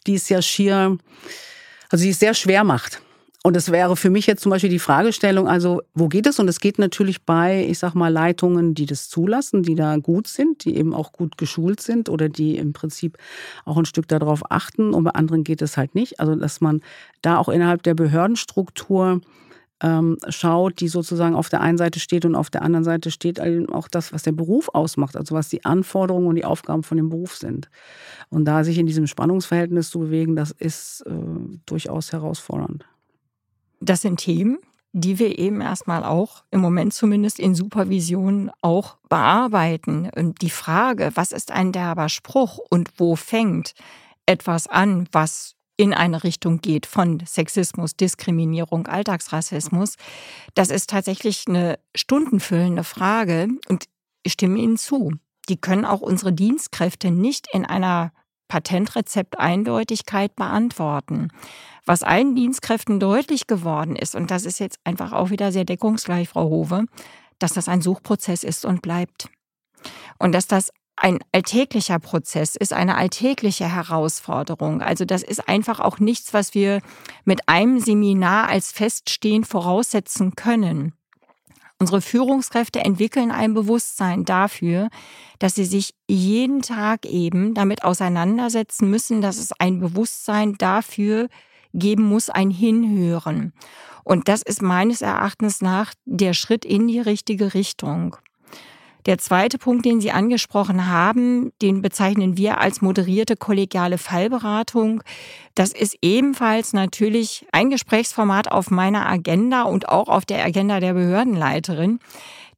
die 0.06 0.14
es 0.14 0.28
ja 0.30 0.40
schier, 0.40 0.96
also 1.90 2.02
die 2.02 2.10
es 2.10 2.18
sehr 2.18 2.34
schwer 2.34 2.64
macht. 2.64 3.02
Und 3.44 3.56
es 3.56 3.72
wäre 3.72 3.96
für 3.96 4.08
mich 4.08 4.28
jetzt 4.28 4.42
zum 4.42 4.50
Beispiel 4.50 4.70
die 4.70 4.78
Fragestellung, 4.78 5.48
also 5.48 5.82
wo 5.94 6.06
geht 6.06 6.28
es? 6.28 6.38
Und 6.38 6.46
es 6.46 6.60
geht 6.60 6.78
natürlich 6.78 7.24
bei, 7.24 7.66
ich 7.68 7.80
sag 7.80 7.94
mal, 7.94 8.12
Leitungen, 8.12 8.74
die 8.74 8.86
das 8.86 9.08
zulassen, 9.08 9.64
die 9.64 9.74
da 9.74 9.96
gut 9.96 10.28
sind, 10.28 10.64
die 10.64 10.76
eben 10.76 10.94
auch 10.94 11.10
gut 11.10 11.36
geschult 11.38 11.80
sind 11.80 12.08
oder 12.08 12.28
die 12.28 12.56
im 12.56 12.72
Prinzip 12.72 13.18
auch 13.64 13.76
ein 13.76 13.84
Stück 13.84 14.06
darauf 14.06 14.48
achten. 14.52 14.94
Und 14.94 15.02
bei 15.02 15.10
anderen 15.10 15.42
geht 15.42 15.60
es 15.60 15.76
halt 15.76 15.96
nicht. 15.96 16.20
Also 16.20 16.36
dass 16.36 16.60
man 16.60 16.82
da 17.20 17.36
auch 17.36 17.48
innerhalb 17.48 17.82
der 17.82 17.94
Behördenstruktur 17.94 19.20
ähm, 19.82 20.18
schaut, 20.28 20.78
die 20.78 20.86
sozusagen 20.86 21.34
auf 21.34 21.48
der 21.48 21.62
einen 21.62 21.78
Seite 21.78 21.98
steht 21.98 22.24
und 22.24 22.36
auf 22.36 22.48
der 22.48 22.62
anderen 22.62 22.84
Seite 22.84 23.10
steht 23.10 23.40
auch 23.40 23.88
das, 23.88 24.12
was 24.12 24.22
der 24.22 24.30
Beruf 24.30 24.68
ausmacht, 24.72 25.16
also 25.16 25.34
was 25.34 25.48
die 25.48 25.64
Anforderungen 25.64 26.28
und 26.28 26.36
die 26.36 26.44
Aufgaben 26.44 26.84
von 26.84 26.96
dem 26.96 27.08
Beruf 27.08 27.34
sind. 27.34 27.68
Und 28.28 28.44
da 28.44 28.62
sich 28.62 28.78
in 28.78 28.86
diesem 28.86 29.08
Spannungsverhältnis 29.08 29.90
zu 29.90 29.98
bewegen, 29.98 30.36
das 30.36 30.52
ist 30.52 31.02
äh, 31.06 31.12
durchaus 31.66 32.12
herausfordernd. 32.12 32.84
Das 33.84 34.00
sind 34.02 34.18
Themen, 34.18 34.58
die 34.92 35.18
wir 35.18 35.38
eben 35.38 35.60
erstmal 35.60 36.04
auch 36.04 36.44
im 36.50 36.60
Moment 36.60 36.94
zumindest 36.94 37.40
in 37.40 37.54
Supervision 37.54 38.50
auch 38.60 38.96
bearbeiten. 39.08 40.08
Und 40.14 40.40
die 40.40 40.50
Frage, 40.50 41.10
was 41.14 41.32
ist 41.32 41.50
ein 41.50 41.72
derber 41.72 42.08
Spruch 42.08 42.58
und 42.58 42.90
wo 42.98 43.16
fängt 43.16 43.74
etwas 44.24 44.68
an, 44.68 45.08
was 45.10 45.56
in 45.76 45.94
eine 45.94 46.22
Richtung 46.22 46.60
geht 46.60 46.86
von 46.86 47.24
Sexismus, 47.26 47.96
Diskriminierung, 47.96 48.86
Alltagsrassismus, 48.86 49.96
das 50.54 50.70
ist 50.70 50.90
tatsächlich 50.90 51.46
eine 51.48 51.78
stundenfüllende 51.96 52.84
Frage 52.84 53.48
und 53.68 53.86
ich 54.22 54.34
stimme 54.34 54.58
Ihnen 54.58 54.76
zu. 54.76 55.12
Die 55.48 55.56
können 55.56 55.84
auch 55.84 56.02
unsere 56.02 56.32
Dienstkräfte 56.32 57.10
nicht 57.10 57.48
in 57.52 57.64
einer 57.64 58.12
Patentrezept-Eindeutigkeit 58.52 60.36
beantworten. 60.36 61.28
Was 61.86 62.02
allen 62.02 62.34
Dienstkräften 62.34 63.00
deutlich 63.00 63.46
geworden 63.46 63.96
ist, 63.96 64.14
und 64.14 64.30
das 64.30 64.44
ist 64.44 64.60
jetzt 64.60 64.78
einfach 64.84 65.12
auch 65.12 65.30
wieder 65.30 65.52
sehr 65.52 65.64
deckungsgleich, 65.64 66.28
Frau 66.28 66.50
Hove, 66.50 66.84
dass 67.38 67.54
das 67.54 67.66
ein 67.68 67.80
Suchprozess 67.80 68.44
ist 68.44 68.66
und 68.66 68.82
bleibt. 68.82 69.30
Und 70.18 70.32
dass 70.32 70.48
das 70.48 70.70
ein 70.96 71.18
alltäglicher 71.32 71.98
Prozess 71.98 72.54
ist, 72.54 72.74
eine 72.74 72.96
alltägliche 72.96 73.74
Herausforderung. 73.74 74.82
Also 74.82 75.06
das 75.06 75.22
ist 75.22 75.48
einfach 75.48 75.80
auch 75.80 75.98
nichts, 75.98 76.34
was 76.34 76.52
wir 76.52 76.82
mit 77.24 77.48
einem 77.48 77.80
Seminar 77.80 78.50
als 78.50 78.70
feststehend 78.70 79.46
voraussetzen 79.46 80.36
können. 80.36 80.92
Unsere 81.82 82.00
Führungskräfte 82.00 82.78
entwickeln 82.78 83.32
ein 83.32 83.54
Bewusstsein 83.54 84.24
dafür, 84.24 84.88
dass 85.40 85.56
sie 85.56 85.64
sich 85.64 85.94
jeden 86.06 86.62
Tag 86.62 87.06
eben 87.06 87.54
damit 87.54 87.82
auseinandersetzen 87.82 88.88
müssen, 88.88 89.20
dass 89.20 89.36
es 89.36 89.50
ein 89.58 89.80
Bewusstsein 89.80 90.54
dafür 90.58 91.28
geben 91.74 92.04
muss, 92.04 92.30
ein 92.30 92.50
Hinhören. 92.50 93.52
Und 94.04 94.28
das 94.28 94.42
ist 94.42 94.62
meines 94.62 95.02
Erachtens 95.02 95.60
nach 95.60 95.92
der 96.04 96.34
Schritt 96.34 96.64
in 96.64 96.86
die 96.86 97.00
richtige 97.00 97.52
Richtung. 97.52 98.16
Der 99.06 99.18
zweite 99.18 99.58
Punkt, 99.58 99.84
den 99.84 100.00
Sie 100.00 100.12
angesprochen 100.12 100.86
haben, 100.86 101.52
den 101.60 101.82
bezeichnen 101.82 102.36
wir 102.36 102.58
als 102.58 102.80
moderierte 102.80 103.36
kollegiale 103.36 103.98
Fallberatung. 103.98 105.02
Das 105.54 105.72
ist 105.72 105.96
ebenfalls 106.02 106.72
natürlich 106.72 107.46
ein 107.52 107.70
Gesprächsformat 107.70 108.50
auf 108.50 108.70
meiner 108.70 109.08
Agenda 109.08 109.62
und 109.62 109.88
auch 109.88 110.08
auf 110.08 110.24
der 110.24 110.44
Agenda 110.44 110.78
der 110.78 110.94
Behördenleiterin 110.94 111.98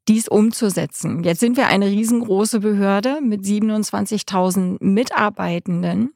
dies 0.06 0.28
umzusetzen. 0.28 1.24
Jetzt 1.24 1.40
sind 1.40 1.56
wir 1.56 1.68
eine 1.68 1.86
riesengroße 1.86 2.60
Behörde 2.60 3.20
mit 3.22 3.40
27.000 3.42 4.76
Mitarbeitenden. 4.84 6.12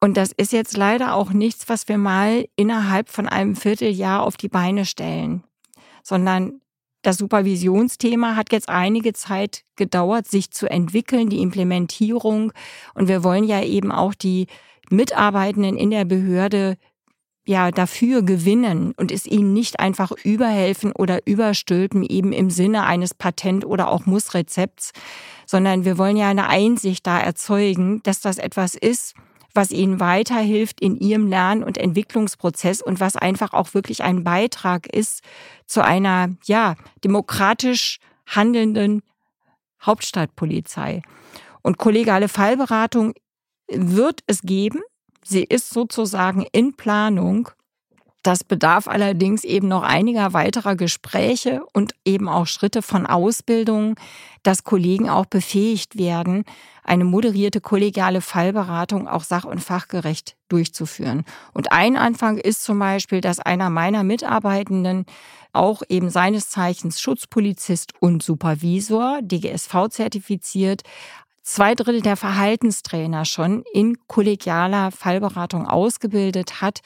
Und 0.00 0.16
das 0.16 0.32
ist 0.32 0.52
jetzt 0.52 0.76
leider 0.76 1.14
auch 1.14 1.30
nichts, 1.30 1.68
was 1.68 1.86
wir 1.86 1.98
mal 1.98 2.46
innerhalb 2.56 3.10
von 3.10 3.28
einem 3.28 3.56
Vierteljahr 3.56 4.22
auf 4.22 4.38
die 4.38 4.48
Beine 4.48 4.86
stellen, 4.86 5.44
sondern 6.02 6.62
das 7.02 7.16
Supervisionsthema 7.18 8.36
hat 8.36 8.52
jetzt 8.52 8.68
einige 8.68 9.12
Zeit 9.12 9.64
gedauert, 9.76 10.26
sich 10.26 10.50
zu 10.50 10.70
entwickeln, 10.70 11.30
die 11.30 11.40
Implementierung. 11.40 12.52
Und 12.94 13.08
wir 13.08 13.24
wollen 13.24 13.44
ja 13.44 13.62
eben 13.62 13.90
auch 13.90 14.14
die 14.14 14.46
Mitarbeitenden 14.90 15.76
in 15.76 15.90
der 15.90 16.04
Behörde 16.04 16.76
ja 17.46 17.70
dafür 17.70 18.22
gewinnen 18.22 18.92
und 18.96 19.10
es 19.10 19.26
ihnen 19.26 19.52
nicht 19.52 19.80
einfach 19.80 20.12
überhelfen 20.24 20.92
oder 20.92 21.26
überstülpen, 21.26 22.04
eben 22.04 22.32
im 22.32 22.50
Sinne 22.50 22.84
eines 22.84 23.14
Patent- 23.14 23.64
oder 23.64 23.90
auch 23.90 24.06
Mussrezepts, 24.06 24.92
sondern 25.46 25.84
wir 25.84 25.96
wollen 25.96 26.16
ja 26.16 26.28
eine 26.28 26.48
Einsicht 26.48 27.06
da 27.06 27.18
erzeugen, 27.18 28.02
dass 28.02 28.20
das 28.20 28.38
etwas 28.38 28.74
ist, 28.74 29.14
was 29.54 29.70
ihnen 29.70 30.00
weiterhilft 30.00 30.80
in 30.80 30.96
ihrem 30.96 31.26
Lern- 31.26 31.62
und 31.62 31.78
Entwicklungsprozess 31.78 32.82
und 32.82 33.00
was 33.00 33.16
einfach 33.16 33.52
auch 33.52 33.74
wirklich 33.74 34.02
ein 34.02 34.24
Beitrag 34.24 34.86
ist 34.86 35.22
zu 35.66 35.84
einer, 35.84 36.30
ja, 36.44 36.76
demokratisch 37.04 37.98
handelnden 38.26 39.02
Hauptstadtpolizei. 39.82 41.02
Und 41.62 41.78
kollegiale 41.78 42.28
Fallberatung 42.28 43.14
wird 43.68 44.20
es 44.26 44.42
geben. 44.42 44.80
Sie 45.24 45.44
ist 45.44 45.70
sozusagen 45.70 46.46
in 46.52 46.76
Planung. 46.76 47.50
Das 48.22 48.44
bedarf 48.44 48.86
allerdings 48.86 49.44
eben 49.44 49.68
noch 49.68 49.82
einiger 49.82 50.34
weiterer 50.34 50.76
Gespräche 50.76 51.62
und 51.72 51.92
eben 52.04 52.28
auch 52.28 52.46
Schritte 52.46 52.82
von 52.82 53.06
Ausbildung, 53.06 53.96
dass 54.42 54.64
Kollegen 54.64 55.08
auch 55.08 55.24
befähigt 55.24 55.96
werden, 55.96 56.44
eine 56.84 57.04
moderierte 57.04 57.62
kollegiale 57.62 58.20
Fallberatung 58.20 59.08
auch 59.08 59.24
sach- 59.24 59.44
und 59.44 59.60
fachgerecht 59.60 60.36
durchzuführen. 60.48 61.24
Und 61.54 61.72
ein 61.72 61.96
Anfang 61.96 62.36
ist 62.36 62.62
zum 62.62 62.78
Beispiel, 62.78 63.22
dass 63.22 63.38
einer 63.38 63.70
meiner 63.70 64.04
Mitarbeitenden 64.04 65.06
auch 65.52 65.82
eben 65.88 66.10
seines 66.10 66.50
Zeichens 66.50 67.00
Schutzpolizist 67.00 67.94
und 68.00 68.22
Supervisor, 68.22 69.20
DGSV 69.22 69.88
zertifiziert, 69.88 70.82
zwei 71.42 71.74
Drittel 71.74 72.02
der 72.02 72.16
Verhaltenstrainer 72.16 73.24
schon 73.24 73.64
in 73.72 73.96
kollegialer 74.06 74.90
Fallberatung 74.90 75.66
ausgebildet 75.66 76.60
hat 76.60 76.80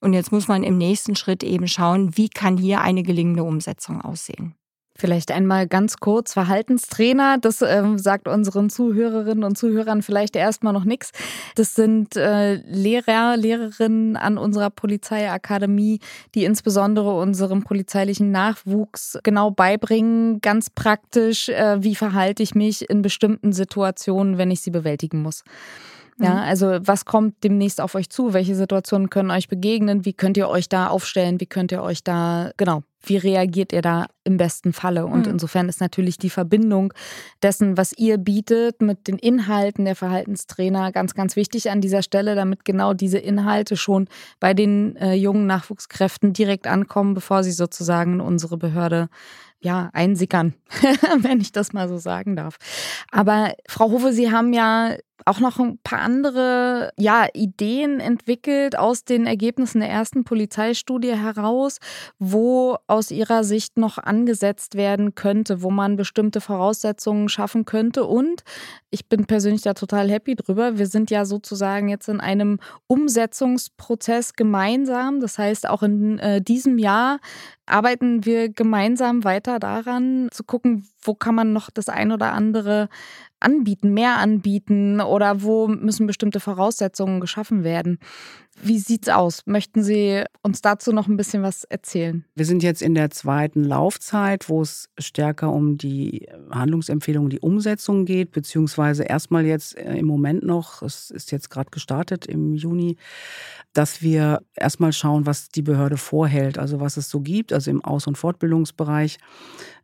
und 0.00 0.12
jetzt 0.12 0.32
muss 0.32 0.48
man 0.48 0.62
im 0.62 0.78
nächsten 0.78 1.16
Schritt 1.16 1.42
eben 1.42 1.68
schauen, 1.68 2.16
wie 2.16 2.28
kann 2.28 2.56
hier 2.56 2.80
eine 2.80 3.02
gelingende 3.02 3.44
Umsetzung 3.44 4.00
aussehen. 4.00 4.54
Vielleicht 4.98 5.30
einmal 5.30 5.66
ganz 5.66 5.98
kurz 5.98 6.32
Verhaltenstrainer. 6.32 7.36
Das 7.38 7.60
ähm, 7.60 7.98
sagt 7.98 8.28
unseren 8.28 8.70
Zuhörerinnen 8.70 9.44
und 9.44 9.58
Zuhörern 9.58 10.00
vielleicht 10.00 10.36
erstmal 10.36 10.72
noch 10.72 10.84
nichts. 10.84 11.12
Das 11.54 11.74
sind 11.74 12.16
äh, 12.16 12.54
Lehrer, 12.54 13.36
Lehrerinnen 13.36 14.16
an 14.16 14.38
unserer 14.38 14.70
Polizeiakademie, 14.70 16.00
die 16.34 16.44
insbesondere 16.44 17.14
unserem 17.14 17.62
polizeilichen 17.62 18.30
Nachwuchs 18.30 19.18
genau 19.22 19.50
beibringen, 19.50 20.40
ganz 20.40 20.70
praktisch, 20.70 21.50
äh, 21.50 21.82
wie 21.82 21.94
verhalte 21.94 22.42
ich 22.42 22.54
mich 22.54 22.88
in 22.88 23.02
bestimmten 23.02 23.52
Situationen, 23.52 24.38
wenn 24.38 24.50
ich 24.50 24.62
sie 24.62 24.70
bewältigen 24.70 25.20
muss. 25.20 25.44
Ja, 26.18 26.30
mhm. 26.30 26.40
also 26.40 26.78
was 26.80 27.04
kommt 27.04 27.44
demnächst 27.44 27.80
auf 27.80 27.94
euch 27.94 28.08
zu? 28.08 28.32
Welche 28.32 28.54
Situationen 28.54 29.10
können 29.10 29.30
euch 29.30 29.48
begegnen? 29.48 30.04
Wie 30.04 30.14
könnt 30.14 30.36
ihr 30.36 30.48
euch 30.48 30.68
da 30.68 30.88
aufstellen? 30.88 31.40
Wie 31.40 31.46
könnt 31.46 31.72
ihr 31.72 31.82
euch 31.82 32.02
da, 32.04 32.52
genau, 32.56 32.82
wie 33.02 33.18
reagiert 33.18 33.72
ihr 33.72 33.82
da 33.82 34.06
im 34.24 34.38
besten 34.38 34.72
Falle? 34.72 35.04
Und 35.04 35.26
mhm. 35.26 35.32
insofern 35.32 35.68
ist 35.68 35.80
natürlich 35.80 36.16
die 36.16 36.30
Verbindung 36.30 36.94
dessen, 37.42 37.76
was 37.76 37.92
ihr 37.92 38.16
bietet, 38.16 38.80
mit 38.80 39.08
den 39.08 39.18
Inhalten 39.18 39.84
der 39.84 39.94
Verhaltenstrainer 39.94 40.90
ganz, 40.90 41.14
ganz 41.14 41.36
wichtig 41.36 41.70
an 41.70 41.82
dieser 41.82 42.02
Stelle, 42.02 42.34
damit 42.34 42.64
genau 42.64 42.94
diese 42.94 43.18
Inhalte 43.18 43.76
schon 43.76 44.08
bei 44.40 44.54
den 44.54 44.96
äh, 44.96 45.14
jungen 45.14 45.46
Nachwuchskräften 45.46 46.32
direkt 46.32 46.66
ankommen, 46.66 47.12
bevor 47.12 47.44
sie 47.44 47.52
sozusagen 47.52 48.14
in 48.14 48.20
unsere 48.20 48.56
Behörde 48.56 49.08
ja, 49.60 49.90
einsickern, 49.92 50.54
wenn 51.20 51.40
ich 51.40 51.52
das 51.52 51.72
mal 51.72 51.88
so 51.88 51.98
sagen 51.98 52.36
darf. 52.36 52.56
Aber 53.10 53.52
Frau 53.68 53.90
Hofe, 53.90 54.12
Sie 54.12 54.30
haben 54.30 54.52
ja 54.52 54.96
auch 55.24 55.40
noch 55.40 55.58
ein 55.58 55.78
paar 55.82 56.00
andere 56.00 56.90
ja, 56.98 57.26
Ideen 57.32 58.00
entwickelt 58.00 58.78
aus 58.78 59.04
den 59.04 59.26
Ergebnissen 59.26 59.80
der 59.80 59.88
ersten 59.88 60.24
Polizeistudie 60.24 61.16
heraus, 61.16 61.78
wo 62.18 62.76
aus 62.86 63.10
Ihrer 63.10 63.42
Sicht 63.42 63.78
noch 63.78 63.98
angesetzt 63.98 64.74
werden 64.74 65.14
könnte, 65.14 65.62
wo 65.62 65.70
man 65.70 65.96
bestimmte 65.96 66.40
Voraussetzungen 66.40 67.28
schaffen 67.28 67.64
könnte. 67.64 68.04
Und 68.04 68.42
ich 68.90 69.08
bin 69.08 69.26
persönlich 69.26 69.62
da 69.62 69.74
total 69.74 70.10
happy 70.10 70.36
drüber. 70.36 70.78
Wir 70.78 70.86
sind 70.86 71.10
ja 71.10 71.24
sozusagen 71.24 71.88
jetzt 71.88 72.08
in 72.08 72.20
einem 72.20 72.58
Umsetzungsprozess 72.86 74.34
gemeinsam. 74.34 75.20
Das 75.20 75.38
heißt, 75.38 75.68
auch 75.68 75.82
in 75.82 76.18
äh, 76.18 76.42
diesem 76.42 76.78
Jahr 76.78 77.18
arbeiten 77.66 78.24
wir 78.24 78.48
gemeinsam 78.48 79.24
weiter 79.24 79.58
daran, 79.58 80.28
zu 80.30 80.44
gucken, 80.44 80.86
wo 81.02 81.14
kann 81.14 81.34
man 81.34 81.52
noch 81.52 81.70
das 81.70 81.88
ein 81.88 82.12
oder 82.12 82.32
andere 82.32 82.88
anbieten, 83.40 83.92
mehr 83.92 84.16
anbieten 84.16 85.00
oder 85.00 85.42
wo 85.42 85.68
müssen 85.68 86.06
bestimmte 86.06 86.40
Voraussetzungen 86.40 87.20
geschaffen 87.20 87.64
werden. 87.64 87.98
Wie 88.62 88.78
sieht's 88.78 89.10
aus? 89.10 89.42
Möchten 89.44 89.82
Sie 89.82 90.24
uns 90.42 90.62
dazu 90.62 90.92
noch 90.92 91.08
ein 91.08 91.18
bisschen 91.18 91.42
was 91.42 91.64
erzählen? 91.64 92.24
Wir 92.34 92.46
sind 92.46 92.62
jetzt 92.62 92.80
in 92.80 92.94
der 92.94 93.10
zweiten 93.10 93.62
Laufzeit, 93.64 94.48
wo 94.48 94.62
es 94.62 94.88
stärker 94.98 95.52
um 95.52 95.76
die 95.76 96.26
Handlungsempfehlungen, 96.50 97.28
die 97.28 97.40
Umsetzung 97.40 98.06
geht, 98.06 98.32
beziehungsweise 98.32 99.04
erstmal 99.04 99.44
jetzt 99.44 99.76
äh, 99.76 99.98
im 99.98 100.06
Moment 100.06 100.42
noch, 100.42 100.80
es 100.80 101.10
ist 101.10 101.32
jetzt 101.32 101.50
gerade 101.50 101.70
gestartet 101.70 102.24
im 102.24 102.54
Juni, 102.54 102.96
dass 103.74 104.00
wir 104.00 104.40
erstmal 104.54 104.94
schauen, 104.94 105.26
was 105.26 105.50
die 105.50 105.62
Behörde 105.62 105.98
vorhält, 105.98 106.58
also 106.58 106.80
was 106.80 106.96
es 106.96 107.10
so 107.10 107.20
gibt, 107.20 107.52
also 107.52 107.70
im 107.70 107.84
Aus- 107.84 108.06
und 108.06 108.16
Fortbildungsbereich 108.16 109.18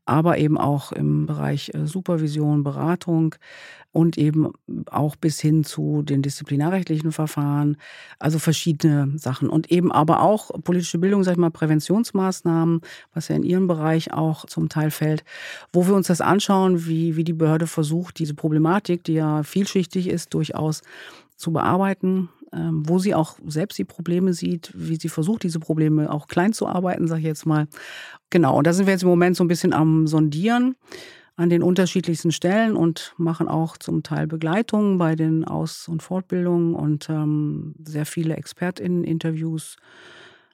aber 0.04 0.38
eben 0.38 0.58
auch 0.58 0.92
im 0.92 1.26
Bereich 1.26 1.70
äh, 1.74 1.86
Supervision, 1.86 2.64
Beratung 2.64 3.34
und 3.92 4.16
eben 4.18 4.52
auch 4.90 5.16
bis 5.16 5.38
hin 5.40 5.64
zu 5.64 6.02
den 6.02 6.22
disziplinarrechtlichen 6.22 7.12
Verfahren, 7.12 7.76
also 8.18 8.38
verschiedene 8.38 9.18
Sachen. 9.18 9.48
Und 9.48 9.70
eben 9.70 9.92
aber 9.92 10.22
auch 10.22 10.50
politische 10.64 10.98
Bildung, 10.98 11.22
sag 11.22 11.32
ich 11.32 11.38
mal, 11.38 11.50
Präventionsmaßnahmen, 11.50 12.80
was 13.12 13.28
ja 13.28 13.36
in 13.36 13.44
Ihrem 13.44 13.66
Bereich 13.66 14.12
auch 14.12 14.46
zum 14.46 14.68
Teil 14.68 14.90
fällt, 14.90 15.24
wo 15.72 15.86
wir 15.86 15.94
uns 15.94 16.06
das 16.06 16.20
anschauen, 16.22 16.86
wie, 16.86 17.16
wie 17.16 17.24
die 17.24 17.34
Behörde 17.34 17.66
versucht, 17.66 18.18
diese 18.18 18.34
Problematik, 18.34 19.04
die 19.04 19.14
ja 19.14 19.42
vielschichtig 19.42 20.08
ist, 20.08 20.32
durchaus 20.32 20.80
zu 21.36 21.52
bearbeiten, 21.52 22.30
wo 22.52 22.98
sie 22.98 23.14
auch 23.14 23.36
selbst 23.46 23.78
die 23.78 23.84
Probleme 23.84 24.34
sieht, 24.34 24.72
wie 24.74 24.96
sie 24.96 25.08
versucht, 25.08 25.42
diese 25.42 25.58
Probleme 25.58 26.10
auch 26.10 26.28
klein 26.28 26.52
zu 26.52 26.66
arbeiten, 26.66 27.08
sage 27.08 27.20
ich 27.20 27.26
jetzt 27.26 27.46
mal. 27.46 27.66
Genau, 28.30 28.56
und 28.58 28.66
da 28.66 28.72
sind 28.72 28.86
wir 28.86 28.92
jetzt 28.92 29.02
im 29.02 29.08
Moment 29.08 29.36
so 29.36 29.44
ein 29.44 29.48
bisschen 29.48 29.72
am 29.72 30.06
Sondieren 30.06 30.74
an 31.36 31.48
den 31.48 31.62
unterschiedlichsten 31.62 32.30
Stellen 32.30 32.76
und 32.76 33.14
machen 33.16 33.48
auch 33.48 33.76
zum 33.78 34.02
Teil 34.02 34.26
Begleitungen 34.26 34.98
bei 34.98 35.16
den 35.16 35.44
Aus- 35.44 35.88
und 35.88 36.02
Fortbildungen 36.02 36.74
und 36.74 37.08
ähm, 37.08 37.74
sehr 37.84 38.04
viele 38.04 38.36
ExpertInnen-Interviews 38.36 39.76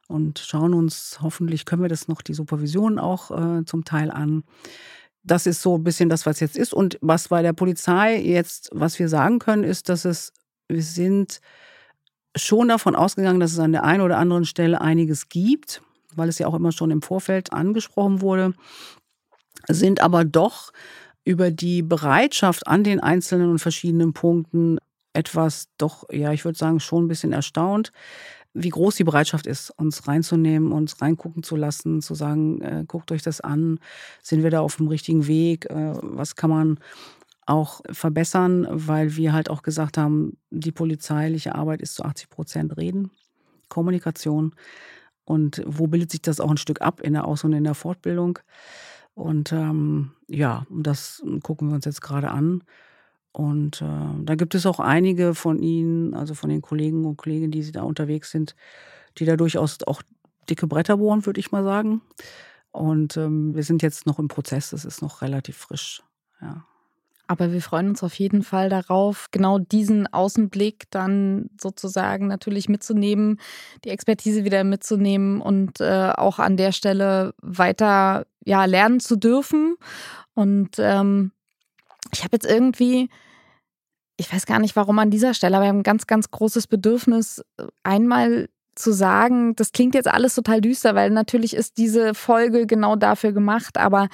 und 0.06 0.38
schauen 0.38 0.74
uns, 0.74 1.18
hoffentlich 1.20 1.64
können 1.64 1.82
wir 1.82 1.88
das 1.88 2.08
noch, 2.08 2.22
die 2.22 2.34
Supervision 2.34 2.98
auch 2.98 3.30
äh, 3.30 3.64
zum 3.64 3.84
Teil 3.84 4.10
an. 4.10 4.44
Das 5.22 5.46
ist 5.46 5.60
so 5.60 5.76
ein 5.76 5.84
bisschen 5.84 6.08
das, 6.08 6.24
was 6.24 6.40
jetzt 6.40 6.56
ist. 6.56 6.72
Und 6.72 6.96
was 7.02 7.28
bei 7.28 7.42
der 7.42 7.52
Polizei 7.52 8.18
jetzt, 8.18 8.70
was 8.72 8.98
wir 8.98 9.08
sagen 9.08 9.38
können, 9.38 9.64
ist, 9.64 9.88
dass 9.88 10.04
es, 10.04 10.32
wir 10.68 10.82
sind 10.82 11.40
schon 12.38 12.68
davon 12.68 12.96
ausgegangen, 12.96 13.40
dass 13.40 13.52
es 13.52 13.58
an 13.58 13.72
der 13.72 13.84
einen 13.84 14.02
oder 14.02 14.18
anderen 14.18 14.44
Stelle 14.44 14.80
einiges 14.80 15.28
gibt, 15.28 15.82
weil 16.14 16.28
es 16.28 16.38
ja 16.38 16.46
auch 16.46 16.54
immer 16.54 16.72
schon 16.72 16.90
im 16.90 17.02
Vorfeld 17.02 17.52
angesprochen 17.52 18.20
wurde, 18.20 18.54
sind 19.68 20.00
aber 20.00 20.24
doch 20.24 20.72
über 21.24 21.50
die 21.50 21.82
Bereitschaft 21.82 22.66
an 22.66 22.84
den 22.84 23.00
einzelnen 23.00 23.50
und 23.50 23.58
verschiedenen 23.58 24.12
Punkten 24.12 24.78
etwas 25.12 25.68
doch, 25.78 26.04
ja, 26.10 26.32
ich 26.32 26.44
würde 26.44 26.58
sagen, 26.58 26.80
schon 26.80 27.04
ein 27.04 27.08
bisschen 27.08 27.32
erstaunt, 27.32 27.92
wie 28.54 28.70
groß 28.70 28.96
die 28.96 29.04
Bereitschaft 29.04 29.46
ist, 29.46 29.70
uns 29.70 30.08
reinzunehmen, 30.08 30.72
uns 30.72 31.00
reingucken 31.02 31.42
zu 31.42 31.56
lassen, 31.56 32.00
zu 32.00 32.14
sagen, 32.14 32.60
äh, 32.62 32.84
guckt 32.86 33.12
euch 33.12 33.22
das 33.22 33.40
an, 33.40 33.78
sind 34.22 34.42
wir 34.42 34.50
da 34.50 34.60
auf 34.60 34.76
dem 34.76 34.88
richtigen 34.88 35.26
Weg, 35.26 35.66
äh, 35.66 35.92
was 36.02 36.34
kann 36.34 36.50
man 36.50 36.80
auch 37.48 37.80
verbessern, 37.90 38.66
weil 38.70 39.16
wir 39.16 39.32
halt 39.32 39.50
auch 39.50 39.62
gesagt 39.62 39.96
haben, 39.96 40.36
die 40.50 40.72
polizeiliche 40.72 41.54
Arbeit 41.54 41.80
ist 41.80 41.94
zu 41.94 42.04
80 42.04 42.28
Prozent 42.28 42.76
Reden, 42.76 43.10
Kommunikation. 43.68 44.54
Und 45.24 45.62
wo 45.66 45.86
bildet 45.86 46.10
sich 46.10 46.22
das 46.22 46.40
auch 46.40 46.50
ein 46.50 46.56
Stück 46.56 46.82
ab 46.82 47.00
in 47.00 47.14
der 47.14 47.26
Aus- 47.26 47.44
und 47.44 47.52
in 47.52 47.64
der 47.64 47.74
Fortbildung? 47.74 48.38
Und 49.14 49.52
ähm, 49.52 50.12
ja, 50.28 50.66
das 50.70 51.22
gucken 51.42 51.68
wir 51.68 51.74
uns 51.74 51.84
jetzt 51.84 52.02
gerade 52.02 52.30
an. 52.30 52.62
Und 53.32 53.82
äh, 53.82 54.24
da 54.24 54.34
gibt 54.34 54.54
es 54.54 54.66
auch 54.66 54.80
einige 54.80 55.34
von 55.34 55.58
Ihnen, 55.58 56.14
also 56.14 56.34
von 56.34 56.50
den 56.50 56.62
Kollegen 56.62 57.04
und 57.04 57.16
Kolleginnen, 57.16 57.50
die 57.50 57.72
da 57.72 57.82
unterwegs 57.82 58.30
sind, 58.30 58.54
die 59.18 59.24
da 59.24 59.36
durchaus 59.36 59.78
auch 59.86 60.02
dicke 60.48 60.66
Bretter 60.66 60.96
bohren, 60.96 61.24
würde 61.26 61.40
ich 61.40 61.52
mal 61.52 61.64
sagen. 61.64 62.00
Und 62.72 63.16
ähm, 63.16 63.54
wir 63.54 63.64
sind 63.64 63.82
jetzt 63.82 64.06
noch 64.06 64.18
im 64.18 64.28
Prozess, 64.28 64.70
das 64.70 64.84
ist 64.84 65.02
noch 65.02 65.22
relativ 65.22 65.56
frisch. 65.56 66.02
Ja. 66.40 66.64
Aber 67.28 67.52
wir 67.52 67.60
freuen 67.60 67.90
uns 67.90 68.02
auf 68.02 68.14
jeden 68.14 68.42
Fall 68.42 68.70
darauf, 68.70 69.28
genau 69.30 69.58
diesen 69.58 70.06
Außenblick 70.06 70.90
dann 70.90 71.50
sozusagen 71.60 72.26
natürlich 72.26 72.70
mitzunehmen, 72.70 73.38
die 73.84 73.90
Expertise 73.90 74.44
wieder 74.44 74.64
mitzunehmen 74.64 75.42
und 75.42 75.80
äh, 75.80 76.10
auch 76.16 76.38
an 76.38 76.56
der 76.56 76.72
Stelle 76.72 77.34
weiter 77.42 78.26
ja, 78.46 78.64
lernen 78.64 78.98
zu 78.98 79.16
dürfen. 79.16 79.76
Und 80.32 80.76
ähm, 80.78 81.32
ich 82.14 82.24
habe 82.24 82.34
jetzt 82.34 82.46
irgendwie, 82.46 83.10
ich 84.16 84.32
weiß 84.32 84.46
gar 84.46 84.58
nicht 84.58 84.74
warum 84.74 84.98
an 84.98 85.10
dieser 85.10 85.34
Stelle, 85.34 85.56
aber 85.56 85.66
wir 85.66 85.68
haben 85.68 85.80
ein 85.80 85.82
ganz, 85.82 86.06
ganz 86.06 86.30
großes 86.30 86.66
Bedürfnis, 86.66 87.44
einmal 87.82 88.48
zu 88.78 88.92
sagen, 88.92 89.56
das 89.56 89.72
klingt 89.72 89.94
jetzt 89.94 90.08
alles 90.08 90.34
total 90.34 90.60
düster, 90.60 90.94
weil 90.94 91.10
natürlich 91.10 91.54
ist 91.54 91.78
diese 91.78 92.14
Folge 92.14 92.66
genau 92.66 92.96
dafür 92.96 93.32
gemacht, 93.32 93.76
aber 93.76 94.08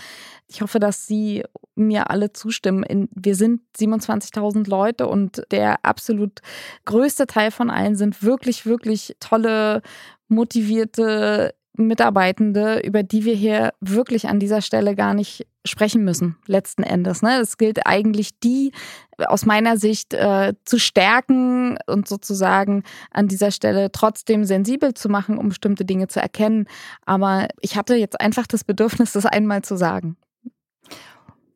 ich 0.48 0.62
hoffe, 0.62 0.78
dass 0.78 1.06
Sie 1.06 1.44
mir 1.74 2.10
alle 2.10 2.32
zustimmen. 2.32 3.08
Wir 3.14 3.34
sind 3.34 3.60
27.000 3.76 4.68
Leute 4.68 5.06
und 5.06 5.42
der 5.50 5.84
absolut 5.84 6.40
größte 6.84 7.26
Teil 7.26 7.50
von 7.50 7.70
allen 7.70 7.96
sind 7.96 8.22
wirklich, 8.22 8.64
wirklich 8.64 9.16
tolle, 9.20 9.82
motivierte, 10.28 11.54
Mitarbeitende, 11.76 12.80
über 12.80 13.02
die 13.02 13.24
wir 13.24 13.34
hier 13.34 13.72
wirklich 13.80 14.28
an 14.28 14.38
dieser 14.38 14.62
Stelle 14.62 14.94
gar 14.94 15.12
nicht 15.12 15.46
sprechen 15.66 16.04
müssen, 16.04 16.36
letzten 16.46 16.82
Endes. 16.82 17.22
Ne? 17.22 17.40
Es 17.40 17.56
gilt 17.56 17.86
eigentlich, 17.86 18.38
die 18.38 18.72
aus 19.18 19.44
meiner 19.46 19.76
Sicht 19.76 20.14
äh, 20.14 20.54
zu 20.64 20.78
stärken 20.78 21.76
und 21.86 22.06
sozusagen 22.06 22.84
an 23.10 23.28
dieser 23.28 23.50
Stelle 23.50 23.90
trotzdem 23.90 24.44
sensibel 24.44 24.94
zu 24.94 25.08
machen, 25.08 25.36
um 25.38 25.48
bestimmte 25.48 25.84
Dinge 25.84 26.06
zu 26.06 26.20
erkennen. 26.20 26.66
Aber 27.06 27.48
ich 27.60 27.76
hatte 27.76 27.96
jetzt 27.96 28.20
einfach 28.20 28.46
das 28.46 28.62
Bedürfnis, 28.62 29.12
das 29.12 29.26
einmal 29.26 29.62
zu 29.62 29.76
sagen. 29.76 30.16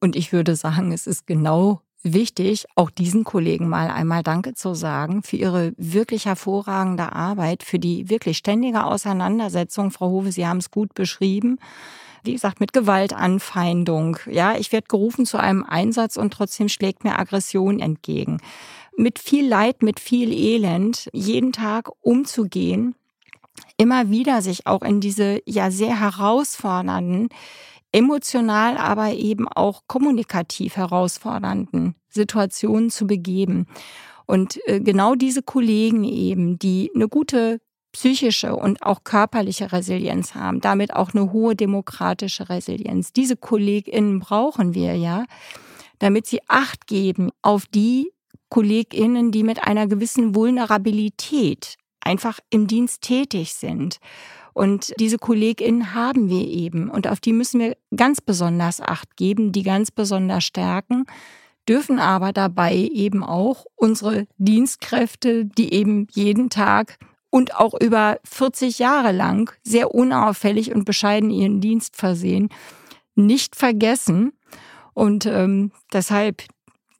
Und 0.00 0.16
ich 0.16 0.32
würde 0.32 0.56
sagen, 0.56 0.92
es 0.92 1.06
ist 1.06 1.26
genau 1.26 1.82
wichtig, 2.03 2.66
auch 2.74 2.90
diesen 2.90 3.24
Kollegen 3.24 3.68
mal 3.68 3.90
einmal 3.90 4.22
Danke 4.22 4.55
zu 4.55 4.74
sagen 4.74 5.22
für 5.22 5.36
ihre 5.36 5.72
wirklich 5.76 6.26
hervorragende 6.26 7.12
Arbeit, 7.12 7.62
für 7.62 7.78
die 7.78 8.09
wirklich 8.09 8.38
ständige 8.38 8.84
Auseinandersetzung. 8.84 9.90
Frau 9.90 10.09
Hove, 10.09 10.32
Sie 10.32 10.46
haben 10.46 10.59
es 10.59 10.70
gut 10.70 10.94
beschrieben. 10.94 11.59
Wie 12.24 12.32
gesagt, 12.32 12.61
mit 12.61 12.72
Gewaltanfeindung. 12.72 14.18
Ja, 14.30 14.57
ich 14.57 14.72
werde 14.72 14.88
gerufen 14.88 15.24
zu 15.24 15.38
einem 15.38 15.64
Einsatz 15.64 16.16
und 16.16 16.32
trotzdem 16.32 16.68
schlägt 16.68 17.05
mir 17.05 17.18
Aggression 17.18 17.80
entgegen. 17.80 18.38
Mit 18.96 19.18
viel 19.18 19.46
Leid, 19.46 19.82
mit 19.82 20.01
viel 20.01 20.32
Elend 20.32 21.09
jeden 21.12 21.53
Tag 21.53 21.90
umzugehen, 22.01 22.96
immer 23.76 24.11
wieder 24.11 24.42
sich 24.42 24.66
auch 24.66 24.82
in 24.82 25.01
diese 25.01 25.40
ja 25.46 25.70
sehr 25.70 26.01
herausfordernden 26.01 27.28
emotional, 27.93 28.76
aber 28.76 29.12
eben 29.12 29.49
auch 29.49 29.82
kommunikativ 29.86 30.76
herausfordernden 30.76 31.95
Situationen 32.09 32.91
zu 32.91 33.07
begeben. 33.07 33.66
Und 34.26 34.59
äh, 34.66 34.80
genau 34.80 35.14
diese 35.14 35.43
Kollegen 35.43 36.05
eben, 36.05 36.59
die 36.59 36.91
eine 36.95 37.09
gute 37.09 37.61
psychische 37.93 38.55
und 38.55 38.82
auch 38.82 39.05
körperliche 39.05 39.72
Resilienz 39.72 40.34
haben, 40.34 40.61
damit 40.61 40.95
auch 40.95 41.14
eine 41.14 41.32
hohe 41.32 41.57
demokratische 41.57 42.49
Resilienz. 42.49 43.12
Diese 43.12 43.36
KollegInnen 43.36 44.20
brauchen 44.20 44.74
wir 44.74 44.95
ja, 44.95 45.24
damit 45.99 46.26
sie 46.26 46.41
Acht 46.49 46.86
geben 46.86 47.30
auf 47.41 47.66
die 47.66 48.12
KollegInnen, 48.51 49.32
die 49.32 49.43
mit 49.43 49.64
einer 49.64 49.86
gewissen 49.86 50.34
Vulnerabilität 50.34 51.76
einfach 52.01 52.41
im 52.51 52.66
Dienst 52.66 53.03
tätig 53.03 53.55
sind 53.55 53.99
und 54.59 54.92
diese 54.98 55.18
KollegInnen 55.18 55.94
haben 55.94 56.28
wir 56.28 56.44
eben 56.44 56.90
und 56.90 57.06
auf 57.06 57.20
die 57.20 57.32
müssen 57.32 57.61
wir 57.61 57.76
ganz 57.94 58.20
besonders 58.20 58.80
Acht 58.80 59.16
geben, 59.16 59.52
die 59.52 59.62
ganz 59.62 59.92
besonders 59.92 60.42
stärken, 60.42 61.04
dürfen 61.68 62.00
aber 62.00 62.32
dabei 62.32 62.74
eben 62.74 63.22
auch 63.22 63.66
unsere 63.76 64.26
Dienstkräfte, 64.36 65.44
die 65.44 65.72
eben 65.72 66.09
jeden 66.11 66.50
Tag 66.50 66.98
und 67.30 67.54
auch 67.54 67.72
über 67.80 68.18
40 68.24 68.80
Jahre 68.80 69.12
lang 69.12 69.52
sehr 69.62 69.94
unauffällig 69.94 70.74
und 70.74 70.84
bescheiden 70.84 71.30
ihren 71.30 71.61
Dienst 71.61 71.96
versehen, 71.96 72.48
nicht 73.14 73.54
vergessen. 73.54 74.32
Und 74.92 75.24
ähm, 75.26 75.70
deshalb, 75.92 76.42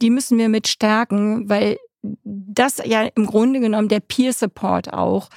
die 0.00 0.11
müssen 0.11 0.38
wir 0.38 0.48
mit 0.48 0.68
stärken, 0.68 1.48
weil 1.48 1.76
das 2.22 2.80
ja 2.84 3.09
im 3.16 3.26
Grunde 3.26 3.59
genommen 3.59 3.88
der 3.88 3.98
Peer 3.98 4.32
Support 4.32 4.92
auch 4.92 5.28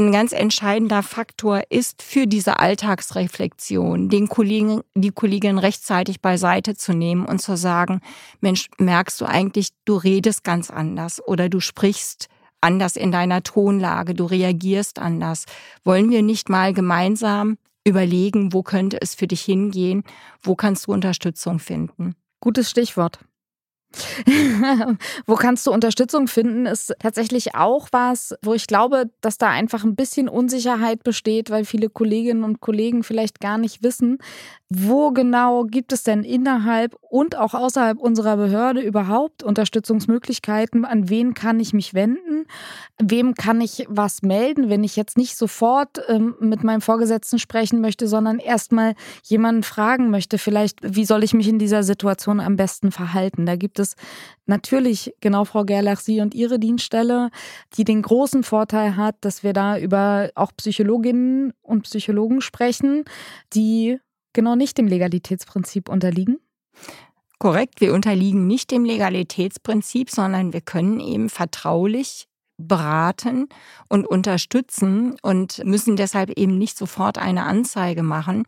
ein 0.00 0.12
ganz 0.12 0.32
entscheidender 0.32 1.02
Faktor 1.02 1.62
ist 1.68 2.02
für 2.02 2.26
diese 2.26 2.58
Alltagsreflexion, 2.58 4.08
den 4.08 4.28
Kollegen, 4.28 4.82
die 4.94 5.10
Kollegin 5.10 5.58
rechtzeitig 5.58 6.20
beiseite 6.20 6.76
zu 6.76 6.92
nehmen 6.92 7.26
und 7.26 7.40
zu 7.40 7.56
sagen, 7.56 8.00
Mensch, 8.40 8.68
merkst 8.78 9.20
du 9.20 9.26
eigentlich, 9.26 9.70
du 9.84 9.96
redest 9.96 10.44
ganz 10.44 10.70
anders 10.70 11.20
oder 11.26 11.48
du 11.48 11.60
sprichst 11.60 12.28
anders 12.60 12.96
in 12.96 13.12
deiner 13.12 13.42
Tonlage, 13.42 14.14
du 14.14 14.24
reagierst 14.24 14.98
anders. 14.98 15.44
Wollen 15.84 16.10
wir 16.10 16.22
nicht 16.22 16.48
mal 16.48 16.72
gemeinsam 16.72 17.58
überlegen, 17.84 18.52
wo 18.52 18.62
könnte 18.62 19.00
es 19.00 19.14
für 19.14 19.26
dich 19.26 19.42
hingehen? 19.42 20.04
Wo 20.42 20.54
kannst 20.54 20.86
du 20.86 20.92
Unterstützung 20.92 21.58
finden? 21.58 22.14
Gutes 22.40 22.70
Stichwort. 22.70 23.18
wo 25.26 25.34
kannst 25.34 25.66
du 25.66 25.72
Unterstützung 25.72 26.28
finden, 26.28 26.66
ist 26.66 26.94
tatsächlich 26.98 27.54
auch 27.54 27.88
was, 27.92 28.34
wo 28.42 28.54
ich 28.54 28.66
glaube, 28.66 29.10
dass 29.20 29.38
da 29.38 29.48
einfach 29.48 29.84
ein 29.84 29.96
bisschen 29.96 30.28
Unsicherheit 30.28 31.02
besteht, 31.02 31.50
weil 31.50 31.64
viele 31.64 31.90
Kolleginnen 31.90 32.44
und 32.44 32.60
Kollegen 32.60 33.02
vielleicht 33.02 33.40
gar 33.40 33.58
nicht 33.58 33.82
wissen, 33.82 34.18
wo 34.72 35.10
genau 35.10 35.64
gibt 35.64 35.92
es 35.92 36.04
denn 36.04 36.22
innerhalb 36.22 36.94
und 37.00 37.36
auch 37.36 37.54
außerhalb 37.54 37.98
unserer 37.98 38.36
Behörde 38.36 38.80
überhaupt 38.80 39.42
Unterstützungsmöglichkeiten? 39.42 40.84
An 40.84 41.08
wen 41.08 41.34
kann 41.34 41.58
ich 41.58 41.72
mich 41.72 41.92
wenden? 41.92 42.46
Wem 43.02 43.34
kann 43.34 43.60
ich 43.60 43.84
was 43.88 44.22
melden, 44.22 44.68
wenn 44.68 44.84
ich 44.84 44.94
jetzt 44.94 45.16
nicht 45.16 45.36
sofort 45.36 46.00
ähm, 46.06 46.36
mit 46.38 46.62
meinem 46.62 46.82
Vorgesetzten 46.82 47.40
sprechen 47.40 47.80
möchte, 47.80 48.06
sondern 48.06 48.38
erstmal 48.38 48.94
jemanden 49.24 49.64
fragen 49.64 50.08
möchte, 50.08 50.38
vielleicht, 50.38 50.78
wie 50.82 51.04
soll 51.04 51.24
ich 51.24 51.34
mich 51.34 51.48
in 51.48 51.58
dieser 51.58 51.82
Situation 51.82 52.38
am 52.38 52.54
besten 52.54 52.92
verhalten? 52.92 53.46
Da 53.46 53.56
gibt 53.56 53.80
es 53.80 53.96
natürlich, 54.46 55.12
genau 55.20 55.44
Frau 55.44 55.64
Gerlach, 55.64 55.98
Sie 55.98 56.20
und 56.20 56.32
Ihre 56.32 56.60
Dienststelle, 56.60 57.30
die 57.76 57.82
den 57.82 58.02
großen 58.02 58.44
Vorteil 58.44 58.96
hat, 58.96 59.16
dass 59.22 59.42
wir 59.42 59.52
da 59.52 59.76
über 59.76 60.30
auch 60.36 60.52
Psychologinnen 60.56 61.54
und 61.60 61.82
Psychologen 61.82 62.40
sprechen, 62.40 63.04
die 63.52 63.98
genau 64.32 64.54
nicht 64.54 64.78
dem 64.78 64.86
Legalitätsprinzip 64.86 65.88
unterliegen? 65.88 66.38
Korrekt, 67.38 67.80
wir 67.80 67.94
unterliegen 67.94 68.46
nicht 68.46 68.70
dem 68.70 68.84
Legalitätsprinzip, 68.84 70.10
sondern 70.10 70.52
wir 70.52 70.60
können 70.60 71.00
eben 71.00 71.30
vertraulich 71.30 72.28
beraten 72.58 73.48
und 73.88 74.06
unterstützen 74.06 75.16
und 75.22 75.64
müssen 75.64 75.96
deshalb 75.96 76.30
eben 76.30 76.58
nicht 76.58 76.76
sofort 76.76 77.16
eine 77.18 77.44
Anzeige 77.44 78.02
machen. 78.02 78.44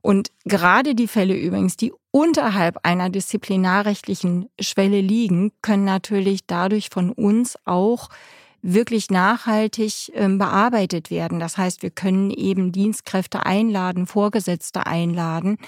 Und 0.00 0.32
gerade 0.44 0.96
die 0.96 1.06
Fälle 1.06 1.36
übrigens, 1.36 1.76
die 1.76 1.92
unterhalb 2.10 2.78
einer 2.82 3.08
disziplinarrechtlichen 3.08 4.48
Schwelle 4.60 5.00
liegen, 5.00 5.52
können 5.62 5.84
natürlich 5.84 6.40
dadurch 6.46 6.88
von 6.90 7.10
uns 7.10 7.56
auch 7.64 8.08
wirklich 8.62 9.10
nachhaltig 9.10 10.12
ähm, 10.14 10.38
bearbeitet 10.38 11.10
werden. 11.10 11.40
Das 11.40 11.58
heißt, 11.58 11.82
wir 11.82 11.90
können 11.90 12.30
eben 12.30 12.72
Dienstkräfte 12.72 13.44
einladen, 13.44 14.06
Vorgesetzte 14.06 14.86
einladen 14.86 15.58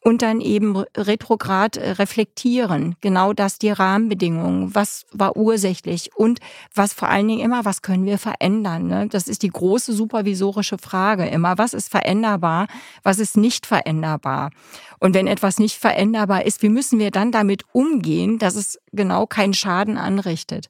und 0.00 0.22
dann 0.22 0.40
eben 0.40 0.76
retrograd 0.96 1.76
äh, 1.76 1.90
reflektieren. 1.90 2.96
Genau 3.02 3.34
das 3.34 3.58
die 3.58 3.70
Rahmenbedingungen. 3.70 4.74
Was 4.74 5.04
war 5.12 5.36
ursächlich 5.36 6.16
und 6.16 6.38
was 6.74 6.94
vor 6.94 7.08
allen 7.08 7.28
Dingen 7.28 7.40
immer, 7.40 7.64
was 7.64 7.82
können 7.82 8.06
wir 8.06 8.18
verändern? 8.18 8.86
Ne? 8.86 9.08
Das 9.08 9.28
ist 9.28 9.42
die 9.42 9.50
große 9.50 9.92
supervisorische 9.92 10.78
Frage 10.78 11.26
immer. 11.26 11.58
Was 11.58 11.74
ist 11.74 11.90
veränderbar? 11.90 12.68
Was 13.02 13.18
ist 13.18 13.36
nicht 13.36 13.66
veränderbar? 13.66 14.50
Und 15.00 15.14
wenn 15.14 15.26
etwas 15.26 15.58
nicht 15.58 15.76
veränderbar 15.76 16.44
ist, 16.46 16.62
wie 16.62 16.68
müssen 16.68 16.98
wir 16.98 17.10
dann 17.10 17.30
damit 17.30 17.64
umgehen, 17.72 18.38
dass 18.38 18.56
es 18.56 18.78
genau 18.92 19.26
keinen 19.26 19.54
Schaden 19.54 19.96
anrichtet? 19.96 20.68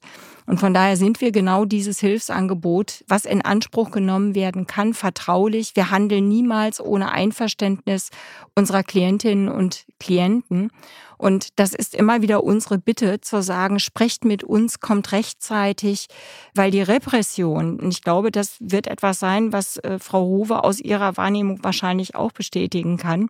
Und 0.49 0.59
von 0.59 0.73
daher 0.73 0.97
sind 0.97 1.21
wir 1.21 1.31
genau 1.31 1.63
dieses 1.63 1.99
Hilfsangebot, 1.99 3.03
was 3.07 3.25
in 3.25 3.43
Anspruch 3.43 3.91
genommen 3.91 4.33
werden 4.33 4.65
kann, 4.65 4.95
vertraulich. 4.95 5.75
Wir 5.75 5.91
handeln 5.91 6.27
niemals 6.27 6.81
ohne 6.81 7.11
Einverständnis 7.11 8.09
unserer 8.55 8.81
Klientinnen 8.81 9.47
und 9.47 9.85
Klienten. 9.99 10.71
Und 11.19 11.59
das 11.59 11.75
ist 11.75 11.93
immer 11.93 12.23
wieder 12.23 12.43
unsere 12.43 12.79
Bitte 12.79 13.21
zu 13.21 13.43
sagen, 13.43 13.79
sprecht 13.79 14.25
mit 14.25 14.43
uns, 14.43 14.79
kommt 14.79 15.11
rechtzeitig, 15.11 16.07
weil 16.55 16.71
die 16.71 16.81
Repression, 16.81 17.79
und 17.79 17.93
ich 17.93 18.01
glaube, 18.01 18.31
das 18.31 18.57
wird 18.59 18.87
etwas 18.87 19.19
sein, 19.19 19.53
was 19.53 19.77
äh, 19.77 19.99
Frau 19.99 20.21
Howe 20.21 20.63
aus 20.63 20.79
ihrer 20.79 21.15
Wahrnehmung 21.15 21.63
wahrscheinlich 21.63 22.15
auch 22.15 22.31
bestätigen 22.31 22.97
kann, 22.97 23.29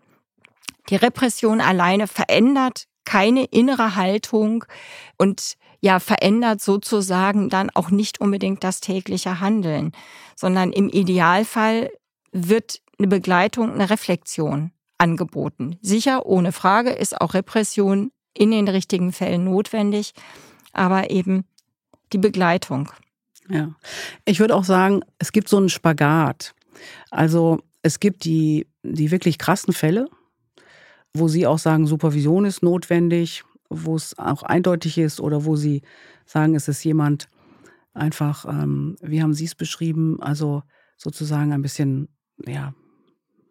die 0.90 0.96
Repression 0.96 1.60
alleine 1.60 2.08
verändert 2.08 2.86
keine 3.04 3.44
innere 3.46 3.96
Haltung 3.98 4.64
und 5.18 5.58
ja 5.82 6.00
verändert 6.00 6.62
sozusagen 6.62 7.50
dann 7.50 7.70
auch 7.70 7.90
nicht 7.90 8.22
unbedingt 8.22 8.64
das 8.64 8.82
tägliche 8.82 9.40
Handeln, 9.40 9.92
sondern 10.36 10.72
im 10.72 10.90
Idealfall 10.90 11.90
wird 12.32 12.82
eine 12.98 13.08
Begleitung, 13.08 13.72
eine 13.72 13.90
Reflexion 13.90 14.72
angeboten. 14.98 15.78
Sicher, 15.82 16.26
ohne 16.26 16.52
Frage 16.52 16.92
ist 16.92 17.20
auch 17.20 17.34
Repression 17.34 18.12
in 18.34 18.52
den 18.52 18.68
richtigen 18.68 19.12
Fällen 19.12 19.46
notwendig, 19.46 20.14
aber 20.74 21.10
eben 21.10 21.46
die 22.14 22.18
Begleitung. 22.18 22.92
Ja, 23.50 23.74
ich 24.26 24.40
würde 24.40 24.56
auch 24.56 24.64
sagen, 24.64 25.02
es 25.18 25.32
gibt 25.32 25.50
so 25.50 25.58
einen 25.58 25.70
Spagat. 25.70 26.54
Also 27.10 27.60
es 27.82 28.00
gibt 28.00 28.26
die, 28.26 28.68
die 28.84 29.12
wirklich 29.12 29.38
krassen 29.38 29.74
Fälle, 29.74 30.08
wo 31.14 31.28
Sie 31.28 31.48
auch 31.48 31.58
sagen, 31.58 31.88
Supervision 31.88 32.46
ist 32.46 32.62
notwendig, 32.62 33.44
wo 33.70 33.96
es 33.96 34.18
auch 34.18 34.44
eindeutig 34.44 34.98
ist 34.98 35.22
oder 35.22 35.46
wo 35.46 35.56
Sie 35.56 35.82
sagen, 36.26 36.56
es 36.56 36.68
ist 36.68 36.84
jemand 36.84 37.30
einfach, 37.94 38.46
ähm, 38.46 38.96
wie 39.02 39.22
haben 39.22 39.34
Sie 39.34 39.46
es 39.46 39.56
beschrieben, 39.56 40.22
also 40.22 40.64
sozusagen 40.98 41.54
ein 41.54 41.62
bisschen, 41.62 42.10
ja, 42.46 42.74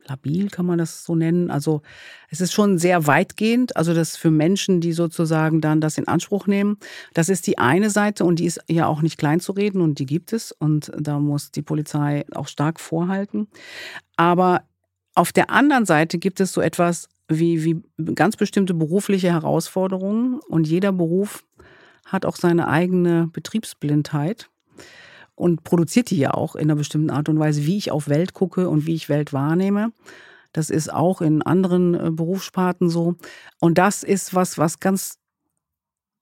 labil, 0.09 0.49
kann 0.49 0.67
man 0.67 0.79
das 0.79 1.05
so 1.05 1.15
nennen. 1.15 1.51
Also 1.51 1.83
es 2.31 2.41
ist 2.41 2.53
schon 2.53 2.79
sehr 2.79 3.07
weitgehend, 3.07 3.77
also 3.77 3.95
das 3.95 4.17
für 4.17 4.31
Menschen, 4.31 4.81
die 4.81 4.93
sozusagen 4.93 5.61
dann 5.61 5.81
das 5.81 5.99
in 5.99 6.09
Anspruch 6.09 6.47
nehmen. 6.47 6.79
Das 7.15 7.29
ist 7.29 7.47
die 7.47 7.59
eine 7.59 7.91
Seite 7.91 8.25
und 8.25 8.39
die 8.39 8.47
ist 8.47 8.61
ja 8.69 8.87
auch 8.87 9.03
nicht 9.03 9.19
klein 9.19 9.41
zu 9.41 9.53
reden 9.53 9.81
und 9.81 9.99
die 9.99 10.07
gibt 10.07 10.33
es 10.33 10.53
und 10.53 10.91
da 10.99 11.19
muss 11.19 11.51
die 11.51 11.63
Polizei 11.63 12.25
auch 12.35 12.49
stark 12.49 12.81
vorhalten. 12.81 13.49
Aber 14.17 14.63
auf 15.19 15.33
der 15.33 15.51
anderen 15.51 15.85
Seite 15.85 16.19
gibt 16.19 16.39
es 16.39 16.53
so 16.53 16.61
etwas 16.61 17.09
wie, 17.27 17.65
wie 17.65 17.83
ganz 18.15 18.37
bestimmte 18.37 18.73
berufliche 18.73 19.33
Herausforderungen 19.33 20.39
und 20.49 20.69
jeder 20.69 20.93
Beruf 20.93 21.45
hat 22.07 22.25
auch 22.25 22.37
seine 22.37 22.69
eigene 22.69 23.27
Betriebsblindheit 23.27 24.49
und 25.35 25.65
produziert 25.65 26.11
die 26.11 26.19
ja 26.19 26.35
auch 26.35 26.55
in 26.55 26.63
einer 26.63 26.77
bestimmten 26.77 27.11
Art 27.11 27.29
und 27.29 27.39
Weise, 27.39 27.67
wie 27.67 27.77
ich 27.77 27.91
auf 27.91 28.09
Welt 28.09 28.33
gucke 28.33 28.69
und 28.69 28.87
wie 28.87 28.95
ich 28.95 29.09
Welt 29.09 29.33
wahrnehme. 29.33 29.93
Das 30.53 30.71
ist 30.71 30.93
auch 30.93 31.21
in 31.21 31.43
anderen 31.43 31.95
äh, 31.95 32.11
Berufssparten 32.11 32.89
so. 32.89 33.17
Und 33.61 33.77
das 33.77 34.03
ist 34.03 34.35
was, 34.35 34.57
was 34.57 34.81
ganz 34.81 35.19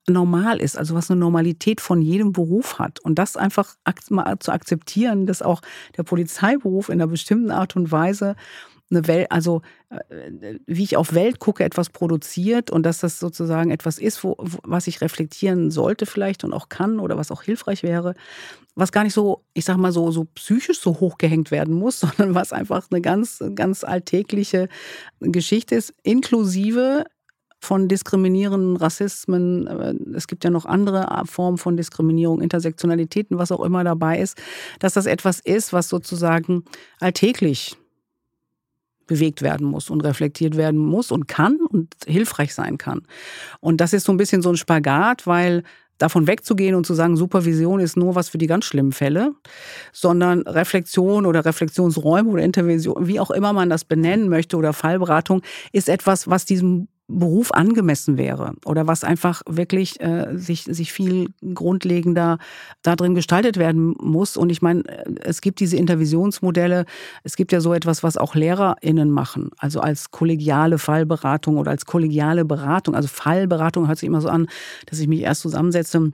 normal 0.09 0.59
ist, 0.59 0.77
also 0.77 0.95
was 0.95 1.09
eine 1.09 1.19
Normalität 1.19 1.81
von 1.81 2.01
jedem 2.01 2.31
Beruf 2.31 2.79
hat. 2.79 2.99
Und 2.99 3.15
das 3.15 3.37
einfach 3.37 3.75
mal 4.09 4.39
zu 4.39 4.51
akzeptieren, 4.51 5.25
dass 5.25 5.41
auch 5.41 5.61
der 5.97 6.03
Polizeiberuf 6.03 6.89
in 6.89 7.01
einer 7.01 7.07
bestimmten 7.07 7.51
Art 7.51 7.75
und 7.75 7.91
Weise 7.91 8.35
eine 8.89 9.07
Welt, 9.07 9.31
also 9.31 9.61
äh, 9.89 10.55
wie 10.65 10.83
ich 10.83 10.97
auf 10.97 11.13
Welt 11.13 11.39
gucke, 11.39 11.63
etwas 11.63 11.89
produziert 11.89 12.71
und 12.71 12.83
dass 12.83 12.99
das 12.99 13.19
sozusagen 13.19 13.71
etwas 13.71 13.99
ist, 13.99 14.23
wo, 14.23 14.35
was 14.63 14.87
ich 14.87 15.01
reflektieren 15.01 15.71
sollte 15.71 16.05
vielleicht 16.05 16.43
und 16.43 16.53
auch 16.53 16.69
kann 16.69 16.99
oder 16.99 17.17
was 17.17 17.31
auch 17.31 17.43
hilfreich 17.43 17.83
wäre, 17.83 18.15
was 18.75 18.91
gar 18.91 19.03
nicht 19.03 19.13
so, 19.13 19.43
ich 19.53 19.65
sag 19.65 19.77
mal 19.77 19.91
so, 19.91 20.11
so 20.11 20.25
psychisch 20.35 20.79
so 20.79 20.99
hochgehängt 20.99 21.51
werden 21.51 21.73
muss, 21.73 21.99
sondern 22.01 22.35
was 22.35 22.53
einfach 22.53 22.87
eine 22.89 23.01
ganz, 23.01 23.43
ganz 23.55 23.83
alltägliche 23.83 24.69
Geschichte 25.19 25.75
ist, 25.75 25.93
inklusive 26.03 27.05
von 27.59 27.87
diskriminierenden 27.87 28.77
Rassismen. 28.77 29.67
Äh, 29.67 29.95
es 30.15 30.27
gibt 30.27 30.43
ja 30.43 30.49
noch 30.49 30.65
andere 30.65 31.23
Formen 31.25 31.57
von 31.57 31.75
Diskriminierung, 31.75 32.39
Intersektionalitäten, 32.39 33.37
was 33.37 33.51
auch 33.51 33.65
immer 33.65 33.83
dabei 33.83 34.19
ist, 34.19 34.37
dass 34.79 34.93
das 34.93 35.07
etwas 35.07 35.39
ist, 35.39 35.73
was 35.73 35.89
sozusagen 35.89 36.63
alltäglich 36.99 37.75
bewegt 39.07 39.41
werden 39.41 39.65
muss 39.65 39.89
und 39.89 40.01
reflektiert 40.01 40.57
werden 40.57 40.79
muss 40.79 41.11
und 41.11 41.27
kann 41.27 41.57
und 41.69 41.93
hilfreich 42.05 42.53
sein 42.53 42.77
kann. 42.77 43.01
Und 43.59 43.81
das 43.81 43.93
ist 43.93 44.05
so 44.05 44.11
ein 44.11 44.17
bisschen 44.17 44.41
so 44.41 44.49
ein 44.49 44.57
Spagat, 44.57 45.25
weil 45.25 45.63
davon 45.97 46.27
wegzugehen 46.27 46.75
und 46.75 46.85
zu 46.85 46.93
sagen, 46.93 47.17
Supervision 47.17 47.79
ist 47.79 47.97
nur 47.97 48.15
was 48.15 48.29
für 48.29 48.37
die 48.37 48.47
ganz 48.47 48.65
schlimmen 48.65 48.91
Fälle, 48.91 49.33
sondern 49.91 50.41
Reflexion 50.41 51.25
oder 51.25 51.43
Reflexionsräume 51.43 52.29
oder 52.29 52.43
Intervention, 52.43 53.07
wie 53.07 53.19
auch 53.19 53.31
immer 53.31 53.53
man 53.53 53.69
das 53.69 53.83
benennen 53.83 54.29
möchte 54.29 54.57
oder 54.57 54.73
Fallberatung, 54.73 55.41
ist 55.71 55.89
etwas, 55.89 56.29
was 56.29 56.45
diesem 56.45 56.87
Beruf 57.07 57.51
angemessen 57.53 58.17
wäre 58.17 58.53
oder 58.65 58.85
was 58.85 59.03
einfach 59.03 59.41
wirklich 59.47 60.01
äh, 60.01 60.37
sich, 60.37 60.63
sich 60.63 60.91
viel 60.91 61.29
grundlegender 61.53 62.37
da 62.81 62.95
drin 62.97 63.15
gestaltet 63.15 63.57
werden 63.57 63.95
muss. 63.99 64.35
Und 64.35 64.49
ich 64.49 64.61
meine, 64.61 64.83
äh, 64.85 65.15
es 65.21 65.39
gibt 65.39 65.61
diese 65.61 65.77
Intervisionsmodelle, 65.77 66.85
es 67.23 67.37
gibt 67.37 67.53
ja 67.53 67.61
so 67.61 67.73
etwas, 67.73 68.03
was 68.03 68.17
auch 68.17 68.35
LehrerInnen 68.35 69.09
machen, 69.09 69.51
also 69.57 69.79
als 69.79 70.11
kollegiale 70.11 70.77
Fallberatung 70.77 71.57
oder 71.57 71.71
als 71.71 71.85
kollegiale 71.85 72.43
Beratung. 72.43 72.93
Also 72.93 73.07
Fallberatung 73.07 73.87
hört 73.87 73.99
sich 73.99 74.07
immer 74.07 74.21
so 74.21 74.27
an, 74.27 74.47
dass 74.87 74.99
ich 74.99 75.07
mich 75.07 75.21
erst 75.21 75.41
zusammensetze 75.41 76.11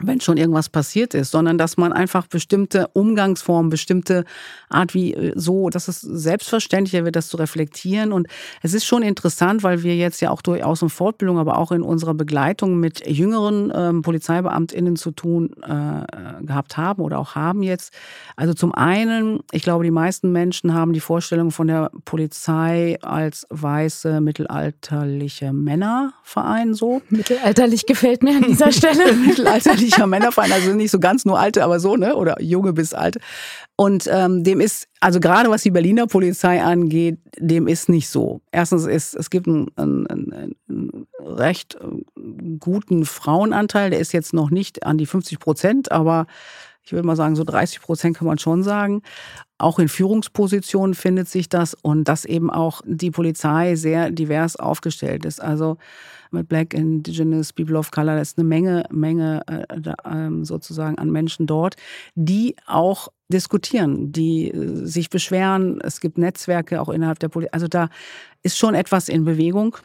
wenn 0.00 0.20
schon 0.20 0.36
irgendwas 0.36 0.68
passiert 0.68 1.14
ist, 1.14 1.30
sondern 1.30 1.58
dass 1.58 1.76
man 1.76 1.92
einfach 1.92 2.26
bestimmte 2.26 2.88
Umgangsformen, 2.88 3.70
bestimmte 3.70 4.24
Art 4.68 4.94
wie 4.94 5.14
äh, 5.14 5.32
so, 5.36 5.70
dass 5.70 5.88
es 5.88 6.00
selbstverständlicher 6.00 7.04
wird, 7.04 7.16
das 7.16 7.28
zu 7.28 7.36
reflektieren. 7.36 8.12
Und 8.12 8.26
es 8.62 8.74
ist 8.74 8.84
schon 8.84 9.02
interessant, 9.02 9.62
weil 9.62 9.84
wir 9.84 9.96
jetzt 9.96 10.20
ja 10.20 10.30
auch 10.30 10.42
durchaus 10.42 10.82
in 10.82 10.88
Fortbildung, 10.88 11.38
aber 11.38 11.56
auch 11.56 11.70
in 11.70 11.82
unserer 11.82 12.14
Begleitung 12.14 12.80
mit 12.80 13.06
jüngeren 13.06 13.72
ähm, 13.74 14.02
PolizeibeamtInnen 14.02 14.96
zu 14.96 15.12
tun 15.12 15.50
äh, 15.62 16.44
gehabt 16.44 16.76
haben 16.76 17.02
oder 17.02 17.18
auch 17.18 17.36
haben 17.36 17.62
jetzt. 17.62 17.92
Also 18.34 18.54
zum 18.54 18.74
einen, 18.74 19.40
ich 19.52 19.62
glaube, 19.62 19.84
die 19.84 19.90
meisten 19.92 20.32
Menschen 20.32 20.74
haben 20.74 20.92
die 20.94 21.00
Vorstellung 21.00 21.52
von 21.52 21.68
der 21.68 21.90
Polizei 22.04 22.98
als 23.02 23.46
weiße, 23.50 24.20
mittelalterliche 24.20 25.52
Männerverein 25.52 26.74
so. 26.74 27.02
Mittelalterlich 27.08 27.86
gefällt 27.86 28.24
mir 28.24 28.36
an 28.36 28.42
dieser 28.42 28.72
Stelle. 28.76 29.12
Mittelalter 29.14 29.75
mittelalterlicher 29.76 30.06
Männerverein, 30.06 30.52
also 30.52 30.72
nicht 30.72 30.90
so 30.90 30.98
ganz 30.98 31.24
nur 31.24 31.38
alte, 31.38 31.64
aber 31.64 31.80
so, 31.80 31.96
ne? 31.96 32.16
Oder 32.16 32.40
junge 32.40 32.72
bis 32.72 32.94
alte. 32.94 33.20
Und 33.76 34.08
ähm, 34.10 34.42
dem 34.42 34.60
ist, 34.60 34.88
also 35.00 35.20
gerade 35.20 35.50
was 35.50 35.62
die 35.62 35.70
Berliner 35.70 36.06
Polizei 36.06 36.62
angeht, 36.62 37.18
dem 37.38 37.68
ist 37.68 37.88
nicht 37.88 38.08
so. 38.08 38.40
Erstens 38.50 38.86
ist, 38.86 39.14
es 39.14 39.30
gibt 39.30 39.46
einen, 39.46 39.70
einen, 39.76 40.54
einen 40.68 41.06
recht 41.20 41.76
äh, 41.76 42.56
guten 42.58 43.04
Frauenanteil, 43.04 43.90
der 43.90 44.00
ist 44.00 44.12
jetzt 44.12 44.32
noch 44.32 44.50
nicht 44.50 44.86
an 44.86 44.98
die 44.98 45.06
50 45.06 45.38
Prozent, 45.38 45.92
aber 45.92 46.26
ich 46.82 46.92
würde 46.92 47.06
mal 47.06 47.16
sagen, 47.16 47.34
so 47.34 47.42
30 47.42 47.80
Prozent 47.80 48.16
kann 48.16 48.28
man 48.28 48.38
schon 48.38 48.62
sagen. 48.62 49.02
Auch 49.58 49.80
in 49.80 49.88
Führungspositionen 49.88 50.94
findet 50.94 51.28
sich 51.28 51.48
das 51.48 51.74
und 51.74 52.04
dass 52.04 52.24
eben 52.24 52.48
auch 52.48 52.80
die 52.84 53.10
Polizei 53.10 53.74
sehr 53.74 54.10
divers 54.10 54.54
aufgestellt 54.56 55.24
ist. 55.24 55.42
Also 55.42 55.78
mit 56.30 56.48
Black, 56.48 56.74
Indigenous, 56.74 57.52
People 57.52 57.76
of 57.76 57.90
Color, 57.90 58.16
da 58.16 58.20
ist 58.20 58.38
eine 58.38 58.46
Menge, 58.46 58.84
Menge 58.90 59.42
äh, 59.46 59.92
ähm, 60.04 60.44
sozusagen 60.44 60.98
an 60.98 61.10
Menschen 61.10 61.46
dort, 61.46 61.76
die 62.14 62.56
auch 62.66 63.08
diskutieren, 63.28 64.12
die 64.12 64.50
äh, 64.50 64.86
sich 64.86 65.10
beschweren. 65.10 65.80
Es 65.80 66.00
gibt 66.00 66.18
Netzwerke 66.18 66.80
auch 66.80 66.88
innerhalb 66.88 67.18
der 67.18 67.28
Polizei. 67.28 67.52
Also 67.52 67.68
da 67.68 67.88
ist 68.42 68.58
schon 68.58 68.74
etwas 68.74 69.08
in 69.08 69.24
Bewegung. 69.24 69.76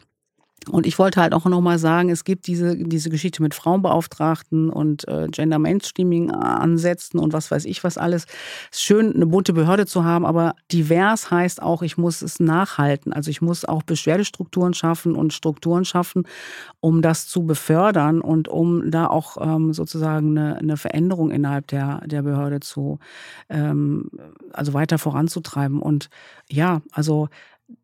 Und 0.70 0.86
ich 0.86 0.98
wollte 0.98 1.20
halt 1.20 1.34
auch 1.34 1.44
nochmal 1.44 1.78
sagen, 1.78 2.08
es 2.10 2.24
gibt 2.24 2.46
diese, 2.46 2.76
diese 2.76 3.10
Geschichte 3.10 3.42
mit 3.42 3.54
Frauenbeauftragten 3.54 4.70
und 4.70 5.06
äh, 5.08 5.28
Gender 5.28 5.58
Mainstreaming 5.58 6.30
Ansätzen 6.30 7.18
und 7.18 7.32
was 7.32 7.50
weiß 7.50 7.64
ich 7.64 7.82
was 7.84 7.98
alles. 7.98 8.26
Es 8.70 8.78
ist 8.78 8.84
schön, 8.84 9.14
eine 9.14 9.26
bunte 9.26 9.52
Behörde 9.52 9.86
zu 9.86 10.04
haben, 10.04 10.24
aber 10.24 10.54
divers 10.70 11.30
heißt 11.30 11.62
auch, 11.62 11.82
ich 11.82 11.98
muss 11.98 12.22
es 12.22 12.38
nachhalten. 12.38 13.12
Also 13.12 13.30
ich 13.30 13.42
muss 13.42 13.64
auch 13.64 13.82
Beschwerdestrukturen 13.82 14.74
schaffen 14.74 15.16
und 15.16 15.32
Strukturen 15.32 15.84
schaffen, 15.84 16.24
um 16.80 17.02
das 17.02 17.26
zu 17.26 17.44
befördern 17.44 18.20
und 18.20 18.48
um 18.48 18.90
da 18.90 19.06
auch 19.06 19.36
ähm, 19.40 19.72
sozusagen 19.72 20.38
eine, 20.38 20.56
eine 20.58 20.76
Veränderung 20.76 21.30
innerhalb 21.30 21.66
der, 21.68 22.02
der 22.06 22.22
Behörde 22.22 22.60
zu, 22.60 22.98
ähm, 23.48 24.10
also 24.52 24.74
weiter 24.74 24.98
voranzutreiben. 24.98 25.80
Und 25.80 26.08
ja, 26.48 26.82
also 26.92 27.28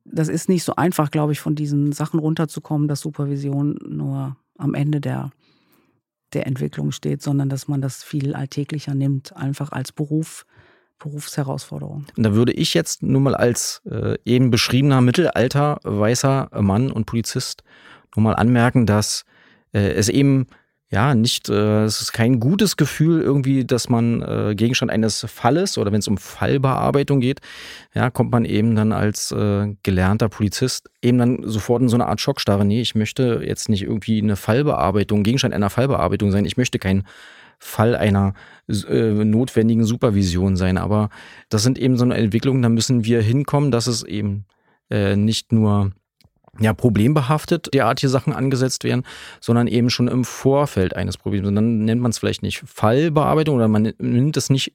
das 0.04 0.28
ist 0.28 0.48
nicht 0.48 0.64
so 0.64 0.76
einfach, 0.76 1.10
glaube 1.10 1.32
ich, 1.32 1.40
von 1.40 1.54
diesen 1.54 1.92
Sachen 1.92 2.18
runterzukommen, 2.18 2.88
dass 2.88 3.00
Supervision 3.00 3.78
nur 3.86 4.36
am 4.56 4.74
Ende 4.74 5.00
der, 5.00 5.30
der 6.32 6.46
Entwicklung 6.46 6.92
steht, 6.92 7.22
sondern 7.22 7.48
dass 7.48 7.68
man 7.68 7.80
das 7.80 8.02
viel 8.02 8.34
alltäglicher 8.34 8.94
nimmt, 8.94 9.36
einfach 9.36 9.72
als 9.72 9.92
Beruf, 9.92 10.46
Berufsherausforderung. 10.98 12.06
Und 12.16 12.24
da 12.24 12.34
würde 12.34 12.52
ich 12.52 12.74
jetzt 12.74 13.02
nur 13.02 13.20
mal 13.20 13.34
als 13.34 13.82
äh, 13.88 14.16
eben 14.24 14.50
beschriebener 14.50 15.00
Mittelalter 15.00 15.78
weißer 15.84 16.50
Mann 16.60 16.90
und 16.90 17.06
Polizist 17.06 17.62
nur 18.16 18.24
mal 18.24 18.34
anmerken, 18.34 18.86
dass 18.86 19.24
äh, 19.72 19.92
es 19.92 20.08
eben 20.08 20.46
ja, 20.90 21.14
nicht, 21.14 21.50
äh, 21.50 21.84
es 21.84 22.00
ist 22.00 22.12
kein 22.12 22.40
gutes 22.40 22.76
Gefühl 22.76 23.20
irgendwie, 23.20 23.64
dass 23.64 23.90
man 23.90 24.22
äh, 24.22 24.54
Gegenstand 24.54 24.90
eines 24.90 25.26
Falles 25.28 25.76
oder 25.76 25.92
wenn 25.92 25.98
es 25.98 26.08
um 26.08 26.16
Fallbearbeitung 26.16 27.20
geht, 27.20 27.40
ja, 27.94 28.08
kommt 28.08 28.32
man 28.32 28.46
eben 28.46 28.74
dann 28.74 28.92
als 28.92 29.30
äh, 29.32 29.74
gelernter 29.82 30.30
Polizist 30.30 30.88
eben 31.02 31.18
dann 31.18 31.42
sofort 31.44 31.82
in 31.82 31.88
so 31.88 31.96
eine 31.96 32.06
Art 32.06 32.20
Schockstarre. 32.20 32.64
Nee, 32.64 32.80
ich 32.80 32.94
möchte 32.94 33.42
jetzt 33.44 33.68
nicht 33.68 33.82
irgendwie 33.82 34.22
eine 34.22 34.36
Fallbearbeitung, 34.36 35.24
Gegenstand 35.24 35.52
einer 35.52 35.70
Fallbearbeitung 35.70 36.30
sein. 36.30 36.46
Ich 36.46 36.56
möchte 36.56 36.78
kein 36.78 37.04
Fall 37.58 37.94
einer 37.94 38.34
äh, 38.68 39.24
notwendigen 39.24 39.84
Supervision 39.84 40.56
sein. 40.56 40.78
Aber 40.78 41.10
das 41.48 41.62
sind 41.62 41.78
eben 41.78 41.96
so 41.96 42.04
eine 42.04 42.14
Entwicklung, 42.14 42.62
da 42.62 42.68
müssen 42.68 43.04
wir 43.04 43.20
hinkommen, 43.20 43.70
dass 43.70 43.88
es 43.88 44.04
eben 44.04 44.46
äh, 44.90 45.16
nicht 45.16 45.52
nur 45.52 45.92
ja, 46.60 46.72
problembehaftet 46.72 47.72
derartige 47.72 48.08
Sachen 48.08 48.32
angesetzt 48.32 48.84
werden, 48.84 49.04
sondern 49.40 49.66
eben 49.66 49.90
schon 49.90 50.08
im 50.08 50.24
Vorfeld 50.24 50.94
eines 50.96 51.16
Problems. 51.16 51.46
Und 51.46 51.54
dann 51.54 51.84
nennt 51.84 52.00
man 52.00 52.10
es 52.10 52.18
vielleicht 52.18 52.42
nicht 52.42 52.62
Fallbearbeitung 52.66 53.56
oder 53.56 53.68
man 53.68 53.92
nimmt 53.98 54.36
es 54.36 54.50
nicht 54.50 54.74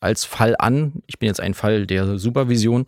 als 0.00 0.24
Fall 0.24 0.54
an. 0.58 1.02
Ich 1.06 1.18
bin 1.18 1.26
jetzt 1.26 1.40
ein 1.40 1.54
Fall 1.54 1.86
der 1.86 2.18
Supervision 2.18 2.84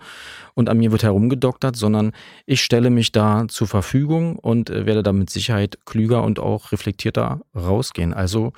und 0.55 0.69
an 0.69 0.79
mir 0.79 0.93
wird 0.93 1.03
herumgedoktert, 1.03 1.75
sondern 1.75 2.13
ich 2.47 2.63
stelle 2.63 2.91
mich 2.91 3.13
da 3.13 3.47
zur 3.49 3.67
Verfügung 3.67 4.37
und 4.37 4.71
äh, 4.71 4.87
werde 4.87 5.03
da 5.03 5.13
mit 5.13 5.31
Sicherheit 5.31 5.79
klüger 5.85 6.23
und 6.23 6.39
auch 6.39 6.73
reflektierter 6.73 7.41
rausgehen. 7.55 8.13
Also 8.13 8.53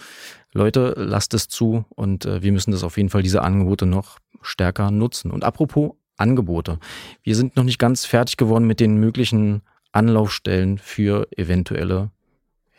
Leute, 0.53 0.95
lasst 0.97 1.33
es 1.35 1.49
zu 1.49 1.85
und 1.91 2.27
äh, 2.27 2.43
wir 2.43 2.53
müssen 2.53 2.73
das 2.73 2.83
auf 2.83 2.97
jeden 2.97 3.09
Fall 3.09 3.23
diese 3.23 3.43
Angebote 3.43 3.87
noch 3.87 4.19
stärker 4.43 4.91
nutzen. 4.91 5.31
Und 5.31 5.45
apropos 5.45 5.93
Angebote. 6.21 6.79
Wir 7.23 7.37
sind 7.37 7.57
noch 7.57 7.65
nicht 7.65 7.79
ganz 7.79 8.05
fertig 8.07 8.37
geworden 8.37 8.67
mit 8.67 8.81
den 8.81 8.97
möglichen 8.97 9.63
Anlaufstellen 9.93 10.79
für 10.79 11.27
eventuelle 11.37 12.11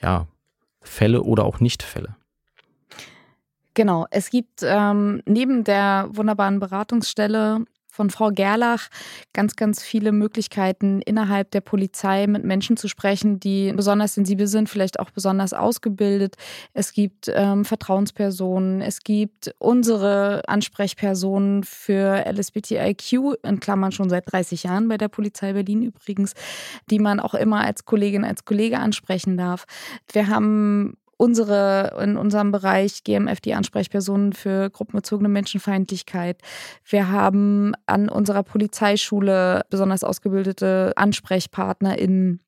ja, 0.01 0.27
Fälle 0.81 1.23
oder 1.23 1.45
auch 1.45 1.59
Nichtfälle. 1.59 2.15
Genau, 3.73 4.05
es 4.11 4.29
gibt 4.29 4.63
ähm, 4.63 5.21
neben 5.25 5.63
der 5.63 6.09
wunderbaren 6.11 6.59
Beratungsstelle 6.59 7.65
von 7.91 8.09
Frau 8.09 8.29
Gerlach 8.29 8.87
ganz, 9.33 9.55
ganz 9.55 9.83
viele 9.83 10.11
Möglichkeiten 10.11 11.01
innerhalb 11.01 11.51
der 11.51 11.61
Polizei 11.61 12.25
mit 12.25 12.43
Menschen 12.43 12.77
zu 12.77 12.87
sprechen, 12.87 13.39
die 13.39 13.73
besonders 13.73 14.15
sensibel 14.15 14.47
sind, 14.47 14.69
vielleicht 14.69 14.99
auch 14.99 15.11
besonders 15.11 15.53
ausgebildet. 15.53 16.35
Es 16.73 16.93
gibt 16.93 17.29
ähm, 17.33 17.65
Vertrauenspersonen, 17.65 18.81
es 18.81 19.01
gibt 19.01 19.53
unsere 19.59 20.41
Ansprechpersonen 20.47 21.63
für 21.63 22.25
LSBTIQ, 22.25 23.35
in 23.43 23.59
Klammern 23.59 23.91
schon 23.91 24.09
seit 24.09 24.31
30 24.31 24.63
Jahren 24.63 24.87
bei 24.87 24.97
der 24.97 25.09
Polizei 25.09 25.53
Berlin 25.53 25.83
übrigens, 25.83 26.33
die 26.89 26.99
man 26.99 27.19
auch 27.19 27.33
immer 27.33 27.61
als 27.61 27.85
Kollegin, 27.85 28.23
als 28.23 28.45
Kollege 28.45 28.79
ansprechen 28.79 29.37
darf. 29.37 29.65
Wir 30.11 30.27
haben 30.27 30.97
unsere, 31.21 31.99
in 32.01 32.17
unserem 32.17 32.51
Bereich 32.51 33.03
GMF 33.03 33.41
die 33.41 33.53
Ansprechpersonen 33.53 34.33
für 34.33 34.71
gruppenbezogene 34.71 35.29
Menschenfeindlichkeit. 35.29 36.41
Wir 36.83 37.11
haben 37.11 37.73
an 37.85 38.09
unserer 38.09 38.41
Polizeischule 38.41 39.61
besonders 39.69 40.03
ausgebildete 40.03 40.93
AnsprechpartnerInnen 40.95 42.39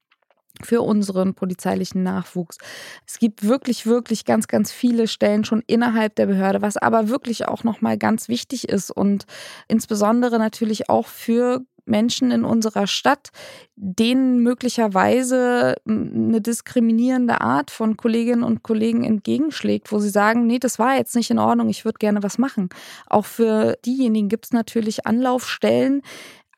für 0.64 0.82
unseren 0.82 1.36
polizeilichen 1.36 2.02
Nachwuchs. 2.02 2.58
Es 3.06 3.20
gibt 3.20 3.48
wirklich, 3.48 3.86
wirklich 3.86 4.26
ganz, 4.26 4.48
ganz 4.48 4.72
viele 4.72 5.08
Stellen 5.08 5.46
schon 5.46 5.62
innerhalb 5.68 6.16
der 6.16 6.26
Behörde, 6.26 6.64
was 6.64 6.78
aber 6.78 7.10
wirklich 7.10 7.48
auch 7.48 7.64
nochmal 7.64 8.00
ganz 8.00 8.28
wichtig 8.28 8.70
ist 8.70 8.90
und 8.90 9.26
insbesondere 9.68 10.40
natürlich 10.40 10.90
auch 10.90 11.08
für 11.08 11.62
Menschen 11.86 12.32
in 12.32 12.46
unserer 12.46 12.88
Stadt, 12.88 13.30
denen 13.76 14.40
möglicherweise 14.40 15.76
eine 15.88 16.42
diskriminierende 16.42 17.42
Art 17.42 17.72
von 17.72 17.98
Kolleginnen 17.98 18.44
und 18.44 18.64
Kollegen 18.64 19.04
entgegenschlägt, 19.04 19.92
wo 19.92 20.00
sie 20.00 20.10
sagen, 20.10 20.48
nee, 20.48 20.60
das 20.60 20.80
war 20.80 20.96
jetzt 20.96 21.16
nicht 21.16 21.32
in 21.32 21.40
Ordnung, 21.40 21.70
ich 21.70 21.86
würde 21.86 21.98
gerne 22.00 22.24
was 22.24 22.38
machen. 22.38 22.70
Auch 23.08 23.26
für 23.26 23.78
diejenigen 23.86 24.30
gibt 24.30 24.46
es 24.46 24.52
natürlich 24.52 25.06
Anlaufstellen, 25.06 26.02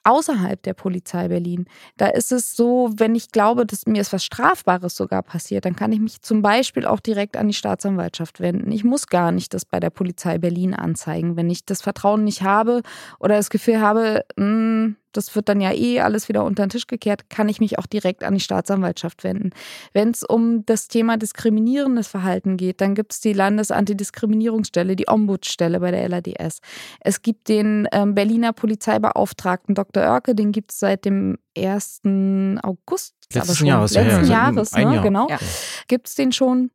außerhalb 0.06 0.62
der 0.62 0.74
Polizei 0.74 1.28
Berlin. 1.28 1.66
Da 1.98 2.08
ist 2.08 2.32
es 2.32 2.56
so, 2.56 2.92
wenn 2.96 3.16
ich 3.16 3.32
glaube, 3.32 3.66
dass 3.66 3.88
mir 3.88 4.02
ist 4.02 4.14
was 4.14 4.24
Strafbares 4.24 4.96
sogar 4.96 5.24
passiert, 5.24 5.66
dann 5.66 5.76
kann 5.76 5.92
ich 5.92 6.00
mich 6.00 6.22
zum 6.22 6.42
Beispiel 6.42 6.86
auch 6.86 7.00
direkt 7.00 7.36
an 7.36 7.48
die 7.48 7.54
Staatsanwaltschaft 7.54 8.40
wenden. 8.40 8.72
Ich 8.72 8.84
muss 8.84 9.08
gar 9.08 9.32
nicht 9.32 9.54
das 9.54 9.66
bei 9.66 9.80
der 9.80 9.90
Polizei 9.90 10.38
Berlin 10.38 10.74
anzeigen. 10.74 11.36
Wenn 11.36 11.50
ich 11.50 11.66
das 11.66 11.82
Vertrauen 11.82 12.24
nicht 12.24 12.44
habe 12.44 12.84
oder 13.20 13.36
das 13.36 13.50
Gefühl 13.50 13.82
habe, 13.82 14.24
mh, 14.38 14.46
hm, 14.46 14.96
das 15.18 15.36
wird 15.36 15.50
dann 15.50 15.62
ja 15.62 15.72
eh 15.74 16.02
alles 16.02 16.30
wieder 16.30 16.44
unter 16.44 16.66
den 16.66 16.70
Tisch 16.70 16.88
gekehrt, 16.88 17.30
kann 17.30 17.50
ich 17.50 17.60
mich 17.60 17.80
auch 17.80 17.86
direkt 17.86 18.24
an 18.24 18.34
die 18.34 18.40
Staatsanwaltschaft 18.40 19.24
wenden. 19.24 19.52
Wenn 19.94 20.12
es 20.12 20.24
um 20.24 20.66
das 20.66 20.88
Thema 20.88 21.18
diskriminierendes 21.18 22.08
Verhalten 22.08 22.58
geht, 22.58 22.82
dann 22.82 22.96
gibt 22.96 23.14
es 23.14 23.20
die 23.20 23.34
Landesantidiskriminierungsstelle, 23.34 24.96
die 24.96 25.08
Ombudsstelle 25.08 25.80
bei 25.80 25.92
der 25.92 26.08
LADS. 26.10 26.60
Es 27.00 27.22
gibt 27.22 27.48
den 27.48 27.88
ähm, 27.92 28.16
Berliner 28.16 28.54
Polizeibeauftragten 28.54 29.76
Dr. 29.76 30.04
Oerke, 30.04 30.36
den 30.36 30.52
gibt 30.52 30.72
es 30.72 30.80
seit 30.80 31.06
dem 31.06 31.38
1. 31.58 32.02
August. 32.62 33.16
Letzten 33.34 33.66
Jahres, 33.66 33.94
letzten 33.94 34.26
ja, 34.26 34.52
Jahres, 34.52 34.72
ne? 34.74 34.82
Jahr. 34.82 35.04
genau. 35.04 35.28
Ja. 35.30 35.38
Gibt 35.88 36.08
es 36.08 36.16
den 36.16 36.32
schon? 36.32 36.70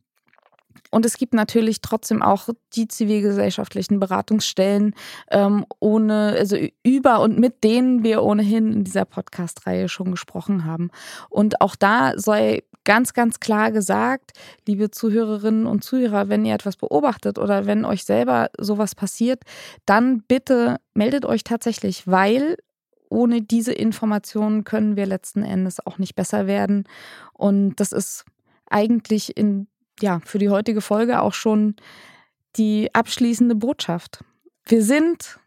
Und 0.90 1.06
es 1.06 1.16
gibt 1.16 1.34
natürlich 1.34 1.80
trotzdem 1.80 2.20
auch 2.22 2.48
die 2.74 2.88
zivilgesellschaftlichen 2.88 4.00
Beratungsstellen, 4.00 4.94
ähm, 5.30 5.64
ohne, 5.78 6.34
also 6.36 6.56
über 6.82 7.20
und 7.20 7.38
mit 7.38 7.62
denen 7.62 8.02
wir 8.02 8.22
ohnehin 8.22 8.72
in 8.72 8.84
dieser 8.84 9.04
Podcast-Reihe 9.04 9.88
schon 9.88 10.10
gesprochen 10.10 10.64
haben. 10.64 10.90
Und 11.28 11.60
auch 11.60 11.76
da 11.76 12.14
sei 12.16 12.64
ganz, 12.84 13.12
ganz 13.12 13.38
klar 13.38 13.70
gesagt, 13.70 14.32
liebe 14.66 14.90
Zuhörerinnen 14.90 15.66
und 15.66 15.84
Zuhörer, 15.84 16.28
wenn 16.28 16.44
ihr 16.44 16.54
etwas 16.54 16.76
beobachtet 16.76 17.38
oder 17.38 17.66
wenn 17.66 17.84
euch 17.84 18.04
selber 18.04 18.50
sowas 18.58 18.94
passiert, 18.94 19.42
dann 19.86 20.22
bitte 20.26 20.78
meldet 20.94 21.24
euch 21.24 21.44
tatsächlich, 21.44 22.06
weil 22.06 22.56
ohne 23.10 23.42
diese 23.42 23.72
Informationen 23.72 24.64
können 24.64 24.96
wir 24.96 25.06
letzten 25.06 25.42
Endes 25.42 25.84
auch 25.84 25.98
nicht 25.98 26.14
besser 26.14 26.46
werden. 26.46 26.84
Und 27.32 27.76
das 27.76 27.92
ist 27.92 28.24
eigentlich 28.66 29.36
in 29.36 29.66
ja, 30.02 30.20
für 30.24 30.38
die 30.38 30.48
heutige 30.50 30.80
Folge 30.80 31.20
auch 31.20 31.34
schon 31.34 31.76
die 32.56 32.94
abschließende 32.94 33.54
Botschaft. 33.54 34.24
Wir 34.66 34.82
sind 34.82 35.38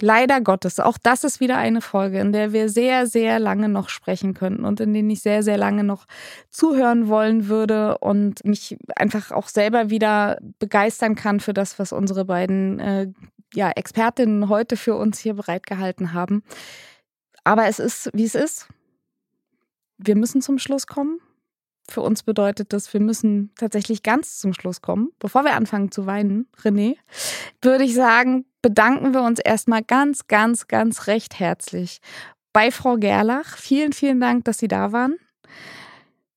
leider 0.00 0.40
Gottes, 0.40 0.80
auch 0.80 0.98
das 1.02 1.24
ist 1.24 1.40
wieder 1.40 1.56
eine 1.56 1.80
Folge, 1.80 2.18
in 2.18 2.32
der 2.32 2.52
wir 2.52 2.68
sehr, 2.68 3.06
sehr 3.06 3.38
lange 3.38 3.68
noch 3.68 3.88
sprechen 3.88 4.34
könnten 4.34 4.64
und 4.64 4.80
in 4.80 4.92
denen 4.92 5.10
ich 5.10 5.22
sehr, 5.22 5.42
sehr 5.42 5.56
lange 5.56 5.84
noch 5.84 6.06
zuhören 6.50 7.08
wollen 7.08 7.48
würde 7.48 7.98
und 7.98 8.44
mich 8.44 8.76
einfach 8.96 9.30
auch 9.30 9.48
selber 9.48 9.90
wieder 9.90 10.38
begeistern 10.58 11.14
kann 11.14 11.40
für 11.40 11.54
das, 11.54 11.78
was 11.78 11.92
unsere 11.92 12.24
beiden 12.24 12.80
äh, 12.80 13.12
ja, 13.54 13.70
Expertinnen 13.70 14.48
heute 14.48 14.76
für 14.76 14.96
uns 14.96 15.18
hier 15.18 15.34
bereitgehalten 15.34 16.12
haben. 16.12 16.42
Aber 17.44 17.66
es 17.66 17.78
ist, 17.78 18.10
wie 18.14 18.24
es 18.24 18.34
ist. 18.34 18.68
Wir 19.96 20.16
müssen 20.16 20.42
zum 20.42 20.58
Schluss 20.58 20.86
kommen 20.86 21.20
für 21.88 22.00
uns 22.00 22.22
bedeutet 22.22 22.72
das, 22.72 22.92
wir 22.92 23.00
müssen 23.00 23.52
tatsächlich 23.56 24.02
ganz 24.02 24.38
zum 24.38 24.54
Schluss 24.54 24.80
kommen. 24.80 25.10
Bevor 25.18 25.44
wir 25.44 25.54
anfangen 25.54 25.90
zu 25.90 26.06
weinen, 26.06 26.46
René, 26.62 26.96
würde 27.60 27.84
ich 27.84 27.94
sagen, 27.94 28.46
bedanken 28.62 29.12
wir 29.12 29.22
uns 29.22 29.38
erstmal 29.38 29.82
ganz, 29.82 30.26
ganz, 30.26 30.66
ganz 30.66 31.06
recht 31.06 31.38
herzlich 31.38 32.00
bei 32.52 32.70
Frau 32.70 32.96
Gerlach. 32.96 33.58
Vielen, 33.58 33.92
vielen 33.92 34.20
Dank, 34.20 34.44
dass 34.46 34.58
Sie 34.58 34.68
da 34.68 34.92
waren. 34.92 35.16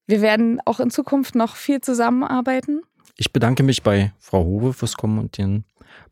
Wir 0.06 0.22
werden 0.22 0.60
auch 0.66 0.80
in 0.80 0.90
Zukunft 0.90 1.36
noch 1.36 1.56
viel 1.56 1.82
zusammenarbeiten. 1.82 2.82
Ich 3.16 3.32
bedanke 3.34 3.64
mich 3.64 3.84
bei 3.84 4.14
Frau 4.20 4.44
Hove 4.44 4.74
fürs 4.74 4.96
Kommen 4.96 5.18
und 5.18 5.38
den 5.38 5.64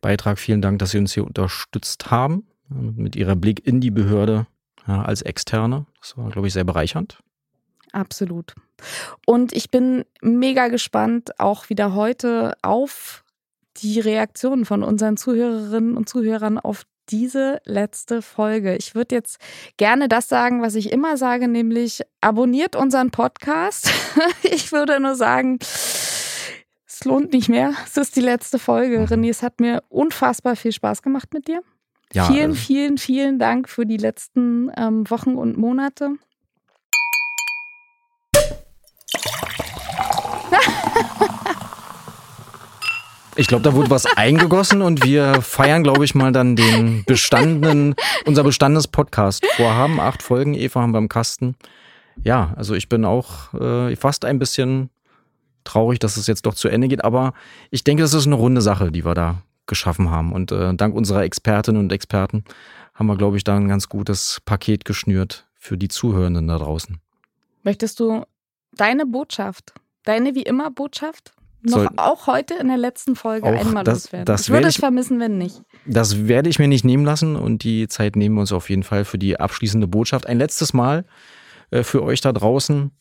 Beitrag. 0.02 0.40
Vielen 0.40 0.62
Dank, 0.62 0.80
dass 0.80 0.92
Sie 0.92 0.98
uns 0.98 1.14
hier 1.14 1.26
unterstützt 1.26 2.10
haben 2.10 2.48
mit 2.70 3.16
Ihrer 3.16 3.36
Blick 3.36 3.66
in 3.66 3.82
die 3.82 3.92
Behörde 3.92 4.48
als 4.86 5.22
Externe. 5.22 5.86
Das 6.00 6.18
war, 6.18 6.30
glaube 6.30 6.48
ich, 6.48 6.54
sehr 6.54 6.64
bereichernd. 6.64 7.20
Absolut. 7.96 8.54
Und 9.26 9.54
ich 9.54 9.72
bin 9.72 10.04
mega 10.22 10.68
gespannt, 10.68 11.39
auch 11.39 11.70
wieder 11.70 11.96
heute 11.96 12.58
auf 12.62 13.24
die 13.78 14.02
Reaktionen 14.02 14.66
von 14.66 14.84
unseren 14.84 15.16
Zuhörerinnen 15.16 15.96
und 15.96 16.10
Zuhörern 16.10 16.60
auf 16.60 16.84
diese 17.08 17.62
letzte 17.64 18.22
Folge. 18.22 18.76
Ich 18.76 18.96
würde 18.96 19.16
jetzt 19.16 19.38
gerne 19.78 20.10
das 20.10 20.28
sagen, 20.28 20.62
was 20.62 20.76
ich 20.76 20.91
immer 20.91 21.16
sage, 21.16 21.48
nämlich 21.48 22.02
abonniert 22.20 22.76
unseren 22.76 23.12
Podcast. 23.12 23.89
ich 24.43 24.74
würde 24.74 25.00
nur 25.00 25.16
sagen, 25.16 25.60
es 25.62 27.06
lohnt 27.06 27.32
nicht 27.32 27.48
mehr. 27.48 27.74
Es 27.86 27.96
ist 27.96 28.18
die 28.18 28.22
letzte 28.22 28.60
Folge. 28.60 29.00
Mhm. 29.00 29.06
René, 29.06 29.30
es 29.30 29.41
hat 29.41 29.62
mir 29.62 29.84
unfassbar 29.88 30.58
viel 30.58 30.74
Spaß 30.74 31.02
gemacht 31.02 31.34
mit 31.34 31.48
dir. 31.48 31.62
Ja, 32.12 32.26
vielen, 32.26 32.52
also. 32.52 32.62
vielen, 32.62 32.98
vielen 32.98 33.39
Dank 33.39 33.70
für 33.70 33.86
die 33.86 33.98
letzten 33.98 34.70
ähm, 34.76 35.10
Wochen 35.10 35.36
und 35.36 35.58
Monate. 35.58 36.18
Ich 43.38 43.48
glaube, 43.48 43.64
da 43.64 43.74
wurde 43.74 43.90
was 43.90 44.06
eingegossen 44.06 44.82
und 44.82 45.04
wir 45.04 45.42
feiern, 45.42 45.84
glaube 45.84 46.06
ich, 46.06 46.16
mal 46.16 46.32
dann 46.32 46.56
den 46.56 47.04
bestandenen, 47.06 47.96
unser 48.26 48.46
bestandenes 48.46 48.88
Podcast-Vorhaben. 48.88 50.00
Acht 50.00 50.24
Folgen, 50.24 50.54
Eva 50.54 50.80
haben 50.82 50.94
wir 50.94 51.00
im 51.00 51.10
Kasten. 51.10 51.56
Ja, 52.24 52.54
also 52.56 52.76
ich 52.76 52.88
bin 52.88 53.04
auch 53.04 53.54
äh, 53.54 53.94
fast 53.98 54.24
ein 54.24 54.40
bisschen 54.40 54.90
traurig, 55.66 56.00
dass 56.00 56.16
es 56.16 56.28
jetzt 56.28 56.46
doch 56.46 56.54
zu 56.54 56.70
Ende 56.70 56.88
geht, 56.88 57.04
aber 57.04 57.34
ich 57.72 57.84
denke, 57.84 58.04
das 58.04 58.14
ist 58.14 58.26
eine 58.26 58.36
runde 58.36 58.62
Sache, 58.62 58.90
die 58.90 59.04
wir 59.04 59.16
da 59.16 59.42
geschaffen 59.66 60.12
haben. 60.12 60.32
Und 60.32 60.54
äh, 60.54 60.74
dank 60.74 60.96
unserer 60.96 61.24
Expertinnen 61.24 61.82
und 61.82 61.92
Experten 61.92 62.46
haben 62.94 63.08
wir, 63.08 63.18
glaube 63.18 63.36
ich, 63.36 63.44
da 63.44 63.58
ein 63.58 63.68
ganz 63.68 63.90
gutes 63.90 64.42
Paket 64.46 64.86
geschnürt 64.86 65.46
für 65.56 65.78
die 65.78 65.90
Zuhörenden 65.90 66.48
da 66.48 66.58
draußen. 66.58 67.00
Möchtest 67.64 68.00
du 68.00 68.24
deine 68.72 69.06
Botschaft, 69.06 69.74
deine 70.04 70.36
wie 70.36 70.44
immer 70.44 70.72
Botschaft 70.72 71.35
noch 71.66 71.78
Soll, 71.78 71.89
auch 71.97 72.28
heute 72.28 72.55
in 72.55 72.68
der 72.68 72.78
letzten 72.78 73.16
Folge 73.16 73.47
einmal 73.47 73.84
das, 73.84 74.05
loswerden. 74.05 74.26
Das 74.26 74.41
ich 74.43 74.49
würde 74.49 74.68
es 74.68 74.78
vermissen, 74.78 75.20
wenn 75.20 75.38
nicht. 75.38 75.61
Das 75.86 76.28
werde 76.28 76.49
ich 76.49 76.59
mir 76.59 76.68
nicht 76.68 76.86
nehmen 76.86 77.05
lassen 77.05 77.36
und 77.36 77.63
die 77.63 77.88
Zeit 77.88 78.16
nehmen 78.16 78.36
wir 78.36 78.41
uns 78.41 78.51
auf 78.51 78.70
jeden 78.70 78.84
Fall 78.84 79.05
für 79.05 79.18
die 79.18 79.39
abschließende 79.39 79.88
Botschaft. 79.88 80.28
Ein 80.28 80.38
letztes 80.38 80.74
Mal 80.74 81.05
äh, 81.72 81.84
für 81.84 82.03
euch 82.03 82.22
da 82.22 82.32
draußen. 82.32 82.91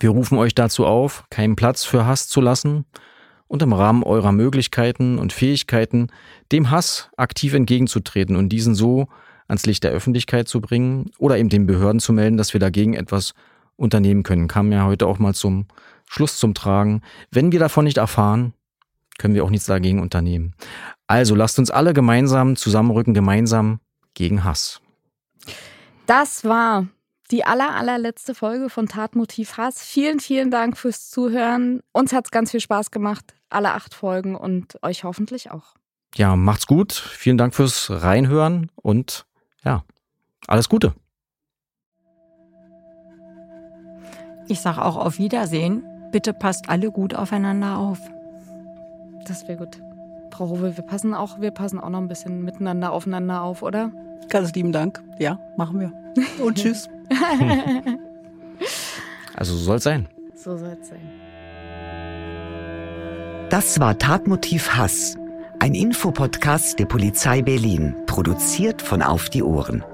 Wir 0.00 0.10
rufen 0.10 0.38
euch 0.38 0.54
dazu 0.54 0.86
auf, 0.86 1.24
keinen 1.30 1.56
Platz 1.56 1.84
für 1.84 2.06
Hass 2.06 2.28
zu 2.28 2.40
lassen 2.40 2.84
und 3.46 3.62
im 3.62 3.72
Rahmen 3.72 4.02
eurer 4.02 4.32
Möglichkeiten 4.32 5.18
und 5.18 5.32
Fähigkeiten 5.32 6.08
dem 6.52 6.70
Hass 6.70 7.10
aktiv 7.16 7.54
entgegenzutreten 7.54 8.36
und 8.36 8.50
diesen 8.50 8.74
so 8.74 9.08
ans 9.48 9.64
Licht 9.66 9.82
der 9.84 9.92
Öffentlichkeit 9.92 10.46
zu 10.46 10.60
bringen 10.60 11.10
oder 11.18 11.38
eben 11.38 11.48
den 11.48 11.66
Behörden 11.66 12.00
zu 12.00 12.12
melden, 12.12 12.36
dass 12.36 12.52
wir 12.52 12.60
dagegen 12.60 12.94
etwas 12.94 13.32
unternehmen 13.76 14.22
können. 14.22 14.48
Kam 14.48 14.70
ja 14.70 14.84
heute 14.84 15.06
auch 15.06 15.18
mal 15.18 15.34
zum 15.34 15.66
Schluss 16.08 16.38
zum 16.38 16.54
Tragen. 16.54 17.02
Wenn 17.30 17.52
wir 17.52 17.58
davon 17.58 17.84
nicht 17.84 17.98
erfahren, 17.98 18.54
können 19.18 19.34
wir 19.34 19.44
auch 19.44 19.50
nichts 19.50 19.66
dagegen 19.66 20.00
unternehmen. 20.00 20.54
Also 21.06 21.34
lasst 21.34 21.58
uns 21.58 21.70
alle 21.70 21.92
gemeinsam 21.92 22.56
zusammenrücken, 22.56 23.14
gemeinsam 23.14 23.80
gegen 24.14 24.44
Hass. 24.44 24.80
Das 26.06 26.44
war 26.44 26.86
die 27.30 27.44
aller, 27.44 27.74
allerletzte 27.74 28.34
Folge 28.34 28.70
von 28.70 28.86
Tatmotiv 28.86 29.58
Hass. 29.58 29.82
Vielen, 29.82 30.20
vielen 30.20 30.50
Dank 30.50 30.78
fürs 30.78 31.10
Zuhören. 31.10 31.82
Uns 31.92 32.12
hat 32.12 32.26
es 32.26 32.30
ganz 32.30 32.50
viel 32.50 32.60
Spaß 32.60 32.90
gemacht, 32.90 33.34
alle 33.50 33.72
acht 33.72 33.94
Folgen 33.94 34.34
und 34.34 34.82
euch 34.82 35.04
hoffentlich 35.04 35.50
auch. 35.50 35.74
Ja, 36.14 36.36
macht's 36.36 36.66
gut. 36.66 36.92
Vielen 36.92 37.36
Dank 37.36 37.54
fürs 37.54 37.90
Reinhören 37.90 38.70
und 38.76 39.26
ja, 39.62 39.84
alles 40.46 40.68
Gute. 40.68 40.94
Ich 44.48 44.60
sage 44.60 44.82
auch 44.82 44.96
auf 44.96 45.18
Wiedersehen. 45.18 45.84
Bitte 46.10 46.32
passt 46.32 46.68
alle 46.68 46.90
gut 46.90 47.14
aufeinander 47.14 47.78
auf. 47.78 48.00
Das 49.26 49.46
wäre 49.46 49.58
gut. 49.58 49.78
Frau 50.30 50.44
Rowe, 50.46 50.76
wir 50.76 50.84
passen 50.84 51.14
auch, 51.14 51.40
wir 51.40 51.50
passen 51.50 51.78
auch 51.80 51.90
noch 51.90 51.98
ein 51.98 52.08
bisschen 52.08 52.44
miteinander 52.44 52.92
aufeinander 52.92 53.42
auf, 53.42 53.62
oder? 53.62 53.90
Ganz 54.28 54.52
lieben 54.54 54.72
Dank. 54.72 55.02
Ja, 55.18 55.38
machen 55.56 55.80
wir. 55.80 55.92
Und 56.44 56.56
tschüss. 56.56 56.88
Also 59.34 59.54
so 59.54 59.64
soll 59.64 59.76
es 59.76 59.84
sein. 59.84 60.08
So 60.34 60.56
soll 60.56 60.76
es 60.80 60.88
sein. 60.88 61.00
Das 63.50 63.80
war 63.80 63.98
Tatmotiv 63.98 64.76
Hass, 64.76 65.16
ein 65.58 65.74
Infopodcast 65.74 66.78
der 66.78 66.86
Polizei 66.86 67.42
Berlin, 67.42 67.94
produziert 68.06 68.82
von 68.82 69.00
Auf 69.00 69.30
die 69.30 69.42
Ohren. 69.42 69.84